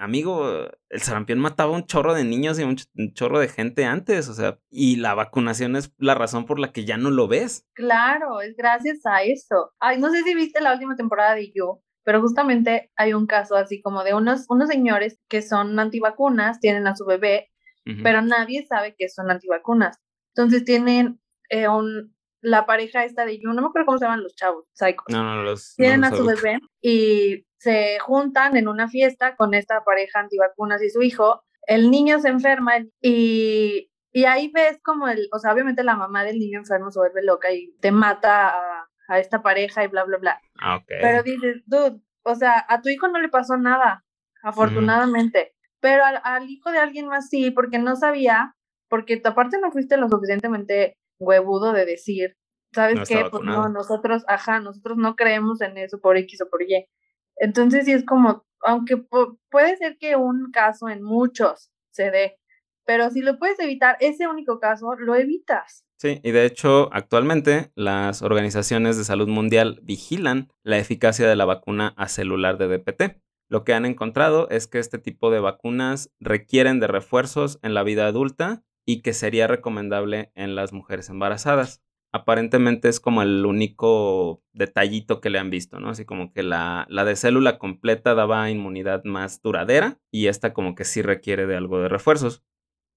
Amigo, 0.00 0.66
el 0.88 1.02
sarampión 1.02 1.38
mataba 1.38 1.72
un 1.72 1.84
chorro 1.84 2.14
de 2.14 2.24
niños 2.24 2.58
y 2.58 2.62
un, 2.62 2.76
chorro 3.12 3.38
de 3.38 3.48
gente 3.48 3.84
antes, 3.84 4.30
o 4.30 4.32
sea, 4.34 4.58
y 4.70 4.96
la 4.96 5.14
vacunación 5.14 5.76
es 5.76 5.92
la 5.98 6.14
razón 6.14 6.46
por 6.46 6.58
la 6.58 6.72
que 6.72 6.86
ya 6.86 6.96
no 6.96 7.10
lo 7.10 7.28
ves. 7.28 7.68
Claro, 7.74 8.40
es 8.40 8.56
gracias 8.56 9.04
a 9.04 9.22
eso. 9.22 9.74
Ay, 9.78 10.00
no 10.00 10.10
sé 10.10 10.22
si 10.22 10.34
viste 10.34 10.62
la 10.62 10.72
última 10.72 10.96
temporada 10.96 11.34
de 11.34 11.52
Yo, 11.54 11.82
pero 12.02 12.22
justamente 12.22 12.90
hay 12.96 13.12
un 13.12 13.26
caso 13.26 13.56
así 13.56 13.82
como 13.82 14.02
de 14.02 14.14
unos, 14.14 14.46
unos 14.48 14.70
señores 14.70 15.20
que 15.28 15.42
son 15.42 15.78
antivacunas, 15.78 16.60
tienen 16.60 16.86
a 16.86 16.96
su 16.96 17.04
bebé, 17.04 17.50
pero 18.02 18.22
nadie 18.22 18.64
sabe 18.66 18.94
que 18.96 19.10
son 19.10 19.30
antivacunas. 19.30 19.98
Entonces 20.34 20.64
tienen 20.64 21.20
eh, 21.50 21.68
un, 21.68 22.14
la 22.40 22.64
pareja 22.64 23.04
esta 23.04 23.26
de 23.26 23.38
yo, 23.38 23.52
no 23.52 23.60
me 23.60 23.68
acuerdo 23.68 23.84
cómo 23.84 23.98
se 23.98 24.06
llaman 24.06 24.22
los 24.22 24.34
chavos, 24.34 24.64
psychos. 24.72 25.04
No, 25.08 25.22
no, 25.22 25.42
los. 25.42 25.74
Tienen 25.76 26.04
a 26.04 26.16
su 26.16 26.24
bebé 26.24 26.58
y 26.80 27.44
se 27.60 27.98
juntan 27.98 28.56
en 28.56 28.68
una 28.68 28.88
fiesta 28.88 29.36
con 29.36 29.52
esta 29.52 29.84
pareja 29.84 30.20
antivacunas 30.20 30.82
y 30.82 30.88
su 30.88 31.02
hijo. 31.02 31.42
El 31.66 31.90
niño 31.90 32.18
se 32.18 32.28
enferma 32.28 32.72
y, 33.02 33.90
y 34.12 34.24
ahí 34.24 34.50
ves 34.52 34.80
como 34.82 35.08
el, 35.08 35.28
o 35.30 35.38
sea, 35.38 35.52
obviamente 35.52 35.84
la 35.84 35.94
mamá 35.94 36.24
del 36.24 36.38
niño 36.38 36.60
enfermo 36.60 36.90
se 36.90 37.00
vuelve 37.00 37.22
loca 37.22 37.52
y 37.52 37.76
te 37.80 37.92
mata 37.92 38.48
a, 38.48 38.88
a 39.08 39.18
esta 39.18 39.42
pareja 39.42 39.84
y 39.84 39.88
bla, 39.88 40.04
bla, 40.04 40.16
bla. 40.16 40.40
Ah, 40.58 40.76
okay. 40.76 40.98
Pero 41.02 41.22
dices, 41.22 41.62
dude, 41.66 42.00
o 42.22 42.34
sea, 42.34 42.64
a 42.66 42.80
tu 42.80 42.88
hijo 42.88 43.08
no 43.08 43.20
le 43.20 43.28
pasó 43.28 43.58
nada, 43.58 44.06
afortunadamente, 44.42 45.52
pero 45.80 46.02
al, 46.04 46.18
al, 46.24 46.48
hijo 46.48 46.70
de 46.70 46.78
alguien 46.78 47.08
más 47.08 47.28
sí, 47.28 47.50
porque 47.50 47.78
no 47.78 47.94
sabía, 47.94 48.56
porque 48.88 49.20
aparte 49.22 49.58
no 49.60 49.70
fuiste 49.70 49.98
lo 49.98 50.08
suficientemente 50.08 50.96
huevudo 51.18 51.74
de 51.74 51.84
decir, 51.84 52.36
¿sabes 52.72 53.06
qué? 53.06 53.26
Pues 53.30 53.42
no, 53.42 53.68
nosotros, 53.68 54.24
ajá, 54.28 54.60
nosotros 54.60 54.96
no 54.96 55.14
creemos 55.14 55.60
en 55.60 55.76
eso 55.76 56.00
por 56.00 56.16
X 56.16 56.40
o 56.40 56.48
por 56.48 56.62
Y. 56.62 56.86
Entonces 57.40 57.86
sí 57.86 57.92
es 57.92 58.04
como, 58.04 58.44
aunque 58.60 58.96
puede 58.96 59.76
ser 59.78 59.96
que 59.98 60.14
un 60.14 60.52
caso 60.52 60.88
en 60.88 61.02
muchos 61.02 61.70
se 61.90 62.10
dé, 62.10 62.36
pero 62.84 63.10
si 63.10 63.20
lo 63.20 63.38
puedes 63.38 63.58
evitar, 63.60 63.96
ese 64.00 64.28
único 64.28 64.58
caso, 64.58 64.94
lo 64.96 65.14
evitas. 65.14 65.84
Sí, 65.98 66.20
y 66.22 66.30
de 66.32 66.44
hecho, 66.44 66.88
actualmente 66.92 67.72
las 67.74 68.22
organizaciones 68.22 68.96
de 68.96 69.04
salud 69.04 69.28
mundial 69.28 69.80
vigilan 69.82 70.48
la 70.62 70.78
eficacia 70.78 71.28
de 71.28 71.36
la 71.36 71.44
vacuna 71.44 71.94
acelular 71.96 72.58
de 72.58 72.68
DPT. 72.68 73.20
Lo 73.48 73.64
que 73.64 73.74
han 73.74 73.84
encontrado 73.84 74.48
es 74.50 74.66
que 74.66 74.78
este 74.78 74.98
tipo 74.98 75.30
de 75.30 75.40
vacunas 75.40 76.10
requieren 76.20 76.80
de 76.80 76.86
refuerzos 76.86 77.58
en 77.62 77.74
la 77.74 77.82
vida 77.82 78.06
adulta 78.06 78.62
y 78.86 79.02
que 79.02 79.12
sería 79.12 79.46
recomendable 79.46 80.32
en 80.34 80.54
las 80.54 80.72
mujeres 80.72 81.08
embarazadas. 81.10 81.82
Aparentemente 82.12 82.88
es 82.88 82.98
como 82.98 83.22
el 83.22 83.46
único 83.46 84.42
detallito 84.52 85.20
que 85.20 85.30
le 85.30 85.38
han 85.38 85.50
visto, 85.50 85.78
¿no? 85.78 85.90
Así 85.90 86.04
como 86.04 86.32
que 86.32 86.42
la, 86.42 86.86
la 86.88 87.04
de 87.04 87.14
célula 87.14 87.58
completa 87.58 88.14
daba 88.14 88.50
inmunidad 88.50 89.04
más 89.04 89.42
duradera 89.42 89.98
y 90.10 90.26
esta 90.26 90.52
como 90.52 90.74
que 90.74 90.84
sí 90.84 91.02
requiere 91.02 91.46
de 91.46 91.56
algo 91.56 91.80
de 91.80 91.88
refuerzos. 91.88 92.42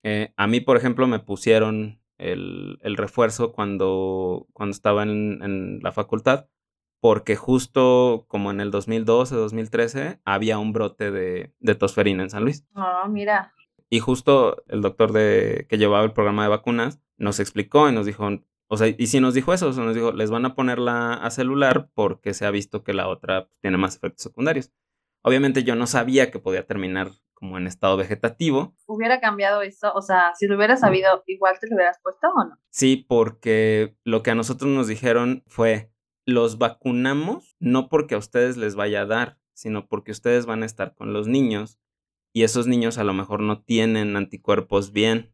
Eh, 0.04 0.34
a 0.36 0.48
mí, 0.48 0.60
por 0.60 0.78
ejemplo, 0.78 1.08
me 1.08 1.20
pusieron 1.20 2.02
el, 2.18 2.98
refuerzo 2.98 3.52
cuando, 3.54 4.48
cuando 4.54 4.72
estaba 4.72 5.04
en, 5.04 5.80
la 5.82 5.92
facultad, 5.92 6.48
porque 7.02 7.36
justo 7.36 8.26
como 8.28 8.52
en 8.52 8.62
el 8.62 8.72
2012, 8.72 9.36
2013, 9.36 10.22
había 10.26 10.58
un 10.58 10.74
brote 10.74 11.12
de, 11.12 11.54
de 11.60 11.76
tosferina 11.76 12.24
en 12.24 12.30
San 12.30 12.44
Luis. 12.44 12.66
Ah, 12.76 13.08
mira. 13.10 13.54
Y 13.90 14.00
justo 14.00 14.64
el 14.68 14.82
doctor 14.82 15.12
de, 15.12 15.66
que 15.70 15.78
llevaba 15.78 16.04
el 16.04 16.14
programa 16.14 16.44
de 16.44 16.50
vacunas 16.50 17.00
nos 17.18 17.40
explicó 17.40 17.90
y 17.90 17.94
nos 17.94 18.06
dijo, 18.06 18.28
o 18.68 18.78
sea, 18.78 18.88
y 18.88 19.08
si 19.08 19.20
nos 19.20 19.34
dijo 19.34 19.54
eso, 19.54 19.72
nos 19.72 19.96
dijo, 19.96 20.12
les 20.12 20.32
van 20.32 20.46
a 20.46 20.56
ponerla 20.56 21.14
a 21.14 21.30
celular 21.30 21.90
porque 21.94 22.34
se 22.34 22.46
ha 22.46 22.52
visto 22.52 22.84
que 22.84 22.94
la 22.94 23.08
otra 23.08 23.50
tiene 23.62 23.78
más 23.78 23.96
efectos 23.96 24.24
secundarios. 24.24 24.72
Obviamente 25.22 25.64
yo 25.64 25.76
no 25.76 25.88
sabía 25.88 26.32
que 26.32 26.40
podía 26.40 26.66
terminar 26.66 27.12
como 27.34 27.58
en 27.58 27.68
estado 27.68 27.98
vegetativo. 27.98 28.76
¿Hubiera 28.86 29.20
cambiado 29.20 29.62
eso? 29.62 29.92
O 29.94 30.02
sea, 30.02 30.32
si 30.36 30.48
lo 30.48 30.56
hubieras 30.56 30.80
sabido, 30.80 31.24
igual 31.28 31.58
te 31.60 31.68
lo 31.68 31.76
hubieras 31.76 32.00
puesto 32.02 32.28
o 32.30 32.46
no? 32.46 32.58
Sí, 32.70 33.06
porque 33.08 33.98
lo 34.04 34.24
que 34.24 34.32
a 34.32 34.36
nosotros 34.36 34.72
nos 34.72 34.88
dijeron 34.88 35.44
fue, 35.48 35.92
los 36.26 36.58
vacunamos 36.58 37.56
no 37.60 37.90
porque 37.90 38.16
a 38.16 38.18
ustedes 38.18 38.58
les 38.58 38.76
vaya 38.76 39.02
a 39.02 39.06
dar, 39.06 39.40
sino 39.54 39.88
porque 39.88 40.12
ustedes 40.12 40.46
van 40.46 40.64
a 40.64 40.66
estar 40.66 40.96
con 40.96 41.14
los 41.14 41.28
niños 41.28 41.80
y 42.34 42.44
esos 42.44 42.66
niños 42.66 42.98
a 42.98 43.04
lo 43.04 43.14
mejor 43.14 43.42
no 43.42 43.62
tienen 43.62 44.16
anticuerpos 44.16 44.92
bien. 44.92 45.33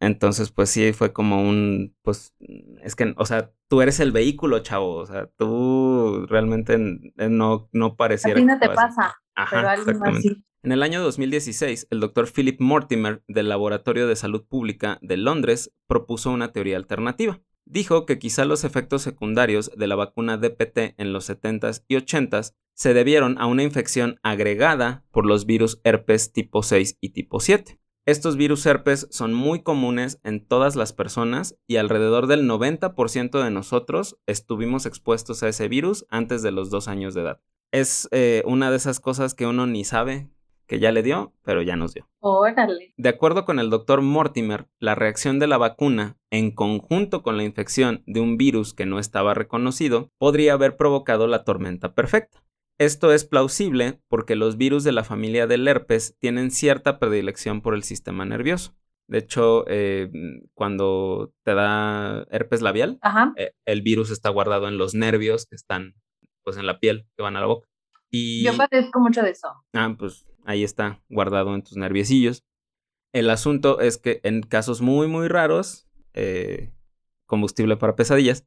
Entonces, 0.00 0.50
pues 0.50 0.70
sí, 0.70 0.92
fue 0.92 1.12
como 1.12 1.42
un, 1.42 1.94
pues, 2.02 2.34
es 2.82 2.96
que, 2.96 3.14
o 3.16 3.26
sea, 3.26 3.52
tú 3.68 3.82
eres 3.82 4.00
el 4.00 4.12
vehículo, 4.12 4.60
chavo, 4.60 4.96
o 4.96 5.06
sea, 5.06 5.26
tú 5.36 6.26
realmente 6.26 6.78
no, 6.78 7.68
no 7.72 7.96
pareciera... 7.96 8.38
A 8.38 8.40
ti 8.40 8.46
no 8.46 8.58
te 8.58 8.68
pasa, 8.68 9.14
pero 9.50 9.68
alguien 9.68 9.98
más 9.98 10.22
sí. 10.22 10.42
En 10.62 10.72
el 10.72 10.82
año 10.82 11.00
2016, 11.02 11.86
el 11.90 12.00
doctor 12.00 12.30
Philip 12.30 12.60
Mortimer 12.60 13.22
del 13.28 13.48
Laboratorio 13.48 14.06
de 14.06 14.14
Salud 14.14 14.44
Pública 14.46 14.98
de 15.00 15.16
Londres 15.16 15.72
propuso 15.86 16.30
una 16.30 16.52
teoría 16.52 16.76
alternativa. 16.76 17.40
Dijo 17.64 18.04
que 18.04 18.18
quizá 18.18 18.44
los 18.44 18.64
efectos 18.64 19.00
secundarios 19.00 19.70
de 19.74 19.86
la 19.86 19.94
vacuna 19.94 20.36
DPT 20.36 20.96
en 20.98 21.14
los 21.14 21.30
70s 21.30 21.84
y 21.88 21.96
80s 21.96 22.54
se 22.74 22.92
debieron 22.92 23.38
a 23.38 23.46
una 23.46 23.62
infección 23.62 24.20
agregada 24.22 25.02
por 25.10 25.24
los 25.24 25.46
virus 25.46 25.80
herpes 25.82 26.30
tipo 26.30 26.62
6 26.62 26.98
y 27.00 27.10
tipo 27.10 27.40
7. 27.40 27.79
Estos 28.06 28.36
virus 28.36 28.64
herpes 28.64 29.06
son 29.10 29.34
muy 29.34 29.62
comunes 29.62 30.20
en 30.24 30.44
todas 30.46 30.74
las 30.74 30.94
personas 30.94 31.58
y 31.66 31.76
alrededor 31.76 32.26
del 32.28 32.48
90% 32.48 33.42
de 33.42 33.50
nosotros 33.50 34.16
estuvimos 34.26 34.86
expuestos 34.86 35.42
a 35.42 35.48
ese 35.48 35.68
virus 35.68 36.06
antes 36.08 36.42
de 36.42 36.50
los 36.50 36.70
dos 36.70 36.88
años 36.88 37.12
de 37.12 37.20
edad. 37.20 37.40
Es 37.72 38.08
eh, 38.10 38.42
una 38.46 38.70
de 38.70 38.78
esas 38.78 39.00
cosas 39.00 39.34
que 39.34 39.46
uno 39.46 39.66
ni 39.66 39.84
sabe 39.84 40.30
que 40.66 40.78
ya 40.78 40.92
le 40.92 41.02
dio, 41.02 41.34
pero 41.42 41.62
ya 41.62 41.76
nos 41.76 41.92
dio. 41.92 42.08
Órale. 42.20 42.94
De 42.96 43.08
acuerdo 43.08 43.44
con 43.44 43.58
el 43.58 43.70
doctor 43.70 44.02
Mortimer, 44.02 44.68
la 44.78 44.94
reacción 44.94 45.38
de 45.38 45.48
la 45.48 45.58
vacuna, 45.58 46.16
en 46.30 46.52
conjunto 46.52 47.22
con 47.22 47.36
la 47.36 47.42
infección 47.42 48.02
de 48.06 48.20
un 48.20 48.38
virus 48.38 48.72
que 48.72 48.86
no 48.86 48.98
estaba 48.98 49.34
reconocido, 49.34 50.10
podría 50.16 50.52
haber 50.54 50.76
provocado 50.76 51.26
la 51.26 51.44
tormenta 51.44 51.92
perfecta. 51.94 52.42
Esto 52.80 53.12
es 53.12 53.26
plausible 53.26 54.00
porque 54.08 54.36
los 54.36 54.56
virus 54.56 54.84
de 54.84 54.92
la 54.92 55.04
familia 55.04 55.46
del 55.46 55.68
herpes 55.68 56.16
tienen 56.18 56.50
cierta 56.50 56.98
predilección 56.98 57.60
por 57.60 57.74
el 57.74 57.82
sistema 57.82 58.24
nervioso. 58.24 58.74
De 59.06 59.18
hecho, 59.18 59.64
eh, 59.68 60.10
cuando 60.54 61.34
te 61.42 61.52
da 61.54 62.26
herpes 62.30 62.62
labial, 62.62 62.98
eh, 63.36 63.52
el 63.66 63.82
virus 63.82 64.10
está 64.10 64.30
guardado 64.30 64.66
en 64.66 64.78
los 64.78 64.94
nervios 64.94 65.44
que 65.44 65.56
están 65.56 65.94
pues, 66.42 66.56
en 66.56 66.66
la 66.66 66.80
piel, 66.80 67.06
que 67.18 67.22
van 67.22 67.36
a 67.36 67.40
la 67.40 67.46
boca. 67.48 67.68
Y... 68.10 68.44
Yo 68.44 68.56
padezco 68.56 68.98
mucho 68.98 69.20
de 69.20 69.32
eso. 69.32 69.48
Ah, 69.74 69.94
pues 69.98 70.26
ahí 70.46 70.64
está, 70.64 71.02
guardado 71.10 71.54
en 71.54 71.62
tus 71.62 71.76
nerviecillos. 71.76 72.46
El 73.12 73.28
asunto 73.28 73.80
es 73.80 73.98
que 73.98 74.20
en 74.22 74.40
casos 74.40 74.80
muy, 74.80 75.06
muy 75.06 75.28
raros, 75.28 75.86
eh, 76.14 76.72
combustible 77.26 77.76
para 77.76 77.94
pesadillas, 77.94 78.46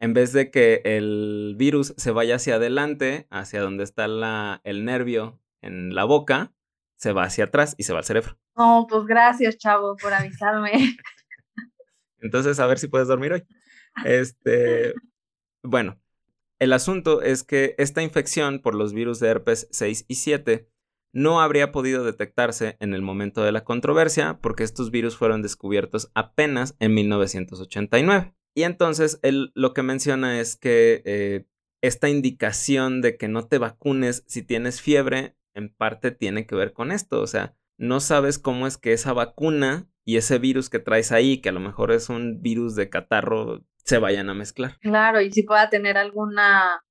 en 0.00 0.14
vez 0.14 0.32
de 0.32 0.50
que 0.50 0.80
el 0.84 1.54
virus 1.56 1.94
se 1.96 2.10
vaya 2.10 2.36
hacia 2.36 2.56
adelante, 2.56 3.26
hacia 3.30 3.60
donde 3.60 3.84
está 3.84 4.08
la, 4.08 4.60
el 4.64 4.84
nervio 4.84 5.40
en 5.60 5.94
la 5.94 6.04
boca, 6.04 6.52
se 6.96 7.12
va 7.12 7.24
hacia 7.24 7.44
atrás 7.44 7.74
y 7.78 7.84
se 7.84 7.92
va 7.92 8.00
al 8.00 8.04
cerebro. 8.04 8.38
Oh, 8.54 8.86
pues 8.88 9.04
gracias, 9.06 9.56
chavo, 9.58 9.96
por 9.96 10.12
avisarme. 10.12 10.72
Entonces, 12.20 12.58
a 12.58 12.66
ver 12.66 12.78
si 12.78 12.88
puedes 12.88 13.08
dormir 13.08 13.32
hoy. 13.32 13.44
Este, 14.04 14.94
bueno, 15.62 16.00
el 16.58 16.72
asunto 16.72 17.22
es 17.22 17.44
que 17.44 17.74
esta 17.78 18.02
infección 18.02 18.60
por 18.60 18.74
los 18.74 18.92
virus 18.92 19.20
de 19.20 19.28
herpes 19.28 19.68
6 19.70 20.06
y 20.08 20.16
7 20.16 20.68
no 21.12 21.40
habría 21.40 21.72
podido 21.72 22.04
detectarse 22.04 22.76
en 22.80 22.94
el 22.94 23.02
momento 23.02 23.42
de 23.42 23.52
la 23.52 23.64
controversia 23.64 24.38
porque 24.42 24.64
estos 24.64 24.90
virus 24.90 25.16
fueron 25.16 25.42
descubiertos 25.42 26.10
apenas 26.14 26.76
en 26.80 26.94
1989. 26.94 28.34
Y 28.58 28.64
entonces 28.64 29.20
él 29.22 29.52
lo 29.54 29.72
que 29.72 29.84
menciona 29.84 30.40
es 30.40 30.56
que 30.56 31.00
eh, 31.04 31.46
esta 31.80 32.08
indicación 32.08 33.02
de 33.02 33.16
que 33.16 33.28
no 33.28 33.46
te 33.46 33.58
vacunes 33.58 34.24
si 34.26 34.42
tienes 34.42 34.82
fiebre, 34.82 35.36
en 35.54 35.72
parte 35.72 36.10
tiene 36.10 36.44
que 36.44 36.56
ver 36.56 36.72
con 36.72 36.90
esto. 36.90 37.20
O 37.20 37.28
sea, 37.28 37.54
no 37.76 38.00
sabes 38.00 38.40
cómo 38.40 38.66
es 38.66 38.76
que 38.76 38.92
esa 38.92 39.12
vacuna 39.12 39.86
y 40.04 40.16
ese 40.16 40.40
virus 40.40 40.70
que 40.70 40.80
traes 40.80 41.12
ahí, 41.12 41.40
que 41.40 41.50
a 41.50 41.52
lo 41.52 41.60
mejor 41.60 41.92
es 41.92 42.08
un 42.08 42.42
virus 42.42 42.74
de 42.74 42.90
catarro, 42.90 43.64
se 43.84 43.98
vayan 43.98 44.28
a 44.28 44.34
mezclar. 44.34 44.76
Claro, 44.80 45.20
y 45.20 45.30
si 45.30 45.44
pueda 45.44 45.70
tener 45.70 45.96
alguna 45.96 46.82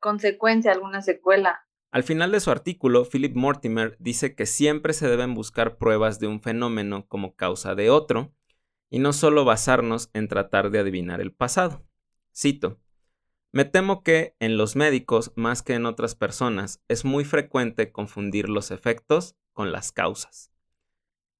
consecuencia, 0.00 0.72
alguna 0.72 1.00
secuela. 1.00 1.64
Al 1.92 2.02
final 2.02 2.32
de 2.32 2.40
su 2.40 2.50
artículo, 2.50 3.04
Philip 3.04 3.36
Mortimer 3.36 3.96
dice 4.00 4.34
que 4.34 4.46
siempre 4.46 4.92
se 4.92 5.06
deben 5.06 5.34
buscar 5.34 5.76
pruebas 5.76 6.18
de 6.18 6.26
un 6.26 6.40
fenómeno 6.40 7.06
como 7.06 7.36
causa 7.36 7.76
de 7.76 7.88
otro, 7.88 8.34
y 8.94 9.00
no 9.00 9.12
solo 9.12 9.44
basarnos 9.44 10.08
en 10.12 10.28
tratar 10.28 10.70
de 10.70 10.78
adivinar 10.78 11.20
el 11.20 11.32
pasado. 11.32 11.84
Cito, 12.32 12.78
me 13.50 13.64
temo 13.64 14.04
que 14.04 14.36
en 14.38 14.56
los 14.56 14.76
médicos, 14.76 15.32
más 15.34 15.62
que 15.62 15.74
en 15.74 15.84
otras 15.84 16.14
personas, 16.14 16.80
es 16.86 17.04
muy 17.04 17.24
frecuente 17.24 17.90
confundir 17.90 18.48
los 18.48 18.70
efectos 18.70 19.34
con 19.52 19.72
las 19.72 19.90
causas. 19.90 20.52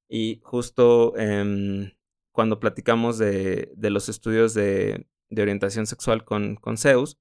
Y 0.09 0.41
justo 0.43 1.17
em, 1.17 1.93
cuando 2.33 2.59
platicamos 2.59 3.19
de, 3.19 3.73
los 3.79 4.09
estudios 4.09 4.53
de, 4.55 5.07
orientación 5.31 5.87
sexual 5.87 6.25
con, 6.25 6.57
con 6.57 6.77
Zeus, 6.77 7.21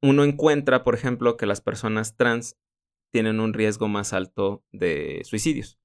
uno 0.00 0.22
encuentra, 0.22 0.84
por 0.84 0.94
ejemplo, 0.94 1.36
que 1.36 1.46
las 1.46 1.60
personas 1.60 2.16
trans 2.16 2.56
tienen 3.10 3.40
un 3.40 3.52
riesgo 3.52 3.88
más 3.88 4.12
alto 4.12 4.62
de 4.70 5.22
suicidios. 5.24 5.76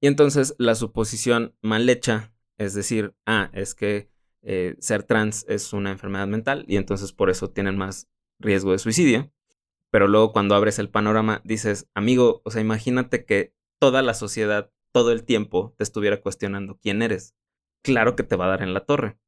Y 0.00 0.08
entonces 0.08 0.56
la 0.58 0.74
suposición 0.74 1.54
mal 1.62 1.88
hecha, 1.88 2.32
es 2.58 2.74
decir, 2.74 3.14
ah, 3.26 3.50
es 3.54 3.74
que 3.74 4.10
eh, 4.42 4.76
ser 4.78 5.02
trans 5.02 5.44
es 5.48 5.72
una 5.72 5.90
enfermedad 5.90 6.26
mental 6.26 6.64
y 6.68 6.76
entonces 6.76 7.12
por 7.12 7.30
eso 7.30 7.50
tienen 7.50 7.76
más 7.76 8.08
riesgo 8.38 8.72
de 8.72 8.78
suicidio. 8.78 9.32
Pero 9.90 10.06
luego 10.06 10.32
cuando 10.32 10.54
abres 10.54 10.78
el 10.78 10.90
panorama 10.90 11.40
dices, 11.44 11.88
amigo, 11.94 12.42
o 12.44 12.50
sea, 12.50 12.60
imagínate 12.60 13.24
que 13.24 13.54
toda 13.78 14.02
la 14.02 14.14
sociedad 14.14 14.70
todo 14.92 15.12
el 15.12 15.24
tiempo 15.24 15.74
te 15.78 15.84
estuviera 15.84 16.20
cuestionando 16.20 16.78
quién 16.78 17.02
eres. 17.02 17.34
Claro 17.82 18.16
que 18.16 18.22
te 18.22 18.36
va 18.36 18.46
a 18.46 18.48
dar 18.48 18.62
en 18.62 18.74
la 18.74 18.84
torre. 18.84 19.18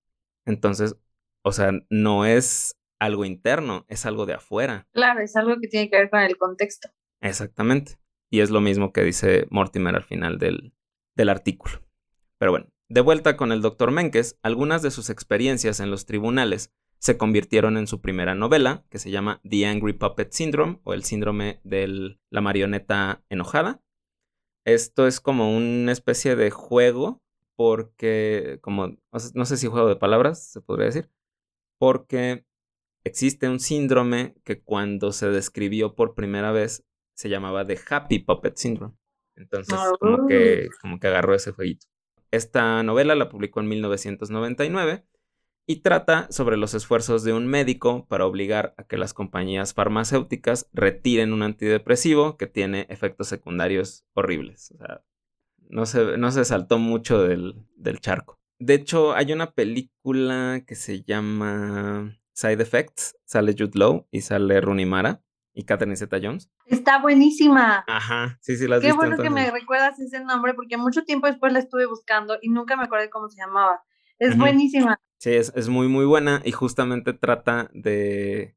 Entonces, 0.44 0.96
o 1.42 1.52
sea, 1.52 1.72
no 1.88 2.26
es 2.26 2.76
algo 2.98 3.24
interno, 3.24 3.86
es 3.88 4.04
algo 4.06 4.26
de 4.26 4.34
afuera. 4.34 4.88
Claro, 4.92 5.20
es 5.20 5.36
algo 5.36 5.58
que 5.60 5.68
tiene 5.68 5.88
que 5.88 5.96
ver 5.96 6.10
con 6.10 6.20
el 6.20 6.36
contexto. 6.36 6.90
Exactamente. 7.20 7.98
Y 8.30 8.40
es 8.40 8.50
lo 8.50 8.60
mismo 8.60 8.92
que 8.92 9.02
dice 9.02 9.46
Mortimer 9.50 9.96
al 9.96 10.04
final 10.04 10.38
del, 10.38 10.74
del 11.16 11.28
artículo. 11.28 11.82
Pero 12.38 12.52
bueno, 12.52 12.66
de 12.90 13.00
vuelta 13.00 13.36
con 13.36 13.52
el 13.52 13.62
doctor 13.62 13.92
Menkes, 13.92 14.36
algunas 14.42 14.82
de 14.82 14.90
sus 14.90 15.10
experiencias 15.10 15.78
en 15.78 15.92
los 15.92 16.06
tribunales 16.06 16.72
se 16.98 17.16
convirtieron 17.16 17.78
en 17.78 17.86
su 17.86 18.00
primera 18.00 18.34
novela, 18.34 18.84
que 18.90 18.98
se 18.98 19.12
llama 19.12 19.40
The 19.48 19.64
Angry 19.64 19.92
Puppet 19.92 20.32
Syndrome, 20.32 20.80
o 20.82 20.92
el 20.92 21.04
síndrome 21.04 21.60
de 21.62 22.18
la 22.30 22.40
marioneta 22.40 23.22
enojada. 23.30 23.80
Esto 24.66 25.06
es 25.06 25.20
como 25.20 25.56
una 25.56 25.92
especie 25.92 26.34
de 26.34 26.50
juego, 26.50 27.22
porque, 27.54 28.58
como, 28.60 28.98
no 29.34 29.44
sé 29.44 29.56
si 29.56 29.68
juego 29.68 29.88
de 29.88 29.96
palabras, 29.96 30.50
se 30.50 30.60
podría 30.60 30.86
decir, 30.86 31.08
porque 31.78 32.44
existe 33.04 33.48
un 33.48 33.60
síndrome 33.60 34.34
que 34.44 34.62
cuando 34.62 35.12
se 35.12 35.28
describió 35.30 35.94
por 35.94 36.16
primera 36.16 36.50
vez 36.50 36.84
se 37.14 37.28
llamaba 37.28 37.64
The 37.64 37.78
Happy 37.88 38.18
Puppet 38.18 38.56
Syndrome. 38.56 38.96
Entonces, 39.36 39.78
como 40.00 40.26
que, 40.26 40.68
como 40.82 40.98
que 40.98 41.06
agarró 41.06 41.34
ese 41.36 41.52
jueguito. 41.52 41.86
Esta 42.30 42.82
novela 42.82 43.14
la 43.14 43.28
publicó 43.28 43.60
en 43.60 43.68
1999 43.68 45.04
y 45.66 45.76
trata 45.76 46.26
sobre 46.30 46.56
los 46.56 46.74
esfuerzos 46.74 47.22
de 47.22 47.32
un 47.32 47.46
médico 47.46 48.06
para 48.08 48.26
obligar 48.26 48.74
a 48.76 48.84
que 48.84 48.96
las 48.96 49.14
compañías 49.14 49.74
farmacéuticas 49.74 50.68
retiren 50.72 51.32
un 51.32 51.42
antidepresivo 51.42 52.36
que 52.36 52.46
tiene 52.46 52.86
efectos 52.88 53.28
secundarios 53.28 54.04
horribles. 54.14 54.72
O 54.72 54.78
sea, 54.78 55.04
no 55.68 55.86
se, 55.86 56.16
no 56.18 56.30
se 56.32 56.44
saltó 56.44 56.78
mucho 56.78 57.22
del, 57.22 57.54
del 57.76 58.00
charco. 58.00 58.40
De 58.58 58.74
hecho, 58.74 59.14
hay 59.14 59.32
una 59.32 59.52
película 59.52 60.64
que 60.66 60.74
se 60.74 61.02
llama 61.02 62.18
Side 62.32 62.62
Effects. 62.62 63.16
Sale 63.24 63.54
Jude 63.56 63.78
Law 63.78 64.06
y 64.10 64.22
sale 64.22 64.60
Rooney 64.60 64.86
Mara 64.86 65.22
y 65.52 65.64
Catherine 65.64 65.96
Zeta-Jones. 65.96 66.50
Está 66.66 67.00
buenísima. 67.00 67.84
Ajá, 67.86 68.38
sí, 68.40 68.56
sí, 68.56 68.66
las 68.66 68.80
Qué 68.80 68.92
bueno 68.92 69.16
que 69.16 69.30
me 69.30 69.50
recuerdas 69.50 69.98
ese 69.98 70.24
nombre 70.24 70.54
porque 70.54 70.76
mucho 70.76 71.04
tiempo 71.04 71.26
después 71.26 71.52
la 71.52 71.58
estuve 71.58 71.86
buscando 71.86 72.38
y 72.40 72.50
nunca 72.50 72.76
me 72.76 72.84
acordé 72.84 73.10
cómo 73.10 73.28
se 73.28 73.38
llamaba. 73.40 73.82
Es 74.18 74.36
buenísima. 74.36 75.00
Sí, 75.18 75.30
es, 75.30 75.52
es 75.56 75.68
muy, 75.68 75.88
muy 75.88 76.04
buena 76.04 76.42
y 76.44 76.52
justamente 76.52 77.12
trata 77.12 77.70
de 77.72 78.56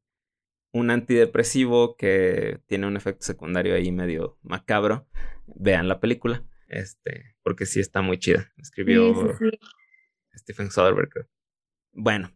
un 0.74 0.90
antidepresivo 0.90 1.96
que 1.96 2.62
tiene 2.68 2.88
un 2.88 2.98
efecto 2.98 3.24
secundario 3.24 3.76
ahí 3.76 3.92
medio 3.92 4.38
macabro. 4.42 5.08
Vean 5.46 5.88
la 5.88 6.00
película, 6.00 6.44
este, 6.68 7.36
porque 7.44 7.66
sí 7.66 7.80
está 7.80 8.02
muy 8.02 8.18
chida. 8.18 8.52
Escribió 8.58 9.14
Stephen 10.36 10.72
Soderbergh. 10.72 11.30
Bueno, 11.92 12.36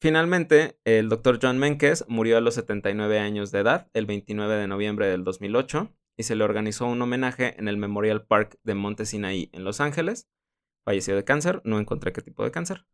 Finalmente, 0.00 0.78
el 0.84 1.08
doctor 1.08 1.40
John 1.42 1.58
Menkes 1.58 2.04
murió 2.06 2.38
a 2.38 2.40
los 2.40 2.54
79 2.54 3.18
años 3.18 3.50
de 3.50 3.58
edad 3.58 3.90
el 3.94 4.06
29 4.06 4.54
de 4.54 4.68
noviembre 4.68 5.08
del 5.08 5.24
2008 5.24 5.92
y 6.16 6.22
se 6.22 6.36
le 6.36 6.44
organizó 6.44 6.86
un 6.86 7.02
homenaje 7.02 7.58
en 7.58 7.66
el 7.66 7.78
Memorial 7.78 8.24
Park 8.24 8.60
de 8.62 8.74
Monte 8.74 9.06
Sinaí 9.06 9.50
en 9.52 9.64
Los 9.64 9.80
Ángeles. 9.80 10.28
Falleció 10.84 11.16
de 11.16 11.24
cáncer, 11.24 11.60
no 11.64 11.80
encontré 11.80 12.12
qué 12.12 12.22
tipo 12.22 12.44
de 12.44 12.52
cáncer. 12.52 12.86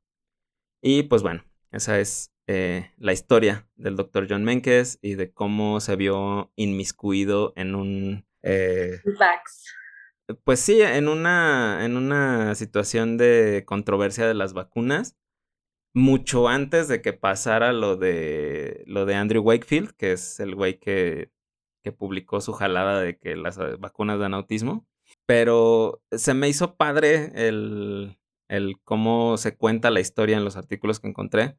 Y 0.80 1.02
pues 1.02 1.22
bueno, 1.22 1.44
esa 1.72 2.00
es 2.00 2.32
eh, 2.46 2.90
la 2.96 3.12
historia 3.12 3.68
del 3.76 3.96
doctor 3.96 4.26
John 4.28 4.44
Menkes 4.44 4.98
y 5.02 5.14
de 5.14 5.30
cómo 5.30 5.80
se 5.80 5.96
vio 5.96 6.52
inmiscuido 6.56 7.52
en 7.56 7.74
un... 7.74 8.26
Eh, 8.42 9.00
pues 10.42 10.60
sí, 10.60 10.80
en 10.80 11.08
una, 11.08 11.84
en 11.84 11.98
una 11.98 12.54
situación 12.54 13.18
de 13.18 13.64
controversia 13.66 14.26
de 14.26 14.32
las 14.32 14.54
vacunas 14.54 15.18
mucho 15.94 16.48
antes 16.48 16.88
de 16.88 17.00
que 17.00 17.12
pasara 17.12 17.72
lo 17.72 17.96
de 17.96 18.84
lo 18.86 19.06
de 19.06 19.14
Andrew 19.14 19.42
Wakefield, 19.42 19.92
que 19.92 20.12
es 20.12 20.40
el 20.40 20.54
güey 20.54 20.78
que, 20.78 21.30
que 21.82 21.92
publicó 21.92 22.40
su 22.40 22.52
jalada 22.52 23.00
de 23.00 23.16
que 23.18 23.36
las 23.36 23.58
eh, 23.58 23.76
vacunas 23.78 24.18
dan 24.18 24.34
autismo. 24.34 24.86
Pero 25.26 26.02
se 26.10 26.34
me 26.34 26.48
hizo 26.48 26.76
padre 26.76 27.30
el, 27.34 28.18
el 28.48 28.80
cómo 28.82 29.36
se 29.38 29.56
cuenta 29.56 29.90
la 29.90 30.00
historia 30.00 30.36
en 30.36 30.44
los 30.44 30.56
artículos 30.56 31.00
que 31.00 31.08
encontré, 31.08 31.56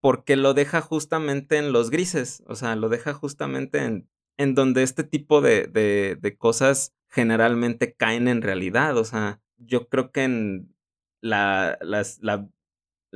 porque 0.00 0.36
lo 0.36 0.54
deja 0.54 0.80
justamente 0.80 1.56
en 1.58 1.72
los 1.72 1.90
grises, 1.90 2.42
o 2.46 2.56
sea, 2.56 2.76
lo 2.76 2.88
deja 2.88 3.14
justamente 3.14 3.78
en, 3.84 4.10
en 4.36 4.54
donde 4.54 4.82
este 4.82 5.04
tipo 5.04 5.40
de, 5.40 5.66
de, 5.66 6.16
de 6.20 6.36
cosas 6.36 6.94
generalmente 7.08 7.94
caen 7.94 8.28
en 8.28 8.42
realidad, 8.42 8.96
o 8.96 9.04
sea, 9.04 9.40
yo 9.56 9.88
creo 9.88 10.10
que 10.12 10.24
en 10.24 10.74
la, 11.22 11.78
la 11.80 12.48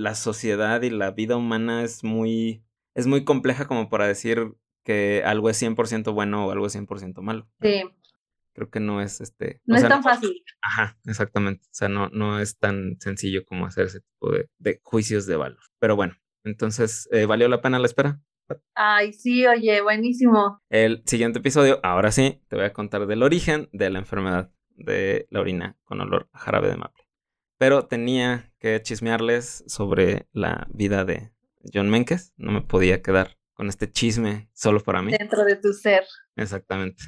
la 0.00 0.14
sociedad 0.14 0.80
y 0.82 0.90
la 0.90 1.10
vida 1.10 1.36
humana 1.36 1.82
es 1.82 2.02
muy, 2.02 2.64
es 2.94 3.06
muy 3.06 3.24
compleja 3.24 3.66
como 3.66 3.90
para 3.90 4.06
decir 4.06 4.54
que 4.82 5.22
algo 5.24 5.50
es 5.50 5.62
100% 5.62 6.14
bueno 6.14 6.46
o 6.46 6.50
algo 6.50 6.66
es 6.66 6.74
100% 6.74 7.20
malo. 7.20 7.48
Sí. 7.60 7.82
Creo 8.54 8.70
que 8.70 8.80
no 8.80 9.02
es 9.02 9.20
este... 9.20 9.60
No 9.64 9.76
es 9.76 9.86
tan 9.86 10.02
fácil. 10.02 10.42
Ajá, 10.62 10.98
exactamente. 11.04 11.62
O 11.66 11.74
sea, 11.74 11.88
no, 11.88 12.08
no 12.08 12.40
es 12.40 12.58
tan 12.58 12.96
sencillo 12.98 13.44
como 13.44 13.66
hacer 13.66 13.86
ese 13.86 14.00
tipo 14.00 14.32
de, 14.58 14.80
juicios 14.82 15.26
de 15.26 15.36
valor. 15.36 15.60
Pero 15.78 15.96
bueno, 15.96 16.14
entonces, 16.44 17.08
eh, 17.12 17.26
¿valió 17.26 17.48
la 17.48 17.60
pena 17.60 17.78
la 17.78 17.86
espera? 17.86 18.20
Ay, 18.74 19.12
sí, 19.12 19.46
oye, 19.46 19.82
buenísimo. 19.82 20.60
El 20.70 21.02
siguiente 21.04 21.38
episodio, 21.38 21.78
ahora 21.82 22.10
sí, 22.10 22.42
te 22.48 22.56
voy 22.56 22.64
a 22.64 22.72
contar 22.72 23.06
del 23.06 23.22
origen 23.22 23.68
de 23.72 23.90
la 23.90 23.98
enfermedad 23.98 24.50
de 24.76 25.26
la 25.30 25.40
orina 25.40 25.76
con 25.84 26.00
olor 26.00 26.28
a 26.32 26.38
jarabe 26.38 26.68
de 26.68 26.76
maple. 26.76 26.99
Pero 27.60 27.84
tenía 27.84 28.50
que 28.58 28.80
chismearles 28.80 29.64
sobre 29.66 30.26
la 30.32 30.66
vida 30.70 31.04
de 31.04 31.30
John 31.74 31.90
Menkes. 31.90 32.32
No 32.38 32.52
me 32.52 32.62
podía 32.62 33.02
quedar 33.02 33.36
con 33.52 33.68
este 33.68 33.92
chisme 33.92 34.48
solo 34.54 34.80
para 34.80 35.02
mí. 35.02 35.12
Dentro 35.12 35.44
de 35.44 35.56
tu 35.56 35.74
ser. 35.74 36.04
Exactamente. 36.36 37.02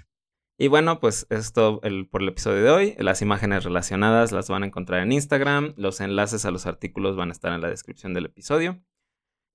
Y 0.58 0.68
bueno, 0.68 1.00
pues 1.00 1.26
esto 1.30 1.80
el, 1.84 2.06
por 2.06 2.20
el 2.20 2.28
episodio 2.28 2.62
de 2.62 2.68
hoy. 2.68 2.94
Las 2.98 3.22
imágenes 3.22 3.64
relacionadas 3.64 4.30
las 4.30 4.50
van 4.50 4.62
a 4.62 4.66
encontrar 4.66 5.00
en 5.00 5.12
Instagram. 5.12 5.72
Los 5.78 6.02
enlaces 6.02 6.44
a 6.44 6.50
los 6.50 6.66
artículos 6.66 7.16
van 7.16 7.30
a 7.30 7.32
estar 7.32 7.54
en 7.54 7.62
la 7.62 7.70
descripción 7.70 8.12
del 8.12 8.26
episodio. 8.26 8.78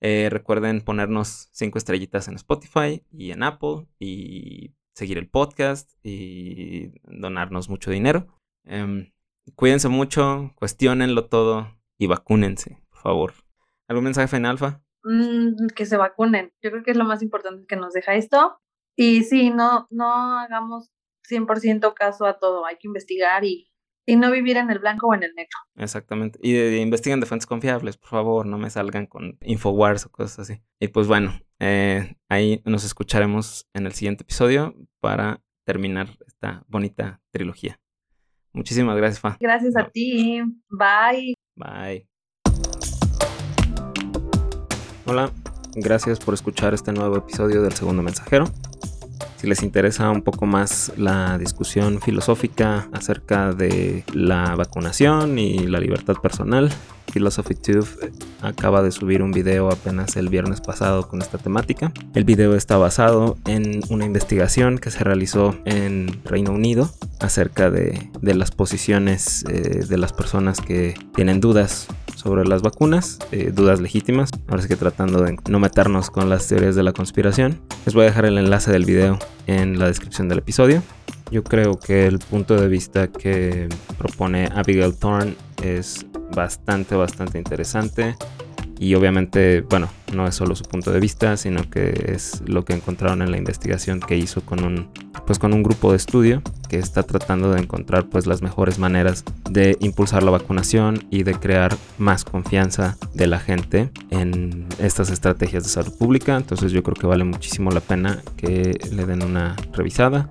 Eh, 0.01 0.29
recuerden 0.31 0.81
ponernos 0.81 1.49
cinco 1.51 1.77
estrellitas 1.77 2.27
en 2.27 2.33
Spotify 2.37 3.05
y 3.11 3.29
en 3.29 3.43
Apple 3.43 3.85
y 3.99 4.73
seguir 4.95 5.19
el 5.19 5.29
podcast 5.29 5.91
y 6.01 6.91
donarnos 7.03 7.69
mucho 7.69 7.91
dinero. 7.91 8.41
Em, 8.63 9.11
cuídense 9.55 9.89
mucho, 9.89 10.51
cuestionenlo 10.55 11.25
todo 11.25 11.67
y 11.97 12.07
vacúnense, 12.07 12.81
por 12.89 12.99
favor. 12.99 13.33
¿Algún 13.87 14.05
mensaje 14.05 14.27
final, 14.27 14.51
Alfa? 14.51 14.81
Mm, 15.03 15.67
que 15.75 15.85
se 15.85 15.97
vacunen. 15.97 16.53
Yo 16.61 16.71
creo 16.71 16.83
que 16.83 16.91
es 16.91 16.97
lo 16.97 17.05
más 17.05 17.21
importante 17.21 17.65
que 17.67 17.75
nos 17.75 17.93
deja 17.93 18.15
esto. 18.15 18.59
Y 18.95 19.23
sí, 19.23 19.49
no, 19.49 19.87
no 19.89 20.39
hagamos 20.39 20.91
100% 21.29 21.93
caso 21.93 22.25
a 22.25 22.39
todo. 22.39 22.65
Hay 22.65 22.77
que 22.77 22.87
investigar 22.87 23.43
y 23.45 23.69
y 24.07 24.15
no 24.15 24.31
vivir 24.31 24.57
en 24.57 24.71
el 24.71 24.79
blanco 24.79 25.07
o 25.07 25.13
en 25.13 25.21
el 25.21 25.35
negro. 25.35 25.57
Exactamente. 25.75 26.39
Y 26.41 26.77
investiguen 26.77 27.19
de 27.19 27.25
fuentes 27.25 27.45
confiables, 27.45 27.97
por 27.97 28.09
favor, 28.09 28.45
no 28.45 28.57
me 28.57 28.69
salgan 28.69 29.05
con 29.05 29.37
Infowars 29.41 30.05
o 30.05 30.11
cosas 30.11 30.39
así. 30.39 30.61
Y 30.79 30.87
pues 30.87 31.07
bueno, 31.07 31.37
eh, 31.59 32.15
ahí 32.29 32.61
nos 32.65 32.85
escucharemos 32.85 33.67
en 33.73 33.85
el 33.85 33.91
siguiente 33.91 34.23
episodio 34.23 34.73
para 35.01 35.43
terminar 35.65 36.07
esta 36.25 36.63
bonita 36.67 37.21
trilogía. 37.31 37.79
Muchísimas 38.57 38.97
gracias, 38.97 39.19
Fa. 39.19 39.37
Gracias 39.39 39.77
a 39.77 39.87
ti. 39.87 40.41
Bye. 40.69 41.35
Bye. 41.55 42.07
Hola, 45.05 45.31
gracias 45.75 46.19
por 46.19 46.33
escuchar 46.33 46.73
este 46.73 46.91
nuevo 46.91 47.17
episodio 47.17 47.61
del 47.61 47.73
Segundo 47.73 48.01
Mensajero. 48.01 48.45
Si 49.35 49.45
les 49.45 49.61
interesa 49.61 50.09
un 50.09 50.23
poco 50.23 50.47
más 50.47 50.91
la 50.97 51.37
discusión 51.37 52.01
filosófica 52.01 52.89
acerca 52.91 53.53
de 53.53 54.03
la 54.11 54.55
vacunación 54.55 55.37
y 55.37 55.59
la 55.67 55.79
libertad 55.79 56.15
personal, 56.15 56.71
Philosophy 57.17 57.55
Tube 57.55 57.87
acaba 58.41 58.83
de 58.83 58.91
subir 58.91 59.23
un 59.23 59.31
video 59.31 59.71
apenas 59.71 60.15
el 60.17 60.29
viernes 60.29 60.61
pasado 60.61 61.07
con 61.07 61.19
esta 61.19 61.39
temática. 61.39 61.91
El 62.13 62.25
video 62.25 62.53
está 62.53 62.77
basado 62.77 63.37
en 63.47 63.81
una 63.89 64.05
investigación 64.05 64.77
que 64.77 64.91
se 64.91 65.03
realizó 65.03 65.55
en 65.65 66.21
Reino 66.25 66.51
Unido 66.51 66.91
acerca 67.19 67.71
de, 67.71 68.11
las 68.21 68.51
posiciones 68.51 69.43
eh, 69.49 69.83
de 69.89 69.97
las 69.97 70.13
personas 70.13 70.61
que 70.61 70.93
tienen 71.15 71.41
dudas 71.41 71.87
sobre 72.13 72.45
las 72.45 72.61
vacunas, 72.61 73.17
eh, 73.31 73.51
dudas 73.51 73.81
legítimas. 73.81 74.29
Ahora 74.47 74.61
sí 74.61 74.67
que 74.67 74.75
tratando 74.75 75.23
de 75.23 75.37
no 75.49 75.59
meternos 75.59 76.11
con 76.11 76.29
las 76.29 76.47
teorías 76.47 76.75
de 76.75 76.83
la 76.83 76.93
conspiración. 76.93 77.59
Les 77.87 77.95
voy 77.95 78.03
a 78.03 78.09
dejar 78.09 78.25
el 78.25 78.37
enlace 78.37 78.71
del 78.71 78.85
video 78.85 79.17
en 79.47 79.79
la 79.79 79.87
descripción 79.87 80.29
del 80.29 80.37
episodio. 80.37 80.83
Yo 81.31 81.43
creo 81.43 81.79
que 81.79 82.05
el 82.05 82.19
punto 82.19 82.55
de 82.55 82.67
vista 82.67 83.07
que 83.07 83.69
propone 83.97 84.49
Abigail 84.53 84.95
Thorne 84.95 85.35
es 85.63 86.05
bastante, 86.33 86.95
bastante 86.95 87.37
interesante. 87.37 88.15
Y 88.79 88.93
obviamente, 88.93 89.61
bueno, 89.61 89.89
no 90.13 90.27
es 90.27 90.35
solo 90.35 90.55
su 90.55 90.63
punto 90.63 90.91
de 90.91 90.99
vista, 90.99 91.35
sino 91.35 91.67
que 91.69 92.11
es 92.13 92.43
lo 92.45 92.63
que 92.63 92.73
encontraron 92.73 93.21
en 93.23 93.31
la 93.31 93.37
investigación 93.37 93.99
que 93.99 94.17
hizo 94.17 94.41
con 94.41 94.63
un, 94.63 94.89
pues 95.25 95.39
con 95.39 95.53
un 95.53 95.63
grupo 95.63 95.91
de 95.91 95.97
estudio 95.97 96.43
que 96.69 96.77
está 96.77 97.01
tratando 97.03 97.51
de 97.51 97.61
encontrar 97.61 98.05
pues 98.05 98.27
las 98.27 98.41
mejores 98.41 98.77
maneras 98.77 99.23
de 99.49 99.77
impulsar 99.79 100.21
la 100.21 100.31
vacunación 100.31 101.07
y 101.09 101.23
de 101.23 101.33
crear 101.33 101.75
más 101.97 102.23
confianza 102.23 102.97
de 103.13 103.27
la 103.27 103.39
gente 103.39 103.89
en 104.11 104.67
estas 104.79 105.09
estrategias 105.09 105.63
de 105.63 105.69
salud 105.69 105.97
pública. 105.97 106.37
Entonces 106.37 106.71
yo 106.71 106.83
creo 106.83 106.95
que 106.95 107.07
vale 107.07 107.23
muchísimo 107.23 107.71
la 107.71 107.79
pena 107.79 108.21
que 108.35 108.77
le 108.91 109.05
den 109.05 109.23
una 109.23 109.55
revisada. 109.73 110.29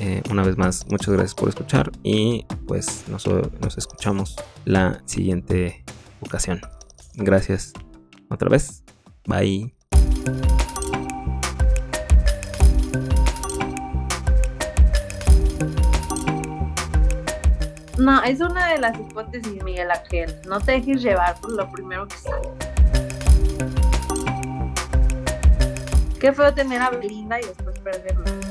Eh, 0.00 0.22
una 0.30 0.42
vez 0.42 0.56
más, 0.56 0.86
muchas 0.90 1.10
gracias 1.10 1.34
por 1.34 1.48
escuchar 1.48 1.92
y 2.02 2.44
pues 2.66 3.04
nos, 3.08 3.26
nos 3.26 3.78
escuchamos 3.78 4.36
la 4.64 5.00
siguiente 5.06 5.84
ocasión. 6.20 6.60
Gracias 7.14 7.72
otra 8.28 8.48
vez. 8.48 8.82
Bye. 9.26 9.74
No, 17.98 18.22
es 18.24 18.40
una 18.40 18.72
de 18.72 18.78
las 18.78 18.98
hipótesis, 18.98 19.62
Miguel 19.62 19.90
Ángel. 19.90 20.34
No 20.48 20.60
te 20.60 20.72
dejes 20.72 21.02
llevar 21.02 21.40
por 21.40 21.52
lo 21.52 21.70
primero 21.70 22.08
que 22.08 22.16
sale. 22.16 22.48
Qué 26.18 26.32
feo 26.32 26.52
tener 26.52 26.82
a 26.82 26.90
Belinda 26.90 27.40
y 27.40 27.44
después 27.44 27.78
perderla. 27.78 28.43